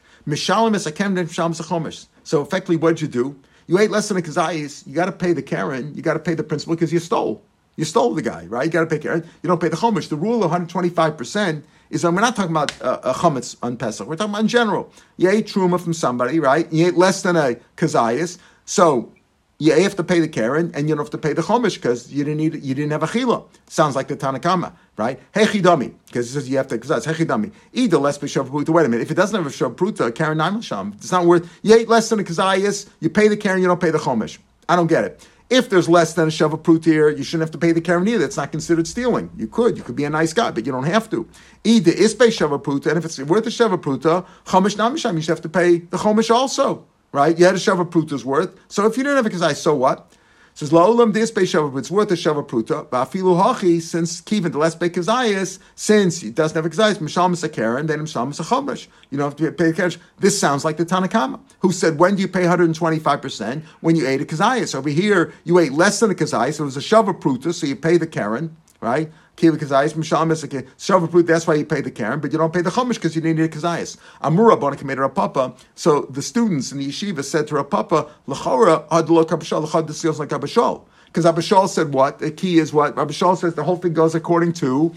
So 2.23 2.41
effectively, 2.41 2.77
what'd 2.77 3.01
you 3.01 3.07
do? 3.07 3.35
You 3.67 3.79
ate 3.79 3.91
less 3.91 4.07
than 4.07 4.17
a 4.17 4.21
kazayis. 4.21 4.87
You 4.87 4.93
got 4.93 5.05
to 5.05 5.11
pay 5.11 5.33
the 5.33 5.41
keren. 5.41 5.93
You 5.95 6.01
got 6.01 6.13
to 6.13 6.19
pay 6.19 6.33
the 6.33 6.43
principal 6.43 6.75
because 6.75 6.93
you 6.93 6.99
stole. 6.99 7.41
You 7.77 7.85
stole 7.85 8.13
the 8.13 8.21
guy, 8.21 8.45
right? 8.45 8.65
You 8.65 8.71
got 8.71 8.81
to 8.81 8.87
pay 8.87 8.99
keren. 8.99 9.23
You 9.43 9.47
don't 9.47 9.59
pay 9.59 9.69
the 9.69 9.77
chomish. 9.77 10.09
The 10.09 10.15
rule 10.15 10.35
of 10.35 10.51
125 10.51 11.17
percent 11.17 11.65
is 11.89 12.01
that 12.01 12.11
we're 12.11 12.21
not 12.21 12.35
talking 12.35 12.51
about 12.51 12.79
uh, 12.81 12.99
a 13.03 13.13
chametz 13.13 13.55
on 13.61 13.77
Pesach. 13.77 14.07
We're 14.07 14.15
talking 14.15 14.33
about 14.33 14.41
in 14.41 14.47
general. 14.47 14.91
You 15.17 15.29
ate 15.29 15.47
truma 15.47 15.79
from 15.79 15.93
somebody, 15.93 16.39
right? 16.39 16.71
You 16.71 16.87
ate 16.87 16.95
less 16.95 17.21
than 17.21 17.35
a 17.35 17.55
kazayis. 17.77 18.37
So 18.65 19.11
you 19.57 19.71
have 19.71 19.95
to 19.95 20.03
pay 20.03 20.19
the 20.19 20.27
keren 20.27 20.71
and 20.73 20.89
you 20.89 20.95
don't 20.95 21.05
have 21.05 21.11
to 21.11 21.17
pay 21.17 21.33
the 21.33 21.41
Chumash 21.41 21.75
because 21.75 22.11
you 22.11 22.23
didn't 22.23 22.37
need, 22.37 22.63
you 22.63 22.75
didn't 22.75 22.91
have 22.91 23.03
a 23.03 23.07
chila. 23.07 23.45
Sounds 23.67 23.95
like 23.95 24.07
the 24.07 24.17
Tanakama, 24.17 24.73
right? 24.97 25.19
Hechidami, 25.33 25.93
because 26.07 26.29
it 26.29 26.33
says 26.33 26.49
you 26.49 26.57
have 26.57 26.67
to, 26.67 26.75
because 26.75 26.89
that's 26.89 27.05
Hechidami. 27.05 27.51
Either 27.73 27.97
less 27.97 28.17
b'shav 28.17 28.49
pruta. 28.49 28.69
Wait 28.69 28.85
a 28.85 28.89
minute, 28.89 29.03
if 29.03 29.11
it 29.11 29.15
doesn't 29.15 29.35
have 29.41 29.45
a 29.45 29.69
pruta, 29.73 30.13
keren 30.13 30.61
sham. 30.61 30.93
it's 30.97 31.11
not 31.11 31.25
worth, 31.25 31.49
you 31.61 31.73
ate 31.73 31.87
less 31.87 32.09
than 32.09 32.19
a 32.19 32.23
kazayas, 32.23 32.89
you 32.99 33.09
pay 33.09 33.27
the 33.27 33.37
keren, 33.37 33.61
you 33.61 33.67
don't 33.67 33.79
pay 33.79 33.91
the 33.91 33.97
Chumash. 33.97 34.39
I 34.67 34.75
don't 34.75 34.87
get 34.87 35.05
it. 35.05 35.25
If 35.49 35.69
there's 35.69 35.87
less 35.87 36.15
than 36.15 36.27
a 36.27 36.31
shav 36.31 36.59
pruta 36.61 36.85
here, 36.85 37.09
you 37.09 37.23
shouldn't 37.23 37.43
have 37.43 37.51
to 37.51 37.57
pay 37.57 37.71
the 37.71 37.79
keren 37.79 38.07
either. 38.07 38.25
It's 38.25 38.37
not 38.37 38.51
considered 38.51 38.87
stealing. 38.87 39.29
You 39.37 39.47
could, 39.47 39.77
you 39.77 39.83
could 39.83 39.95
be 39.95 40.03
a 40.03 40.09
nice 40.09 40.33
guy, 40.33 40.51
but 40.51 40.65
you 40.65 40.71
don't 40.71 40.85
have 40.85 41.09
to. 41.11 41.29
Either 41.63 41.91
is 41.91 42.13
pay 42.13 42.27
shav 42.27 42.61
pruta, 42.61 42.87
and 42.87 42.97
if 42.97 43.05
it's 43.05 43.19
worth 43.19 43.47
a 43.47 43.51
shav 43.51 43.77
pruta, 43.77 44.25
Chumash 44.47 44.75
namisham, 44.75 45.13
you 45.13 45.21
should 45.21 45.29
have 45.29 45.41
to 45.41 45.49
pay 45.49 45.77
the 45.77 45.97
Chumash 45.97 46.29
also 46.29 46.85
right? 47.15 47.39
You 47.39 47.45
had 47.45 47.55
a 47.55 47.57
shava 47.57 47.89
pruta's 47.89 48.25
worth. 48.25 48.59
So 48.67 48.85
if 48.85 48.97
you 48.97 49.03
didn't 49.03 49.15
have 49.15 49.25
a 49.25 49.29
kazai, 49.29 49.55
so 49.55 49.73
what? 49.73 50.11
It 50.51 50.59
says 50.59 50.69
la'olam 50.71 51.13
dis 51.13 51.31
be 51.31 51.41
shava, 51.41 51.77
it's 51.79 51.89
worth 51.89 52.11
a 52.11 52.15
shava 52.15 52.45
pruta. 52.45 52.85
Ba'afilu 52.87 53.41
hachi, 53.41 53.81
since 53.81 54.21
kivin 54.21 54.51
the 54.51 54.57
less 54.57 54.75
be 54.75 54.89
kazayis, 54.89 55.59
since 55.75 56.23
it 56.23 56.35
doesn't 56.35 56.55
have 56.55 56.65
a 56.65 56.69
kazayis, 56.69 56.97
mishal 56.97 57.29
misakaren, 57.29 57.87
then 57.87 57.99
mishal 57.99 58.27
misachomish. 58.27 58.87
You 59.09 59.17
don't 59.17 59.27
have 59.29 59.37
to 59.37 59.51
pay 59.53 59.71
the 59.71 59.73
cash. 59.73 59.97
This 60.19 60.37
sounds 60.37 60.65
like 60.65 60.75
the 60.75 60.85
Tanakama, 60.85 61.39
who 61.59 61.71
said, 61.71 61.99
when 61.99 62.15
do 62.15 62.21
you 62.21 62.27
pay 62.27 62.43
125%? 62.43 63.63
When 63.79 63.95
you 63.95 64.05
ate 64.05 64.21
a 64.21 64.25
kazayis. 64.25 64.75
Over 64.75 64.89
here, 64.89 65.33
you 65.45 65.57
ate 65.59 65.71
less 65.71 66.01
than 66.01 66.11
a 66.11 66.15
kazayis, 66.15 66.55
so 66.55 66.63
it 66.63 66.65
was 66.65 66.77
a 66.77 66.81
shava 66.81 67.17
pruta, 67.17 67.53
so 67.53 67.65
you 67.65 67.77
pay 67.77 67.97
the 67.97 68.07
keren, 68.07 68.55
right? 68.81 69.09
Kiva 69.35 69.57
misake 69.57 70.67
shavu 70.77 71.25
That's 71.25 71.47
why 71.47 71.55
you 71.55 71.65
pay 71.65 71.81
the 71.81 71.91
keren, 71.91 72.19
but 72.19 72.31
you 72.31 72.37
don't 72.37 72.53
pay 72.53 72.61
the 72.61 72.69
chumash 72.69 72.95
because 72.95 73.15
you 73.15 73.21
need 73.21 73.39
a 73.39 73.49
kazayis. 73.49 73.97
Amura 74.21 74.59
bonakamed 74.59 75.13
papa. 75.13 75.53
So 75.75 76.01
the 76.09 76.21
students 76.21 76.71
in 76.71 76.79
the 76.79 76.87
yeshiva 76.87 77.23
said 77.23 77.47
to 77.47 77.55
Rapapa, 77.55 78.09
lachora 78.27 78.87
adlo 78.89 79.25
kabashal 79.25 79.65
lachad 79.65 79.91
seals 79.93 80.19
like 80.19 80.29
kabashal. 80.29 80.83
Because 81.15 81.33
Abishal 81.33 81.69
said 81.69 81.93
what? 81.93 82.19
The 82.19 82.29
key 82.29 82.59
is 82.59 82.73
what? 82.73 82.95
Abishal 82.95 83.37
says 83.37 83.55
the 83.55 83.63
whole 83.63 83.77
thing 83.77 83.93
goes 83.93 84.15
according 84.15 84.51
to 84.53 84.93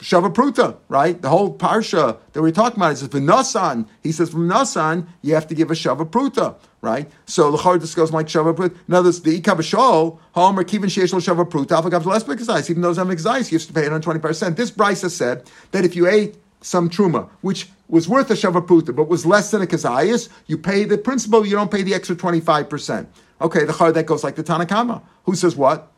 Shavapruta, 0.00 0.76
right? 0.88 1.20
The 1.20 1.30
whole 1.30 1.56
parsha 1.56 2.18
that 2.32 2.42
we're 2.42 2.50
talking 2.50 2.78
about 2.78 2.92
is 2.92 3.02
V'nasan. 3.02 3.88
He 4.02 4.12
says 4.12 4.30
from 4.30 4.46
Nasan, 4.48 5.06
you 5.22 5.34
have 5.34 5.46
to 5.48 5.54
give 5.54 5.70
a 5.70 5.74
Shavapruta, 5.74 6.56
right? 6.82 7.10
So 7.24 7.50
the 7.50 7.56
Char 7.56 7.78
discusses 7.78 8.12
like 8.12 8.26
Shavapruta. 8.26 8.76
Now 8.88 9.00
this 9.00 9.20
the 9.20 9.40
Ikabashal, 9.40 10.18
Homer 10.32 10.64
Kivin 10.64 10.84
Sheish 10.84 11.14
Shavapruta, 11.14 11.72
Alpha 11.72 12.08
less 12.08 12.28
Exercise, 12.28 12.68
even 12.68 12.82
though 12.82 12.90
it's 12.90 12.98
Exercise, 12.98 13.50
you 13.50 13.58
have 13.58 13.66
to 13.68 13.72
pay 13.72 13.88
120%. 13.88 14.56
This 14.56 14.70
Brisa 14.70 15.10
said 15.10 15.50
that 15.70 15.84
if 15.84 15.96
you 15.96 16.06
ate 16.06 16.36
some 16.60 16.90
truma, 16.90 17.28
which 17.40 17.68
was 17.88 18.08
worth 18.08 18.30
a 18.30 18.34
shavapruta, 18.34 18.94
but 18.94 19.08
was 19.08 19.24
less 19.24 19.50
than 19.50 19.62
a 19.62 19.66
kazayas, 19.66 20.28
you 20.46 20.58
pay 20.58 20.84
the 20.84 20.98
principal, 20.98 21.46
you 21.46 21.54
don't 21.54 21.70
pay 21.70 21.82
the 21.82 21.94
extra 21.94 22.16
25%. 22.16 23.06
Okay, 23.40 23.64
the 23.64 23.72
char 23.72 23.92
that 23.92 24.04
goes 24.04 24.24
like 24.24 24.34
the 24.34 24.42
Tanakama, 24.42 25.02
who 25.24 25.34
says 25.34 25.56
what? 25.56 25.92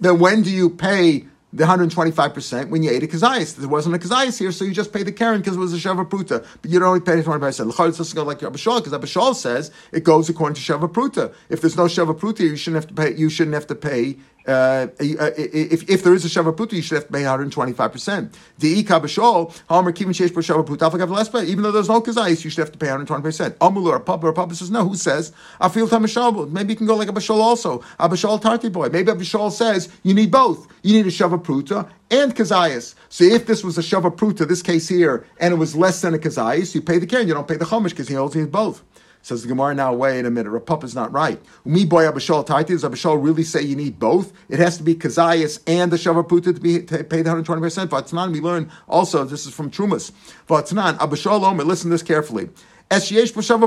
Then 0.00 0.18
when 0.18 0.42
do 0.42 0.50
you 0.50 0.68
pay 0.68 1.26
the 1.52 1.64
125% 1.64 2.70
when 2.70 2.82
you 2.82 2.90
ate 2.90 3.02
a 3.02 3.06
kazayas. 3.06 3.56
There 3.56 3.68
wasn't 3.68 3.94
a 3.94 3.98
kazayas 3.98 4.38
here, 4.38 4.52
so 4.52 4.64
you 4.64 4.72
just 4.72 4.92
pay 4.92 5.02
the 5.02 5.12
keren 5.12 5.40
because 5.40 5.56
it 5.56 5.60
was 5.60 5.74
a 5.74 5.76
Sheva 5.76 6.08
Pruta. 6.08 6.46
But 6.62 6.70
you 6.70 6.78
don't 6.78 6.88
only 6.88 7.00
pay 7.00 7.20
25%. 7.22 7.66
L'chad 7.66 7.88
it's 7.88 7.96
supposed 7.96 8.10
to 8.10 8.16
go 8.16 8.22
like 8.22 8.38
Abishal, 8.40 8.82
because 8.82 8.92
Abishal 8.92 9.34
says 9.34 9.70
it 9.92 10.02
goes 10.02 10.28
according 10.28 10.54
to 10.54 10.60
Sheva 10.60 10.90
Pruta. 10.90 11.34
If 11.50 11.60
there's 11.60 11.76
no 11.76 11.84
Sheva 11.84 12.18
Pruta, 12.18 12.40
you 12.40 12.56
shouldn't 12.56 12.82
have 12.82 12.88
to 12.88 12.94
pay, 12.94 13.14
you 13.14 13.28
shouldn't 13.28 13.54
have 13.54 13.66
to 13.66 13.74
pay 13.74 14.18
uh, 14.46 14.88
if, 14.98 15.88
if 15.88 16.02
there 16.02 16.14
is 16.14 16.24
a 16.24 16.28
shavaputa, 16.28 16.72
you 16.72 16.82
should 16.82 16.96
have 16.96 17.06
to 17.06 17.12
pay 17.12 17.22
125%. 17.22 18.32
The 18.58 18.80
Ika 18.80 19.00
Bashol, 19.00 19.56
Homer 19.68 19.92
Puta, 19.92 21.44
even 21.46 21.62
though 21.62 21.72
there's 21.72 21.88
no 21.88 22.00
Kazais, 22.00 22.44
you 22.44 22.50
should 22.50 22.60
have 22.60 22.72
to 22.72 22.78
pay 22.78 22.88
120%. 22.88 23.50
Amulur, 23.58 23.96
a 23.96 24.00
Papa, 24.00 24.26
or 24.26 24.32
Papa 24.32 24.54
says, 24.54 24.70
no, 24.70 24.88
who 24.88 24.96
says? 24.96 25.32
I 25.60 25.68
feel 25.68 25.88
Tamashal, 25.88 26.50
maybe 26.50 26.72
you 26.72 26.76
can 26.76 26.86
go 26.86 26.96
like 26.96 27.08
a 27.08 27.12
Bashol 27.12 27.40
also. 27.40 27.82
A 27.98 28.08
Bashol 28.08 28.40
Tarty 28.40 28.68
boy. 28.68 28.88
Maybe 28.88 29.10
a 29.10 29.14
Bashol 29.14 29.52
says, 29.52 29.88
you 30.02 30.14
need 30.14 30.30
both. 30.30 30.66
You 30.82 30.94
need 30.94 31.06
a 31.06 31.10
shavaputa. 31.10 31.88
And 32.10 32.34
Kazayas. 32.34 32.94
So 33.08 33.24
if 33.24 33.46
this 33.46 33.64
was 33.64 33.78
a 33.78 33.80
Shava 33.80 34.14
Pruta, 34.14 34.46
this 34.46 34.60
case 34.60 34.86
here, 34.86 35.26
and 35.38 35.54
it 35.54 35.56
was 35.56 35.74
less 35.74 36.02
than 36.02 36.12
a 36.12 36.18
Kazayas, 36.18 36.74
you 36.74 36.82
pay 36.82 36.98
the 36.98 37.06
keren, 37.06 37.26
you 37.26 37.32
don't 37.32 37.48
pay 37.48 37.56
the 37.56 37.64
Chumash 37.64 37.90
because 37.90 38.08
he 38.08 38.14
holds 38.14 38.36
both. 38.46 38.82
Says 39.24 39.42
the 39.42 39.48
Gemara 39.48 39.72
now, 39.72 39.94
wait 39.94 40.26
a 40.26 40.30
minute, 40.30 40.52
Rapapa 40.52 40.82
is 40.82 40.96
not 40.96 41.12
right. 41.12 41.40
Me 41.64 41.84
boy 41.84 42.02
Abishal 42.04 42.44
Taiti, 42.44 42.66
does 42.68 42.82
Abishal 42.82 43.22
really 43.22 43.44
say 43.44 43.62
you 43.62 43.76
need 43.76 44.00
both? 44.00 44.32
It 44.48 44.58
has 44.58 44.76
to 44.78 44.82
be 44.82 44.96
Kazayas 44.96 45.60
and 45.66 45.92
the 45.92 45.96
Shavaputa 45.96 46.52
to 46.54 46.60
be 46.60 46.80
pay 46.80 47.22
the 47.22 47.30
120%. 47.30 47.86
Vatnan, 47.86 48.32
we 48.32 48.40
learn 48.40 48.68
also, 48.88 49.22
this 49.24 49.46
is 49.46 49.54
from 49.54 49.70
Trumas. 49.70 50.10
Vatnan, 50.48 50.98
Abishal 50.98 51.44
Omer, 51.44 51.62
listen 51.62 51.88
to 51.90 51.94
this 51.94 52.02
carefully. 52.02 52.50
If 52.90 53.10
it's 53.10 53.12
got 53.12 53.62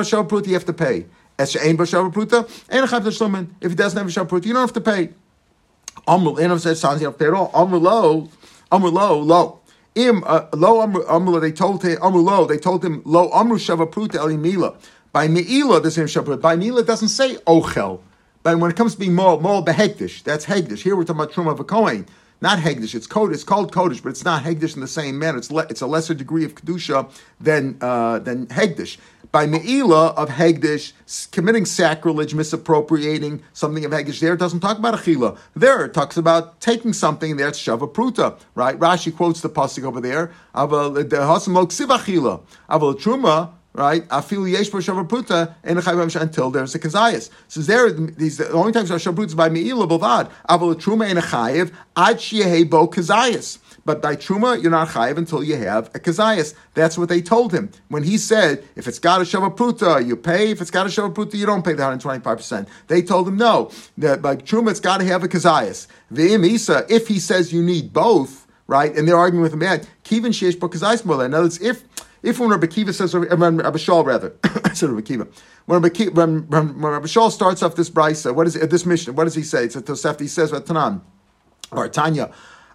a 0.00 0.04
Shavapruta, 0.04 0.46
you 0.46 0.52
have 0.54 0.64
to 0.66 0.72
pay. 0.74 1.06
If 1.38 1.54
it 1.54 1.58
doesn't 3.76 3.98
have 3.98 4.06
a 4.06 4.10
Shavapruta, 4.10 4.44
you 4.44 4.52
don't 4.52 4.62
have 4.62 4.72
to 4.74 4.80
pay. 4.80 5.10
Amr, 6.06 6.40
and 6.40 6.60
says, 6.60 6.80
sounds 6.80 7.00
you 7.00 7.10
don't 7.10 7.20
low, 7.52 8.28
Amr 8.72 8.88
low, 8.88 9.18
low. 9.20 9.60
Im 9.94 10.24
uh, 10.24 10.46
lo 10.54 10.80
amru 10.80 11.40
they 11.40 11.52
told 11.52 11.82
him 11.84 11.98
lo 12.00 12.46
they 12.46 12.56
told 12.56 12.84
him 12.84 13.02
lo 13.04 13.30
amru 13.32 13.58
shavapruta 13.58 14.14
elimila. 14.14 14.74
By 15.12 15.28
meila 15.28 15.82
the 15.82 15.90
same 15.90 16.06
shavapruta. 16.06 16.40
By 16.40 16.56
meila 16.56 16.86
doesn't 16.86 17.08
say 17.08 17.36
ochel. 17.46 18.00
But 18.42 18.58
when 18.58 18.70
it 18.70 18.76
comes 18.76 18.94
to 18.94 18.98
being 18.98 19.14
moral, 19.14 19.40
moral 19.40 19.64
behegdish, 19.64 20.22
that's 20.24 20.46
hegdish. 20.46 20.82
Here 20.82 20.96
we're 20.96 21.04
talking 21.04 21.20
about 21.20 21.32
truma 21.32 21.52
of 21.52 21.60
a 21.60 21.64
kohen, 21.64 22.06
not 22.40 22.58
hegdish. 22.58 22.94
It's 22.94 23.06
code. 23.06 23.32
It's 23.32 23.44
called 23.44 23.72
kodesh, 23.72 24.02
but 24.02 24.08
it's 24.08 24.24
not 24.24 24.42
hegdish 24.42 24.74
in 24.74 24.80
the 24.80 24.88
same 24.88 25.18
manner. 25.18 25.38
It's 25.38 25.50
le, 25.50 25.66
it's 25.68 25.82
a 25.82 25.86
lesser 25.86 26.14
degree 26.14 26.44
of 26.44 26.54
kedusha 26.54 27.10
than 27.38 27.76
uh, 27.80 28.18
than 28.18 28.46
hegdish 28.46 28.96
by 29.32 29.46
Me'ila 29.46 30.08
of 30.08 30.28
Hegdish, 30.28 30.92
committing 31.30 31.64
sacrilege, 31.64 32.34
misappropriating 32.34 33.42
something 33.54 33.84
of 33.84 33.90
Hegdish, 33.90 34.20
there 34.20 34.34
it 34.34 34.38
doesn't 34.38 34.60
talk 34.60 34.78
about 34.78 34.94
Achila. 34.94 35.38
There 35.56 35.86
it 35.86 35.94
talks 35.94 36.18
about 36.18 36.60
taking 36.60 36.92
something 36.92 37.36
there, 37.38 37.48
it's 37.48 37.58
Shava 37.58 37.92
Pruta, 37.92 38.38
right? 38.54 38.78
Rashi 38.78 39.14
quotes 39.14 39.40
the 39.40 39.48
Pasuk 39.48 39.84
over 39.84 40.00
there, 40.02 40.32
Aval 40.54 41.02
Achila, 41.02 42.42
Aval 42.68 42.94
Truma, 42.94 43.52
right? 43.74 44.06
Afilu 44.08 44.50
yesh 44.50 44.70
and 45.64 46.22
until 46.22 46.50
there's 46.50 46.74
a 46.74 46.78
kazayas. 46.78 47.30
So 47.48 47.60
there, 47.60 47.90
these 47.90 48.38
the 48.38 48.52
only 48.52 48.72
times 48.72 48.90
shava 48.90 49.14
pruta 49.14 49.36
by 49.36 49.48
meila 49.48 49.88
bavad. 49.88 50.30
Aval 50.48 50.74
truma 50.74 51.08
and 51.08 51.18
a 51.18 51.22
chayiv 51.22 51.72
ad 51.96 52.70
bo 52.70 52.86
kazayas. 52.86 53.58
But 53.84 54.00
by 54.00 54.16
truma, 54.16 54.60
you're 54.62 54.70
not 54.70 54.88
chayiv 54.88 55.16
until 55.16 55.42
you 55.42 55.56
have 55.56 55.88
a 55.88 55.98
kazayas. 55.98 56.54
That's 56.74 56.96
what 56.96 57.08
they 57.08 57.20
told 57.20 57.52
him 57.52 57.70
when 57.88 58.04
he 58.04 58.16
said, 58.16 58.64
if 58.76 58.86
it's 58.86 58.98
got 58.98 59.20
a 59.20 59.24
shava 59.24 60.06
you 60.06 60.16
pay. 60.16 60.50
If 60.50 60.60
it's 60.60 60.70
got 60.70 60.86
a 60.86 60.88
shava 60.88 61.34
you 61.34 61.46
don't 61.46 61.64
pay 61.64 61.72
the 61.72 61.82
125 61.82 62.36
percent. 62.36 62.68
They 62.88 63.02
told 63.02 63.28
him 63.28 63.36
no. 63.36 63.70
That 63.98 64.22
by 64.22 64.36
truma, 64.36 64.70
it's 64.70 64.80
got 64.80 64.98
to 64.98 65.04
have 65.06 65.24
a 65.24 65.28
kazayas. 65.28 65.86
V'im 66.12 66.46
isa, 66.46 66.86
if 66.88 67.08
he 67.08 67.18
says 67.18 67.52
you 67.52 67.62
need 67.62 67.92
both, 67.92 68.46
right? 68.66 68.94
And 68.96 69.08
they're 69.08 69.16
arguing 69.16 69.42
with 69.42 69.52
him, 69.52 69.60
man, 69.60 69.80
kivin 70.04 70.30
sheish 70.30 70.58
bo 70.58 70.68
kazayas 70.68 71.02
In 71.02 71.34
other 71.34 71.44
words, 71.44 71.60
if 71.60 71.84
if 72.22 72.38
when 72.38 72.50
Rabbi 72.50 72.68
Kiva 72.68 72.92
says, 72.92 73.14
Rabbi 73.14 73.76
Shal 73.78 74.04
rather, 74.04 74.32
said 74.74 74.90
Rabbi 74.90 75.02
Kiva, 75.02 75.26
when 75.66 75.82
Rabbi, 75.82 76.04
when, 76.10 76.48
when, 76.48 76.80
when 76.80 76.92
Rabbi 76.92 77.06
Shaul 77.06 77.30
starts 77.30 77.62
off 77.62 77.74
this 77.74 77.90
brisa, 77.90 78.34
what 78.34 78.46
is 78.46 78.54
it, 78.54 78.70
this 78.70 78.86
Mishnah? 78.86 79.12
What 79.12 79.24
does 79.24 79.34
he 79.34 79.42
say? 79.42 79.64
It's 79.64 79.76
a 79.76 79.82
Tosefta. 79.82 80.20
He 80.20 80.28
says, 80.28 80.52
"Tanan 80.52 81.00
or 81.72 81.88
Tanya." 81.88 82.32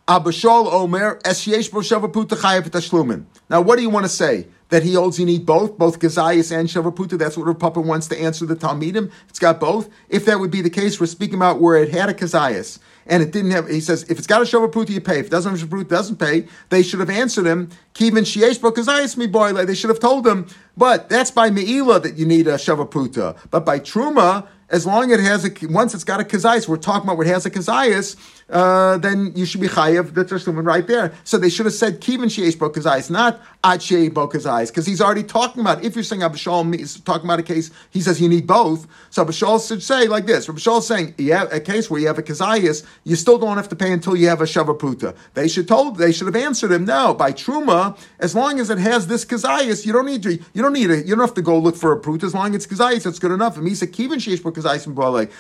Abashol 0.08 0.72
Omer 0.72 1.20
Esyesh 1.26 1.70
Bo 1.70 1.80
Shavaputa 1.80 2.38
Chayav 2.38 2.70
Tashlumin. 2.70 3.26
Now, 3.50 3.60
what 3.60 3.76
do 3.76 3.82
you 3.82 3.90
want 3.90 4.06
to 4.06 4.10
say? 4.10 4.48
That 4.70 4.84
he 4.84 4.94
holds 4.94 5.20
you 5.20 5.26
need 5.26 5.46
both, 5.46 5.78
both 5.78 6.00
Kazayas 6.00 6.58
and 6.58 6.68
Shavaputa. 6.68 7.18
That's 7.18 7.38
what 7.38 7.48
Rav 7.48 7.60
Papa 7.60 7.80
wants 7.80 8.08
to 8.10 8.20
answer 8.20 8.46
the 8.46 8.56
Talmidim. 8.56 9.12
It's 9.30 9.40
got 9.40 9.62
both. 9.62 9.90
If 10.10 10.26
that 10.26 10.40
would 10.40 10.52
be 10.52 10.62
the 10.62 10.70
case, 10.70 11.00
we're 11.00 11.08
speaking 11.08 11.36
about 11.36 11.62
where 11.62 11.76
it 11.76 11.90
had 11.90 12.10
a 12.10 12.14
Kazayas 12.14 12.80
and 13.06 13.24
it 13.24 13.32
didn't 13.32 13.52
have. 13.52 13.70
He 13.70 13.80
says 13.80 14.04
if 14.04 14.18
it's 14.18 14.28
got 14.28 14.42
a 14.42 14.46
Shavaputa, 14.46 14.90
you 14.90 15.02
pay. 15.02 15.20
If 15.20 15.28
it 15.28 15.32
doesn't 15.32 15.58
have 15.58 15.62
a 15.62 15.66
Shavaputa, 15.66 15.88
doesn't 15.90 16.18
pay. 16.18 16.48
They 16.70 16.84
should 16.84 17.00
have 17.00 17.10
answered 17.10 17.46
him. 17.46 17.70
Kivin 17.94 18.24
Shiesh 18.24 18.62
Bo 18.62 18.72
Kazayas 18.72 19.18
mi 19.18 19.28
boy. 19.28 19.54
They 19.54 19.76
should 19.76 19.90
have 19.90 20.00
told 20.00 20.28
him. 20.28 20.48
But 20.76 21.10
that's 21.10 21.32
by 21.32 21.50
Meila 21.50 22.02
that 22.04 22.18
you 22.18 22.26
need 22.26 22.48
a 22.48 22.56
Shavaputa. 22.56 23.38
But 23.52 23.66
by 23.66 23.80
Truma, 23.80 24.48
as 24.70 24.86
long 24.86 25.12
as 25.12 25.20
it 25.20 25.24
has 25.24 25.46
a 25.46 25.68
once 25.68 25.94
it's 25.94 26.04
got 26.04 26.20
a 26.20 26.24
kazayas, 26.24 26.68
we're 26.68 26.78
talking 26.78 27.10
about 27.10 27.22
it 27.22 27.28
has 27.28 27.46
a 27.46 27.50
kazayas, 27.50 28.16
uh, 28.50 28.98
then 28.98 29.34
you 29.36 29.46
should 29.46 29.62
be 29.62 29.68
chayav 29.68 30.14
the 30.14 30.24
tashlumin 30.24 30.66
right 30.66 30.88
there. 30.88 31.14
So 31.24 31.38
they 31.38 31.50
should 31.50 31.66
have 31.66 31.76
said 31.76 32.00
kivin 32.00 32.28
bo 32.58 32.70
kazayas, 32.70 33.10
not 33.10 33.42
ad 33.64 33.80
bo 34.14 34.28
kazayas, 34.28 34.68
because 34.68 34.86
he's 34.86 35.02
already 35.02 35.24
talking 35.24 35.62
about. 35.62 35.84
If 35.84 35.96
you're 35.96 36.04
saying 36.04 36.22
Abishal 36.22 36.74
is 36.76 37.00
talking 37.02 37.26
about 37.26 37.40
a 37.40 37.44
case, 37.44 37.72
he 37.90 38.02
says 38.02 38.22
you 38.22 38.30
need 38.30 38.48
both. 38.48 38.88
So 39.10 39.26
Abishal 39.26 39.66
should 39.66 39.84
say 39.84 40.08
like 40.08 40.26
this: 40.26 40.48
Abishal 40.48 40.80
is 40.80 40.88
saying 40.88 41.16
you 41.18 41.34
have 41.34 41.52
a 41.52 41.60
case 41.60 41.90
where 41.90 42.00
you 42.00 42.08
have 42.08 42.18
a 42.18 42.24
kazayas, 42.24 42.86
you 43.04 43.16
still 43.16 43.38
don't 43.38 43.58
have 43.58 43.70
to 43.70 43.76
pay 43.76 43.92
until 43.92 44.16
you 44.16 44.28
have 44.30 44.42
a 44.42 44.46
shavaputa. 44.46 45.16
They 45.34 45.48
should 45.48 45.68
told 45.68 45.98
they 45.98 46.12
should 46.12 46.28
have 46.28 46.36
answered 46.36 46.72
him 46.72 46.86
no 46.86 47.14
by 47.14 47.34
truma. 47.34 47.98
As 48.20 48.34
long 48.34 48.60
as 48.60 48.70
it 48.70 48.78
has 48.78 49.08
this 49.08 49.26
kazayas, 49.26 49.86
you 49.86 49.92
don't 49.92 50.06
need 50.06 50.24
to 50.24 50.34
you 50.34 50.62
don't 50.62 50.74
need 50.74 50.90
it. 50.90 51.06
You 51.06 51.16
don't 51.16 51.26
have 51.26 51.36
to 51.36 51.42
go 51.42 51.58
look 51.58 51.76
for 51.76 51.92
a 51.92 52.00
pruta. 52.00 52.24
As 52.24 52.34
long 52.34 52.56
as 52.56 52.66
it's 52.66 52.74
kazayas, 52.74 53.04
that's 53.04 53.20
good 53.20 53.32
enough. 53.32 53.58
And 53.58 53.68
he 53.68 53.76
said 53.76 53.92
kivin 53.92 54.18
sheish 54.18 54.42
bo 54.42 54.52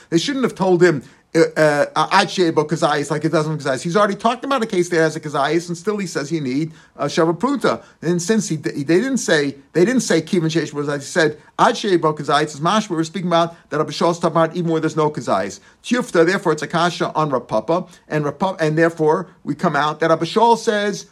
they 0.09 0.17
shouldn't 0.17 0.43
have 0.43 0.55
told 0.55 0.83
him 0.83 1.03
uh, 1.37 2.09
Ad 2.11 2.27
Kazayas 2.27 3.11
like 3.11 3.25
it 3.25 3.31
doesn't 3.31 3.53
exist. 3.53 3.83
He's 3.83 3.95
already 3.95 4.15
talked 4.15 4.43
about 4.43 4.63
a 4.63 4.65
case 4.65 4.89
that 4.89 4.97
has 4.97 5.15
a 5.15 5.19
Kazayas, 5.19 5.67
and 5.67 5.77
still 5.77 5.97
he 5.97 6.07
says 6.07 6.31
you 6.31 6.41
need 6.41 6.73
a 6.95 7.05
Shavapruta. 7.05 7.83
And 8.01 8.21
since 8.21 8.49
he, 8.49 8.55
they 8.55 8.83
didn't 8.83 9.17
say 9.17 9.55
they 9.73 9.85
didn't 9.85 10.01
say 10.01 10.21
Kivin 10.21 10.45
Sheish 10.45 10.71
Kazayas, 10.71 10.99
he 10.99 11.01
said 11.01 11.41
Ad 11.59 11.75
Kazayas 11.75 12.55
is 12.55 12.61
Mash. 12.61 12.89
We're 12.89 13.03
speaking 13.03 13.27
about 13.27 13.55
that 13.69 13.79
Abishal 13.79 14.11
is 14.11 14.19
talking 14.19 14.37
about 14.37 14.55
even 14.55 14.71
where 14.71 14.81
there's 14.81 14.97
no 14.97 15.09
Kazayas. 15.09 15.59
Tufta, 15.83 16.25
therefore, 16.25 16.53
it's 16.53 16.63
a 16.63 16.67
kasha 16.67 17.11
on 17.13 17.29
Rapapa, 17.31 17.89
and 18.07 18.25
Rapapa, 18.25 18.59
and 18.59 18.77
therefore 18.77 19.35
we 19.43 19.55
come 19.55 19.75
out 19.75 19.99
that 19.99 20.11
Abishal 20.11 20.57
says 20.57 21.07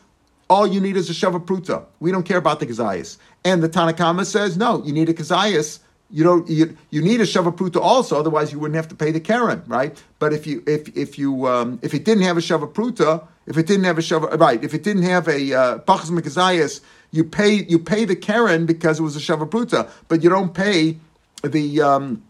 all 0.50 0.68
you 0.68 0.80
need 0.80 0.96
is 0.96 1.10
a 1.10 1.14
Shavapruta. 1.14 1.86
We 2.00 2.12
don't 2.12 2.24
care 2.24 2.38
about 2.38 2.60
the 2.60 2.68
Kazayas. 2.68 3.18
And 3.44 3.64
the 3.64 3.70
Tanakama 3.70 4.26
says 4.26 4.58
no, 4.58 4.84
you 4.84 4.94
need 4.94 5.10
a 5.10 5.14
Kazayas 5.14 5.80
you 6.10 6.24
don't 6.24 6.48
you, 6.50 6.78
you 6.92 7.02
need 7.02 7.20
a 7.22 7.24
shavapruta 7.24 7.82
also, 7.82 8.20
otherwise 8.20 8.52
you 8.52 8.60
wouldn't 8.60 8.76
have 8.76 8.88
to 8.90 8.96
pay 8.96 9.12
the 9.12 9.20
keren, 9.20 9.64
right? 9.68 10.02
But 10.20 10.34
if 10.34 10.46
you 10.46 10.64
if 10.68 10.96
if 10.96 11.18
you 11.18 11.48
um, 11.48 11.80
if 11.82 11.94
it 11.94 12.06
didn't 12.06 12.24
have 12.24 12.38
a 12.38 12.42
shavapruta, 12.42 13.28
if 13.48 13.58
it 13.58 13.68
didn't 13.68 13.86
have 13.86 13.98
a 13.98 14.02
shava 14.02 14.40
right, 14.40 14.64
if 14.64 14.74
it 14.74 14.84
didn't 14.84 15.04
have 15.04 15.28
a 15.28 15.54
uh, 15.54 15.78
pachas 15.80 16.82
you 17.12 17.24
pay 17.24 17.54
you 17.54 17.80
pay 17.80 18.06
the 18.06 18.16
keren 18.16 18.66
because 18.66 19.00
it 19.00 19.04
was 19.04 19.16
a 19.16 19.20
shavapruta, 19.20 19.90
but 20.08 20.24
you 20.24 20.30
don't 20.30 20.54
pay 20.54 20.98
the 21.44 21.82
um, 21.82 22.24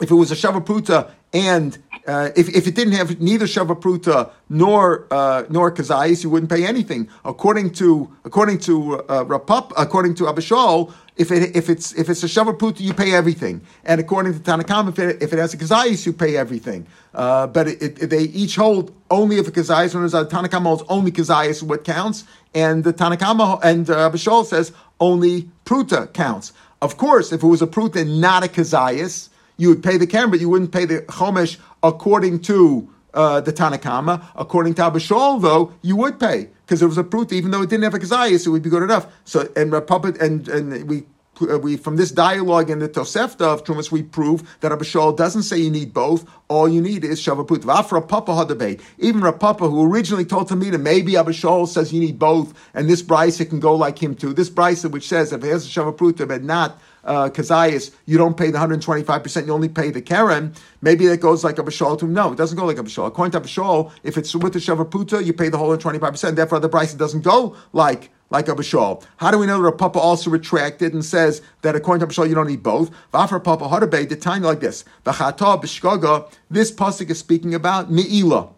if 0.00 0.10
it 0.10 0.14
was 0.14 0.30
a 0.30 0.34
shavapruta 0.36 1.10
and 1.36 1.76
uh, 2.06 2.30
if, 2.34 2.48
if 2.48 2.66
it 2.66 2.74
didn't 2.74 2.94
have 2.94 3.20
neither 3.20 3.44
Shavapruta 3.44 4.30
nor 4.48 5.06
uh, 5.10 5.44
nor 5.50 5.70
Kazayis, 5.70 6.24
you 6.24 6.30
wouldn't 6.30 6.50
pay 6.50 6.64
anything. 6.64 7.10
According 7.26 7.72
to 7.72 8.10
according 8.24 8.58
to 8.60 9.00
uh, 9.00 9.24
Rapap, 9.24 9.72
according 9.76 10.14
to 10.14 10.24
Abishal, 10.24 10.94
if 11.16 11.30
it 11.30 11.54
if 11.54 11.68
it's 11.68 11.92
if 11.92 12.08
it's 12.08 12.22
a 12.22 12.26
Shavapruta, 12.26 12.80
you 12.80 12.94
pay 12.94 13.12
everything. 13.12 13.60
And 13.84 14.00
according 14.00 14.32
to 14.32 14.40
Tanakam, 14.40 14.88
if 14.88 14.98
it, 14.98 15.22
if 15.22 15.34
it 15.34 15.38
has 15.38 15.52
a 15.52 15.58
Kazayis, 15.58 16.06
you 16.06 16.14
pay 16.14 16.38
everything. 16.38 16.86
Uh, 17.12 17.48
but 17.48 17.68
it, 17.68 18.02
it, 18.02 18.08
they 18.08 18.22
each 18.22 18.56
hold 18.56 18.94
only 19.10 19.36
if 19.36 19.46
a 19.48 19.50
Kazayis, 19.50 19.94
when 19.94 20.08
Tanakam 20.08 20.62
holds 20.62 20.84
only 20.88 21.10
Kazayis, 21.10 21.62
what 21.62 21.84
counts, 21.84 22.24
and 22.54 22.82
the 22.82 22.94
Tanakama 22.94 23.60
and 23.62 23.90
uh, 23.90 24.10
Abishal 24.10 24.46
says 24.46 24.72
only 25.00 25.50
Pruta 25.66 26.10
counts. 26.14 26.54
Of 26.80 26.96
course, 26.96 27.30
if 27.32 27.42
it 27.42 27.46
was 27.46 27.60
a 27.60 27.66
Pruta 27.66 28.00
and 28.02 28.22
not 28.22 28.42
a 28.42 28.48
Kazayis, 28.48 29.28
you 29.56 29.68
would 29.68 29.82
pay 29.82 29.96
the 29.96 30.06
keren, 30.06 30.30
but 30.30 30.40
you 30.40 30.48
wouldn't 30.48 30.72
pay 30.72 30.84
the 30.84 31.02
Chomesh 31.02 31.58
according 31.82 32.40
to 32.40 32.92
uh, 33.14 33.40
the 33.40 33.52
Tanakama. 33.52 34.24
According 34.34 34.74
to 34.74 34.82
Abishol, 34.82 35.40
though, 35.40 35.72
you 35.82 35.96
would 35.96 36.20
pay 36.20 36.50
because 36.64 36.82
it 36.82 36.86
was 36.86 36.98
a 36.98 37.04
proof, 37.04 37.32
even 37.32 37.50
though 37.50 37.62
it 37.62 37.70
didn't 37.70 37.84
have 37.84 37.94
a 37.94 37.98
kazayas, 37.98 38.46
it 38.46 38.50
would 38.50 38.62
be 38.62 38.70
good 38.70 38.82
enough. 38.82 39.06
So 39.24 39.48
and 39.56 39.72
puppet 39.86 40.20
and 40.20 40.48
and 40.48 40.88
we. 40.88 41.06
We 41.38 41.76
from 41.76 41.96
this 41.96 42.12
dialogue 42.12 42.70
in 42.70 42.78
the 42.78 42.88
Tosefta 42.88 43.42
of 43.42 43.62
Trumas, 43.62 43.92
we 43.92 44.02
prove 44.02 44.56
that 44.60 44.72
Abishol 44.72 45.14
doesn't 45.14 45.42
say 45.42 45.58
you 45.58 45.70
need 45.70 45.92
both. 45.92 46.26
All 46.48 46.66
you 46.66 46.80
need 46.80 47.04
is 47.04 47.20
Shavaput. 47.20 47.58
Vafra 47.58 48.08
Papa 48.08 48.32
Hadabay. 48.32 48.80
Even 48.96 49.20
Rapapa, 49.20 49.68
who 49.68 49.84
originally 49.92 50.24
told 50.24 50.48
Tamita, 50.48 50.80
maybe 50.80 51.12
Abishol 51.12 51.68
says 51.68 51.92
you 51.92 52.00
need 52.00 52.18
both, 52.18 52.54
and 52.72 52.88
this 52.88 53.02
Brisa 53.02 53.46
can 53.46 53.60
go 53.60 53.74
like 53.74 54.02
him 54.02 54.14
too. 54.14 54.32
This 54.32 54.48
Brisa, 54.48 54.90
which 54.90 55.06
says 55.06 55.30
if 55.30 55.44
it 55.44 55.48
has 55.48 55.66
a 55.66 55.68
Shavaput 55.68 56.26
but 56.26 56.42
not 56.42 56.80
uh, 57.06 57.30
Kazayas, 57.30 57.92
you 58.04 58.18
don't 58.18 58.36
pay 58.36 58.50
the 58.50 58.58
125%, 58.58 59.46
you 59.46 59.52
only 59.52 59.68
pay 59.68 59.90
the 59.90 60.02
keren. 60.02 60.52
Maybe 60.82 61.06
that 61.06 61.20
goes 61.20 61.44
like 61.44 61.58
a 61.58 61.62
Bashal 61.62 61.98
to 62.00 62.06
no, 62.06 62.32
it 62.32 62.36
doesn't 62.36 62.58
go 62.58 62.66
like 62.66 62.78
a 62.78 62.82
Bashal. 62.82 63.06
According 63.06 63.32
to 63.32 63.40
Bashal, 63.40 63.92
if 64.02 64.18
it's 64.18 64.34
with 64.34 64.52
the 64.52 64.58
Shavaputa, 64.58 65.24
you 65.24 65.32
pay 65.32 65.48
the 65.48 65.58
whole 65.58 65.74
125%. 65.76 66.36
Therefore, 66.36 66.60
the 66.60 66.68
price 66.68 66.92
doesn't 66.94 67.22
go 67.22 67.56
like 67.72 68.10
like 68.28 68.48
a 68.48 68.54
Bashal. 68.56 69.04
How 69.18 69.30
do 69.30 69.38
we 69.38 69.46
know 69.46 69.62
that 69.62 69.68
a 69.68 69.72
Papa 69.72 70.00
also 70.00 70.30
retracted 70.30 70.92
and 70.92 71.04
says 71.04 71.42
that 71.62 71.76
according 71.76 72.06
to 72.06 72.12
Bashal, 72.12 72.28
you 72.28 72.34
don't 72.34 72.48
need 72.48 72.62
both? 72.62 72.90
Vafar 73.12 73.42
Papa 73.42 73.68
Hadabe, 73.68 74.08
the 74.08 74.16
time 74.16 74.42
like 74.42 74.58
this. 74.58 74.84
This 75.04 76.72
pasuk 76.72 77.10
is 77.10 77.18
speaking 77.20 77.54
about 77.54 77.90
Me'ilah 77.90 78.55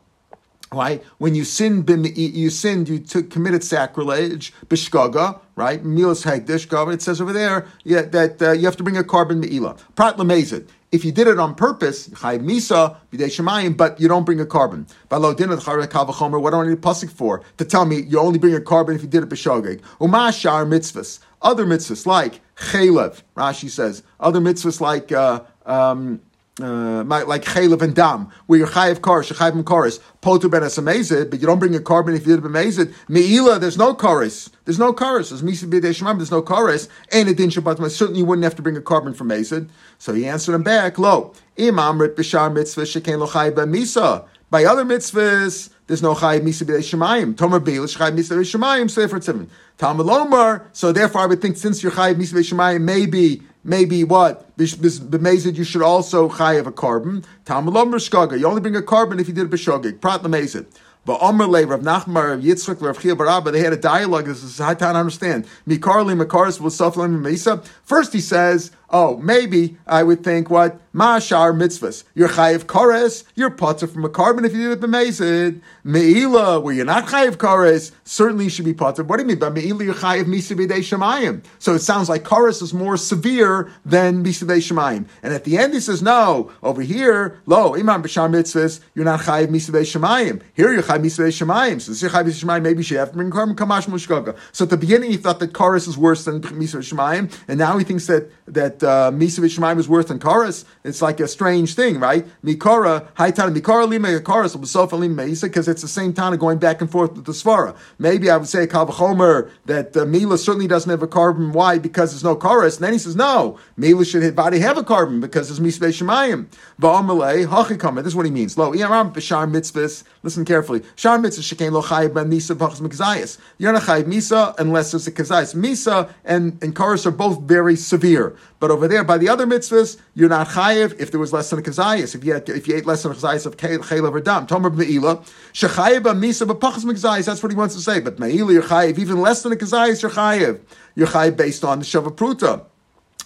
right? 0.72 1.02
When 1.18 1.34
you 1.34 1.44
sinned, 1.44 1.88
you 2.16 2.50
sinned, 2.50 2.88
you 2.88 2.98
took, 2.98 3.30
committed 3.30 3.64
sacrilege, 3.64 4.52
bishkaga, 4.66 5.40
right? 5.56 5.82
Milas 5.82 6.24
hagdish, 6.24 6.92
it 6.94 7.02
says 7.02 7.20
over 7.20 7.32
there 7.32 7.66
yeah, 7.84 8.02
that 8.02 8.40
uh, 8.42 8.52
you 8.52 8.64
have 8.66 8.76
to 8.76 8.82
bring 8.82 8.96
a 8.96 9.02
korban 9.02 9.38
me'ila. 9.38 9.76
Prat 9.94 10.16
lamezid. 10.16 10.68
If 10.90 11.04
you 11.04 11.12
did 11.12 11.26
it 11.26 11.38
on 11.38 11.54
purpose, 11.54 12.08
chayv 12.08 12.42
misa, 12.42 12.96
b'dei 13.12 13.26
shemayim, 13.26 13.76
but 13.76 14.00
you 14.00 14.08
don't 14.08 14.24
bring 14.24 14.40
a 14.40 14.46
korban. 14.46 14.90
Balo 15.10 15.36
dinah 15.36 15.56
kavachomer, 15.56 16.40
what 16.40 16.50
do 16.50 16.56
I 16.56 16.66
need 16.66 16.72
a 16.72 16.76
pasuk 16.76 17.10
for? 17.10 17.42
To 17.58 17.64
tell 17.64 17.84
me 17.84 18.02
you 18.02 18.18
only 18.18 18.38
bring 18.38 18.54
a 18.54 18.60
korban 18.60 18.94
if 18.94 19.02
you 19.02 19.08
did 19.08 19.22
it 19.22 19.28
b'shogeg. 19.28 19.80
Umashar 20.00 20.66
mitzvahs. 20.66 21.20
Other 21.42 21.66
mitzvahs 21.66 22.06
like 22.06 22.40
chaylev, 22.56 23.22
Rashi 23.36 23.68
says. 23.68 24.02
Other 24.18 24.40
mitzvahs 24.40 24.80
like 24.80 25.12
uh, 25.12 25.42
um, 25.66 26.20
uh, 26.60 27.04
like 27.04 27.44
chaylev 27.44 27.82
and 27.82 27.94
dam, 27.94 28.30
where 28.46 28.58
you're 28.58 28.68
chayiv 28.68 28.96
karish, 29.00 29.32
chayiv 29.32 29.52
and 29.52 29.66
karish, 29.66 30.00
potu 30.22 30.50
ben 30.50 30.62
esamezid, 30.62 31.30
but 31.30 31.40
you 31.40 31.46
don't 31.46 31.58
bring 31.58 31.74
a 31.74 31.78
korban 31.78 32.16
if 32.16 32.26
you 32.26 32.36
did 32.36 32.44
b'mezid. 32.44 32.92
Meila, 33.08 33.60
there's 33.60 33.78
no 33.78 33.94
karish. 33.94 34.50
There's 34.64 34.78
no 34.78 34.92
karish. 34.92 35.30
There's 35.30 35.42
misa 35.42 35.70
b'dei 35.70 36.16
there's 36.16 36.30
no 36.30 36.42
karish. 36.42 36.88
And 37.12 37.28
it 37.28 37.36
didn't 37.36 37.54
shabbat. 37.54 37.90
Certainly, 37.90 38.20
you 38.20 38.26
wouldn't 38.26 38.44
have 38.44 38.56
to 38.56 38.62
bring 38.62 38.76
a 38.76 38.80
korban 38.80 39.14
for 39.14 39.24
mezid. 39.24 39.68
So 39.98 40.12
he 40.12 40.26
answered 40.26 40.54
him 40.54 40.62
back, 40.62 40.98
lo, 40.98 41.34
imam 41.58 42.00
rit 42.00 42.16
b'shar 42.16 42.52
mitzvah 42.52 42.82
shekain 42.82 43.18
lo 43.18 43.26
chayiv 43.26 43.54
misa. 43.54 44.26
By 44.50 44.64
other 44.64 44.84
mitzvahs, 44.84 45.70
there's 45.86 46.02
no 46.02 46.14
chayiv 46.14 46.40
misa 46.40 46.64
b'dei 46.64 46.78
shemayim. 46.78 47.34
Tomer 47.34 47.60
beilish 47.60 47.96
chayiv 47.96 48.16
misa 48.16 48.36
b'dei 48.36 48.58
shemayim. 48.58 48.90
Sefer 48.90 49.18
tzivim. 49.20 49.48
Talmud 49.76 50.06
lomar. 50.06 50.64
So 50.72 50.90
therefore, 50.92 51.22
I 51.22 51.26
would 51.26 51.40
think 51.40 51.56
since 51.56 51.82
you're 51.82 51.92
chayiv 51.92 52.16
misa 52.16 52.34
b'dei 52.34 52.52
shemayim, 52.52 52.82
maybe 52.82 53.42
maybe 53.64 54.04
what 54.04 54.56
b'mezid 54.56 55.56
you 55.56 55.64
should 55.64 55.82
also 55.82 56.28
chayiv 56.28 56.66
a 56.66 56.72
korban. 56.72 57.24
Talmud 57.44 57.74
lomar 57.74 57.94
shkaga. 57.94 58.38
You 58.38 58.46
only 58.46 58.60
bring 58.60 58.76
a 58.76 58.82
korban 58.82 59.20
if 59.20 59.28
you 59.28 59.34
did 59.34 59.46
a 59.46 59.48
b'shogig. 59.48 60.00
Prat 60.00 60.22
lemezid. 60.22 60.66
But 61.04 61.20
Omerle, 61.20 61.66
Rav 61.66 61.80
Nachmar, 61.80 62.30
Rav 62.30 62.40
Yitzchak, 62.40 62.82
Rav 62.82 63.00
Chia 63.00 63.16
Barabba, 63.16 63.50
they 63.50 63.60
had 63.60 63.72
a 63.72 63.78
dialogue. 63.78 64.26
This 64.26 64.42
is 64.42 64.58
time 64.58 64.76
to 64.76 64.86
understand. 64.86 65.46
Mikarli 65.66 66.20
Makaris 66.22 66.60
will 66.60 66.70
Saflam 66.70 67.22
Mesa. 67.22 67.62
First 67.82 68.12
he 68.12 68.20
says, 68.20 68.72
Oh, 68.90 69.18
maybe 69.18 69.76
I 69.86 70.02
would 70.02 70.24
think 70.24 70.48
what 70.48 70.80
Mashar 70.98 71.54
mitzvahs. 71.54 72.04
You're 72.14 72.30
chayiv 72.30 72.64
kores. 72.64 73.24
You're 73.36 73.50
potter 73.50 73.86
from 73.86 74.04
a 74.04 74.08
korban 74.08 74.44
if 74.44 74.52
you 74.52 74.62
do 74.62 74.72
it 74.72 74.80
b'mezid. 74.80 75.60
Meila, 75.84 76.60
where 76.60 76.74
you're 76.74 76.84
not 76.84 77.06
chayiv 77.06 77.36
kores, 77.36 77.92
certainly 78.04 78.44
you 78.44 78.50
should 78.50 78.64
be 78.64 78.74
potter. 78.74 79.04
What 79.04 79.18
do 79.18 79.22
you 79.22 79.28
mean 79.28 79.38
by 79.38 79.50
meila? 79.50 79.84
You're 79.84 79.94
chayiv 79.94 80.24
misavidei 80.24 80.78
shemayim. 80.78 81.44
So 81.58 81.74
it 81.74 81.80
sounds 81.80 82.08
like 82.08 82.24
kores 82.24 82.62
is 82.62 82.74
more 82.74 82.96
severe 82.96 83.70
than 83.84 84.24
misavidei 84.24 84.58
shemayim. 84.58 85.06
And 85.22 85.32
at 85.32 85.44
the 85.44 85.58
end 85.58 85.74
he 85.74 85.80
says, 85.80 86.02
no, 86.02 86.50
over 86.62 86.82
here, 86.82 87.38
lo 87.46 87.74
imam 87.74 88.02
b'shar 88.02 88.28
mitzvahs. 88.30 88.80
You're 88.94 89.04
not 89.04 89.20
chayiv 89.20 89.48
misavidei 89.48 89.82
shemayim. 89.82 90.42
Here 90.54 90.72
you're 90.72 90.82
chayiv 90.82 91.02
misavidei 91.02 91.46
shemayim. 91.46 91.80
So 91.80 91.92
this 91.92 92.02
is 92.02 92.10
chayiv 92.10 92.24
misavidei 92.24 92.44
shemayim. 92.44 92.62
Maybe 92.62 92.82
you 92.82 92.98
have 92.98 93.10
to 93.10 93.16
bring 93.16 93.30
korban 93.30 93.54
kamash 93.54 93.86
mushkaga. 93.86 94.36
So 94.52 94.64
at 94.64 94.70
the 94.70 94.76
beginning 94.76 95.10
he 95.10 95.16
thought 95.16 95.38
that 95.40 95.52
kores 95.52 95.86
is 95.86 95.96
worse 95.96 96.24
than 96.24 96.40
misavidei 96.40 96.92
shemayim, 96.92 97.32
and 97.46 97.58
now 97.58 97.78
he 97.78 97.84
thinks 97.84 98.06
that 98.06 98.30
that 98.46 98.77
that 98.80 98.88
uh, 98.88 99.10
Misa 99.10 99.40
Vishmaim 99.40 99.78
is 99.78 99.88
worse 99.88 100.06
than 100.06 100.18
Karas. 100.18 100.64
It's 100.88 101.02
like 101.02 101.20
a 101.20 101.28
strange 101.28 101.74
thing, 101.74 102.00
right? 102.00 102.26
Mikara, 102.42 103.06
high 103.14 103.30
Tana, 103.30 103.52
Mikara 103.52 103.86
Lima 103.86 104.08
Karas, 104.20 104.56
Besofa 104.56 104.92
Lima 104.92 105.22
Misa, 105.22 105.42
because 105.42 105.68
it's 105.68 105.82
the 105.82 105.88
same 105.88 106.12
Tana 106.12 106.36
going 106.36 106.58
back 106.58 106.80
and 106.80 106.90
forth 106.90 107.12
with 107.12 107.26
the 107.26 107.32
Svara. 107.32 107.76
Maybe 107.98 108.30
I 108.30 108.36
would 108.38 108.48
say 108.48 108.66
Kalvachomer 108.66 109.50
that 109.66 109.96
uh, 109.96 110.06
Mila 110.06 110.38
certainly 110.38 110.66
doesn't 110.66 110.90
have 110.90 111.02
a 111.02 111.06
korban. 111.06 111.52
Why? 111.52 111.78
Because 111.78 112.12
there's 112.12 112.24
no 112.24 112.36
Karas. 112.36 112.76
And 112.76 112.84
then 112.84 112.92
he 112.94 112.98
says, 112.98 113.14
no, 113.14 113.58
Mila 113.76 114.04
should 114.04 114.34
body 114.34 114.58
have 114.60 114.78
a 114.78 114.82
korban 114.82 115.20
because 115.20 115.50
it's 115.50 115.60
Misa 115.60 115.80
Vishmaim. 115.80 116.46
Va'amalei, 116.80 117.46
Hachikama. 117.46 117.96
This 117.96 118.12
is 118.12 118.16
what 118.16 118.24
he 118.24 118.32
means. 118.32 118.56
Lo, 118.56 118.72
Iaram 118.72 119.12
Bishar 119.12 119.50
Mitzvahs. 119.50 120.04
Listen 120.22 120.44
carefully. 120.44 120.82
Shar 120.96 121.18
Mitzvah 121.18 121.42
Shekain 121.42 121.72
Lo 121.72 121.82
Chayib 121.82 122.14
Ben 122.14 122.30
Misa 122.30 122.56
Pachas 122.56 122.80
Mekzayas. 122.80 123.38
You're 123.58 123.72
not 123.72 123.82
Chayib 123.82 124.04
Misa 124.04 124.54
unless 124.58 124.92
there's 124.92 125.06
a 125.06 125.12
Kazayas. 125.12 125.54
Misa 125.54 126.10
and, 126.24 126.62
and 126.62 126.74
Karas 126.74 127.04
are 127.04 127.10
both 127.10 127.42
very 127.42 127.76
severe. 127.76 128.36
But 128.60 128.70
over 128.70 128.88
there, 128.88 129.04
by 129.04 129.18
the 129.18 129.28
other 129.28 129.46
mitzvahs, 129.46 129.98
you're 130.14 130.28
not 130.28 130.48
chayiv 130.48 130.77
if 130.84 131.10
there 131.10 131.20
was 131.20 131.32
less 131.32 131.50
than 131.50 131.58
a 131.58 131.62
kazayas. 131.62 132.14
If 132.14 132.24
you 132.24 132.34
had, 132.34 132.48
if 132.48 132.66
you 132.68 132.76
ate 132.76 132.86
less 132.86 133.02
than 133.02 133.12
a 133.12 133.14
kazayas 133.14 133.46
of 133.46 133.56
chaylev 133.56 134.12
or 134.12 134.20
dam, 134.20 134.46
tomer 134.46 134.74
meila 134.74 135.24
shechayiv 135.52 136.02
misa 136.02 136.46
b'pachas 136.46 136.84
mekzayas. 136.84 137.26
That's 137.26 137.42
what 137.42 137.52
he 137.52 137.56
wants 137.56 137.74
to 137.74 137.80
say. 137.80 138.00
But 138.00 138.16
meila 138.16 138.52
you're 138.52 138.62
chayiv 138.62 138.98
even 138.98 139.20
less 139.20 139.42
than 139.42 139.52
a 139.52 139.56
kazayas. 139.56 140.02
You're 140.02 140.10
chayiv. 140.10 140.60
You're 140.94 141.08
chayiv 141.08 141.36
based 141.36 141.64
on 141.64 141.80
the 141.80 141.84
shavapruta. 141.84 142.64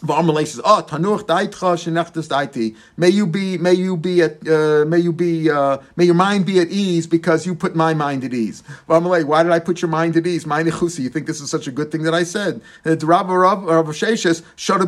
V'amalei 0.03 0.47
says, 0.47 0.61
"Oh, 0.65 0.85
tanuch 0.87 1.27
daitcha 1.27 1.77
shenechtes 1.77 2.29
daiti. 2.29 2.77
May 2.97 3.09
you 3.09 3.27
be, 3.27 3.59
may 3.59 3.75
you 3.75 3.97
be 3.97 4.23
at, 4.23 4.47
uh, 4.49 4.85
may 4.87 4.99
you 4.99 5.13
be, 5.13 5.51
uh, 5.51 5.79
may 5.97 6.05
your 6.05 6.15
mind 6.15 6.47
be 6.47 6.59
at 6.61 6.69
ease 6.69 7.07
because 7.07 7.47
you 7.47 7.55
put 7.55 7.77
my 7.77 7.95
mind 7.95 8.25
at 8.25 8.35
ease." 8.35 8.63
V'amalei, 8.89 9.25
why 9.25 9.43
did 9.43 9.53
I 9.53 9.59
put 9.59 9.81
your 9.81 9.91
mind 9.91 10.17
at 10.17 10.27
ease? 10.27 10.47
Mind 10.47 10.69
chusi. 10.69 11.01
You 11.01 11.09
think 11.09 11.27
this 11.27 11.41
is 11.41 11.51
such 11.51 11.67
a 11.67 11.71
good 11.71 11.91
thing 11.91 12.03
that 12.03 12.15
I 12.15 12.25
said? 12.25 12.61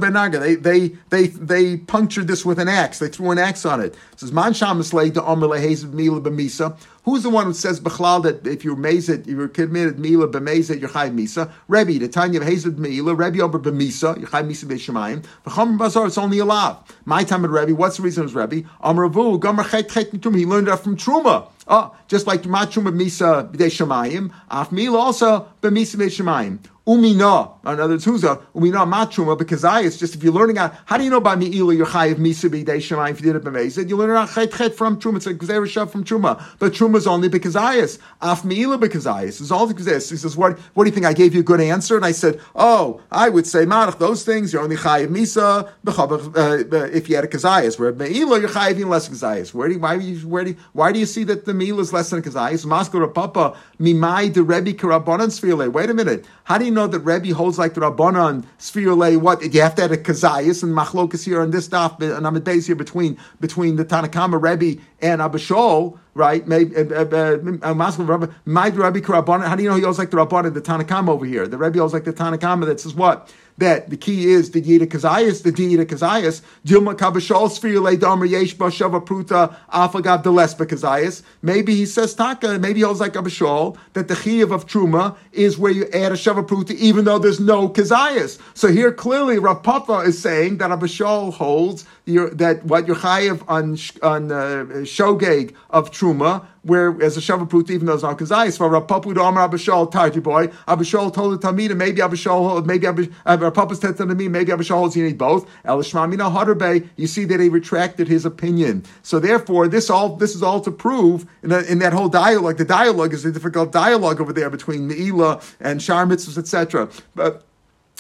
Benaga. 0.04 0.40
They 0.40 0.54
they 0.56 0.88
they 1.10 1.26
they 1.28 1.76
punctured 1.76 2.26
this 2.26 2.44
with 2.44 2.58
an 2.58 2.68
axe. 2.68 2.98
They 2.98 3.08
threw 3.08 3.30
an 3.30 3.38
axe 3.38 3.64
on 3.64 3.80
it. 3.80 3.94
It 4.12 4.20
says 4.20 4.32
man 4.32 4.52
shamislei 4.52 5.12
de 5.12 5.20
amalei 5.20 5.60
hazel 5.60 5.90
mila 5.90 6.20
b'misa. 6.20 6.76
Who's 7.05 7.22
the 7.22 7.28
one 7.28 7.44
who 7.44 7.52
says 7.52 7.80
Bechlal 7.80 8.22
that 8.22 8.46
if 8.46 8.64
you're 8.64 8.76
mazed, 8.76 9.26
you're 9.26 9.48
committed 9.48 9.98
Mila 9.98 10.26
b'mezet, 10.26 10.80
you're 10.80 10.88
Chai 10.88 11.11
Misa? 11.11 11.52
Rebbe, 11.68 11.98
the 11.98 12.09
Tanya 12.09 12.42
Hazed 12.42 12.78
Mila, 12.78 13.14
Rebbe 13.14 13.42
over 13.42 13.59
b'misa, 13.59 14.18
you're 14.18 14.28
Chai 14.28 14.42
Misa 14.42 14.64
b'shemayim. 14.64 15.22
V'cham 15.44 15.76
bazar, 15.76 16.07
it's 16.07 16.16
only 16.16 16.38
alive. 16.38 16.76
My 17.05 17.22
time 17.22 17.44
at 17.44 17.50
Rebbe, 17.50 17.74
what's 17.74 17.98
the 17.98 18.02
reason 18.05 18.22
it 18.22 18.24
was 18.24 18.34
Rebbe? 18.34 18.66
Amravu, 18.82 19.38
Gomer 19.38 19.64
Chet 19.64 19.90
Chet 19.90 20.12
Mitum, 20.12 20.34
he 20.34 20.46
learned 20.46 20.68
that 20.68 20.80
from 20.80 20.96
Truma. 20.96 21.48
Oh, 21.68 21.94
just 22.09 22.26
like 22.26 22.42
Machum 22.44 22.84
Misa 22.94 23.52
b'dei 23.52 23.68
Shemayim, 23.68 24.32
Af 24.50 24.72
Mila 24.72 24.98
also 24.98 25.46
b'misa 25.61 25.96
b'dei 25.96 26.07
Shemayim. 26.07 26.59
Umina, 26.87 28.05
who's 28.05 28.24
a 28.24 28.37
umina 28.55 28.87
matruma? 28.87 29.39
Because 29.39 29.64
I, 29.64 29.80
it's 29.80 29.97
just 29.97 30.14
if 30.14 30.22
you're 30.22 30.35
learning 30.35 30.59
out, 30.59 30.74
how 30.85 30.99
do 30.99 31.05
you 31.05 31.09
know 31.09 31.18
by 31.18 31.35
mi'ila 31.35 31.74
you're 31.74 31.87
chayiv 31.87 32.16
misa 32.16 32.51
b'dei 32.51 32.76
shemayim 32.76 33.12
if 33.12 33.22
you 33.22 33.32
did 33.32 33.37
it 33.37 33.43
b'mezid? 33.43 33.89
You 33.89 33.97
learn 33.97 34.11
out 34.11 34.28
chet 34.35 34.53
chet 34.53 34.74
from 34.74 35.01
truma. 35.01 35.16
It's 35.16 35.26
a 35.26 35.32
gzeir 35.32 35.62
shav 35.62 35.89
from 35.89 36.05
truma, 36.05 36.45
but 36.59 36.74
Truma's 36.74 37.07
only 37.07 37.30
because 37.30 37.55
ayis. 37.55 37.99
Af 38.20 38.45
mi'ila 38.45 38.76
because 38.76 39.07
ayis 39.07 39.28
is 39.28 39.41
it's 39.41 39.51
all 39.51 39.66
because 39.66 39.87
this. 39.87 40.11
He 40.11 40.18
says, 40.18 40.37
what? 40.37 40.59
What 40.74 40.85
do 40.85 40.91
you 40.91 40.95
think? 40.95 41.07
I 41.07 41.14
gave 41.14 41.32
you 41.32 41.41
a 41.41 41.43
good 41.43 41.62
answer, 41.62 41.97
and 41.97 42.05
I 42.05 42.12
said, 42.12 42.39
oh, 42.55 43.01
I 43.11 43.30
would 43.30 43.47
say 43.47 43.64
marach 43.64 43.99
those 43.99 44.22
things. 44.22 44.53
You're 44.53 44.62
only 44.62 44.76
chayiv 44.76 45.09
misa 45.09 45.70
uh, 45.87 46.87
if 46.93 47.09
you 47.09 47.16
had 47.16 47.24
a 47.24 47.28
kazayas. 47.28 47.78
Where 47.78 47.95
mi'ila 47.95 48.41
you're 48.41 48.51
chayiv 48.51 48.72
even 48.72 48.91
less 48.91 49.09
kazayas. 49.09 49.55
Where 49.55 49.68
do 49.68 49.74
you, 49.74 49.80
why 49.80 49.97
do 49.97 50.05
you 50.05 50.28
where 50.28 50.45
do 50.45 50.51
you, 50.51 50.57
why 50.74 50.93
do 50.93 50.99
you 50.99 51.07
see 51.07 51.24
that 51.24 51.47
the 51.47 51.55
mi'ila 51.55 51.80
is 51.80 51.95
less 51.95 52.11
than 52.11 52.20
kazayas? 52.20 52.66
Maskor 52.66 53.14
papa 53.14 53.57
mimai 53.80 54.30
de 54.30 54.43
rebbe 54.43 54.74
karabanan 54.74 55.28
sfile. 55.28 55.72
Wait 55.72 55.89
a 55.89 55.95
minute. 55.95 56.26
How 56.45 56.59
do 56.59 56.66
you 56.66 56.70
know 56.70 56.86
that 56.86 57.01
Rebbe 57.01 57.34
holds 57.34 57.59
like 57.59 57.72
the 57.72 57.80
Rabbanon 57.80 58.45
Sfirle? 58.59 59.16
What 59.18 59.42
you 59.55 59.62
have 59.62 59.76
to 59.76 59.84
add 59.84 59.92
a 59.92 59.97
kazayas 59.97 60.62
and 60.62 60.76
machlokas 60.76 61.24
here 61.24 61.40
on 61.40 61.53
this 61.53 61.64
stuff 61.64 61.99
and 62.03 62.26
I'm 62.26 62.38
base 62.40 62.66
here 62.66 62.76
between 62.76 63.16
between 63.40 63.76
the 63.76 63.84
Tanakama 63.84 64.40
Rebbe 64.40 64.78
and 65.05 65.20
Abishol, 65.20 65.98
right? 66.14 66.48
Maybe 66.48 66.74
uh, 66.74 67.05
uh, 67.05 67.38
uh, 67.62 67.74
my 67.74 67.88
Rebbe 67.88 69.00
Karabbanon. 69.00 69.46
How 69.46 69.55
do 69.55 69.62
you 69.62 69.68
know 69.68 69.76
he 69.76 69.82
holds 69.82 69.98
like 69.98 70.11
the 70.11 70.16
Rabbanon, 70.16 70.55
the 70.55 70.62
Tanakama 70.62 71.11
over 71.11 71.26
here? 71.26 71.46
The 71.46 71.59
Rebbe 71.59 71.78
holds 71.78 71.92
like 71.92 72.05
the 72.05 72.12
Tanakama 72.12 72.64
that 72.64 72.80
says 72.80 72.94
what? 72.94 73.30
that 73.59 73.90
the 73.90 73.96
key 73.96 74.30
is 74.30 74.50
the 74.50 74.61
Yida 74.61 74.86
Kazayas, 74.86 75.42
the 75.42 75.52
Yida 75.52 75.84
Kazayas, 75.84 76.42
Dilma 76.66 76.94
Kabashal 76.94 77.50
Sphere 77.50 77.80
Le 77.80 77.96
Damer 77.96 78.24
Yesh 78.24 78.57
Bashava 78.57 79.05
Pruta 79.05 79.55
Afagav 79.72 80.24
Delespa 80.24 80.66
Kazayas. 80.66 81.22
Maybe 81.42 81.74
he 81.74 81.86
says 81.86 82.14
Taka, 82.14 82.59
maybe 82.59 82.80
he 82.80 82.84
holds 82.84 83.00
like 83.00 83.12
Abashal, 83.12 83.76
that 83.92 84.09
the 84.09 84.14
Chiyav 84.14 84.52
of 84.52 84.66
Truma 84.66 85.16
is 85.32 85.57
where 85.57 85.72
you 85.72 85.84
add 85.92 86.12
a 86.12 86.16
Shava 86.16 86.46
Pruta 86.46 86.72
even 86.72 87.05
though 87.05 87.18
there's 87.18 87.40
no 87.40 87.68
Kazayas. 87.68 88.40
So 88.55 88.68
here 88.68 88.92
clearly 88.92 89.38
Rav 89.38 89.62
Papa 89.62 89.98
is 90.00 90.20
saying 90.20 90.59
that 90.59 90.70
Abashal 90.70 91.32
holds 91.32 91.84
your, 92.07 92.30
that 92.30 92.64
what 92.64 92.86
you're 92.86 92.96
Chayav 92.96 93.42
on, 93.48 93.78
on 94.02 94.30
uh, 94.30 94.64
Shogeg 94.84 95.55
of 95.70 95.90
Truma 95.90 96.46
where 96.64 97.00
as 97.02 97.16
a 97.16 97.20
shavu 97.20 97.70
even 97.70 97.86
though 97.86 97.94
it's 97.94 98.02
not 98.02 98.18
kazayis, 98.18 98.57
for 98.59 98.68
Rapapu 98.68 99.14
to 99.14 99.22
Amar 99.22 99.48
Abishal, 99.48 99.90
Tarty 99.90 100.20
boy, 100.20 100.48
Abishal 100.66 101.12
told 101.12 101.40
the 101.40 101.46
Tamida, 101.46 101.76
maybe 101.76 102.00
Abishal, 102.00 102.64
maybe 102.64 102.86
Rapapu's 102.86 103.80
said 103.80 103.96
to 103.98 104.07
me, 104.07 104.28
maybe 104.28 104.50
Abishal 104.50 104.76
holds 104.76 104.96
you 104.96 105.05
need 105.05 105.18
both. 105.18 105.48
El 105.64 105.78
Shmamina 105.82 106.88
you 106.96 107.07
see 107.07 107.24
that 107.26 107.38
he 107.40 107.48
retracted 107.48 108.09
his 108.09 108.24
opinion. 108.24 108.84
So 109.02 109.18
therefore, 109.20 109.68
this 109.68 109.90
all 109.90 110.16
this 110.16 110.34
is 110.34 110.42
all 110.42 110.61
to 110.62 110.70
prove 110.70 111.26
in, 111.42 111.50
that, 111.50 111.66
in 111.66 111.78
that 111.80 111.92
whole 111.92 112.09
dialogue. 112.09 112.57
The 112.57 112.64
dialogue 112.64 113.12
is 113.12 113.24
a 113.24 113.32
difficult 113.32 113.72
dialogue 113.72 114.20
over 114.20 114.32
there 114.32 114.50
between 114.50 114.88
Meila 114.88 115.42
and 115.61 115.82
Shar 115.82 116.07
mitzvahs, 116.07 116.38
etc. 116.38 116.88
But 117.14 117.44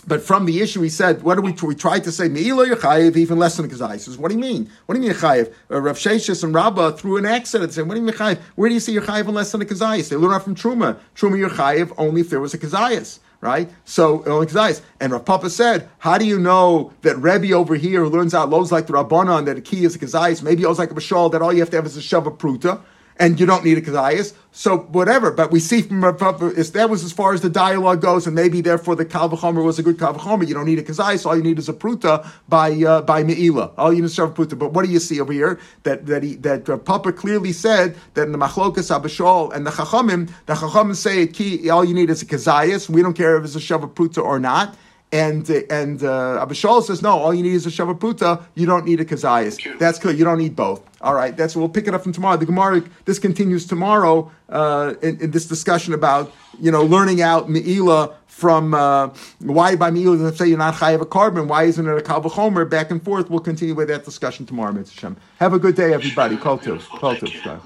but 0.06 0.22
from 0.22 0.46
the 0.46 0.60
issue, 0.60 0.82
he 0.82 0.88
said, 0.88 1.22
"What 1.22 1.36
do 1.36 1.42
we? 1.42 1.52
We 1.62 1.74
tried 1.74 2.04
to 2.04 2.12
say 2.12 2.28
meila 2.28 2.72
yechayev 2.72 3.16
even 3.16 3.38
less 3.38 3.56
than 3.56 3.68
kazai." 3.68 3.94
He 3.94 3.98
says, 3.98 4.18
"What 4.18 4.28
do 4.30 4.34
you 4.34 4.40
mean? 4.40 4.70
What 4.86 4.94
do 4.94 5.00
you 5.00 5.08
mean 5.08 5.16
yechayev?" 5.16 5.52
Uh, 5.70 5.80
Rav 5.80 5.96
Sheshis 5.96 6.44
and 6.44 6.54
Rabbah 6.54 6.92
threw 6.92 7.16
an 7.16 7.26
accent 7.26 7.64
and 7.64 7.72
said, 7.72 7.86
"What 7.88 7.94
do 7.94 8.00
you 8.00 8.06
mean 8.06 8.14
yechayev? 8.14 8.38
Where 8.54 8.68
do 8.68 8.74
you 8.74 8.80
see 8.80 8.96
yechayev 8.96 9.32
less 9.32 9.52
than 9.52 9.62
a 9.62 9.64
kazayis?" 9.64 10.08
They 10.08 10.16
learn 10.16 10.32
out 10.32 10.44
from 10.44 10.54
Truma. 10.54 10.96
Truma 11.16 11.48
yechayev 11.48 11.92
only 11.98 12.20
if 12.20 12.30
there 12.30 12.40
was 12.40 12.54
a 12.54 12.58
kazayis. 12.58 13.18
Right, 13.40 13.68
so 13.84 14.22
only 14.24 14.46
kazayis. 14.46 14.80
And 15.00 15.12
Rav 15.12 15.24
Papa 15.24 15.50
said, 15.50 15.88
"How 15.98 16.16
do 16.16 16.24
you 16.24 16.38
know 16.38 16.92
that 17.02 17.16
Rebbe 17.16 17.52
over 17.52 17.74
here 17.74 18.02
who 18.02 18.08
learns 18.08 18.32
out 18.32 18.48
lows 18.48 18.72
like 18.72 18.86
the 18.86 18.94
Rabbanon 18.94 19.44
that 19.44 19.56
the 19.56 19.60
key 19.60 19.84
is 19.84 19.94
a 19.94 19.98
kazayis? 19.98 20.42
Maybe 20.42 20.62
he 20.62 20.66
like 20.66 20.90
a 20.90 20.94
bashal 20.94 21.30
that 21.32 21.42
all 21.42 21.52
you 21.52 21.60
have 21.60 21.70
to 21.70 21.76
have 21.76 21.86
is 21.86 21.96
a 21.96 22.00
shava 22.00 22.34
pruta." 22.36 22.80
And 23.18 23.38
you 23.38 23.46
don't 23.46 23.64
need 23.64 23.78
a 23.78 23.80
kazayas. 23.80 24.34
So 24.52 24.78
whatever, 24.78 25.30
but 25.32 25.50
we 25.50 25.58
see 25.58 25.82
from 25.82 26.00
that 26.00 26.86
was 26.90 27.04
as 27.04 27.12
far 27.12 27.34
as 27.34 27.40
the 27.40 27.50
dialogue 27.50 28.00
goes, 28.00 28.26
and 28.26 28.34
maybe 28.34 28.60
therefore 28.60 28.94
the 28.94 29.04
kalvachomer 29.04 29.64
was 29.64 29.78
a 29.78 29.82
good 29.82 29.96
kalvachomer. 29.96 30.46
You 30.46 30.54
don't 30.54 30.66
need 30.66 30.78
a 30.78 30.82
kazayas. 30.82 31.26
All 31.26 31.36
you 31.36 31.42
need 31.42 31.58
is 31.58 31.68
a 31.68 31.72
pruta 31.72 32.26
by 32.48 32.70
uh, 32.70 33.02
by 33.02 33.24
meila. 33.24 33.72
All 33.76 33.92
you 33.92 34.02
need 34.02 34.06
is 34.06 34.18
a 34.18 34.22
pruta. 34.28 34.58
But 34.58 34.72
what 34.72 34.84
do 34.84 34.92
you 34.92 35.00
see 35.00 35.20
over 35.20 35.32
here? 35.32 35.58
That 35.82 36.06
that 36.06 36.22
he 36.22 36.36
that 36.36 36.68
uh, 36.68 36.76
Papa 36.76 37.12
clearly 37.12 37.52
said 37.52 37.96
that 38.14 38.26
in 38.26 38.32
the 38.32 38.38
machlokas 38.38 38.96
abashol 38.96 39.52
and 39.52 39.66
the 39.66 39.70
chachamim, 39.70 40.30
the 40.46 40.54
chachamim 40.54 40.94
say. 40.94 41.24
All 41.68 41.84
you 41.84 41.94
need 41.94 42.10
is 42.10 42.22
a 42.22 42.26
kazayas. 42.26 42.88
We 42.88 43.02
don't 43.02 43.14
care 43.14 43.36
if 43.36 43.44
it's 43.44 43.56
a 43.56 43.58
shava 43.58 43.92
pruta 43.92 44.22
or 44.22 44.38
not. 44.38 44.76
And 45.14 45.48
and 45.48 46.02
uh, 46.02 46.44
Abishol 46.44 46.82
says 46.82 47.00
no. 47.00 47.16
All 47.16 47.32
you 47.32 47.44
need 47.44 47.52
is 47.52 47.66
a 47.66 47.70
shavaputa. 47.70 48.42
You 48.56 48.66
don't 48.66 48.84
need 48.84 48.98
a 48.98 49.04
kazayas. 49.04 49.78
That's 49.78 50.00
good. 50.00 50.18
You 50.18 50.24
don't 50.24 50.38
need 50.38 50.56
both. 50.56 50.82
All 51.00 51.14
right. 51.14 51.36
That's 51.36 51.54
we'll 51.54 51.68
pick 51.68 51.86
it 51.86 51.94
up 51.94 52.02
from 52.02 52.12
tomorrow. 52.12 52.36
The 52.36 52.46
Gemara 52.46 52.82
this 53.04 53.20
continues 53.20 53.64
tomorrow 53.64 54.32
uh, 54.48 54.94
in, 55.02 55.20
in, 55.20 55.30
this 55.30 55.46
discussion 55.46 55.94
about 55.94 56.32
you 56.58 56.72
know 56.72 56.82
learning 56.82 57.22
out 57.22 57.48
meila 57.48 58.12
from 58.26 58.74
uh, 58.74 59.10
why 59.38 59.76
by 59.76 59.92
meila 59.92 60.34
say 60.34 60.48
you're 60.48 60.58
not 60.58 60.74
chayav 60.74 61.00
a 61.00 61.06
korban. 61.06 61.46
Why 61.46 61.62
isn't 61.62 61.86
it 61.86 61.96
a 61.96 62.02
kalvachomer? 62.02 62.68
Back 62.68 62.90
and 62.90 63.00
forth. 63.00 63.30
We'll 63.30 63.38
continue 63.38 63.76
with 63.76 63.86
that 63.86 64.04
discussion 64.04 64.46
tomorrow. 64.46 64.72
Mitzvah 64.72 65.14
Have 65.38 65.52
a 65.52 65.60
good 65.60 65.76
day, 65.76 65.94
everybody. 65.94 66.36
Call 66.36 66.58
to. 66.58 66.76
Call 66.80 67.14
to. 67.14 67.60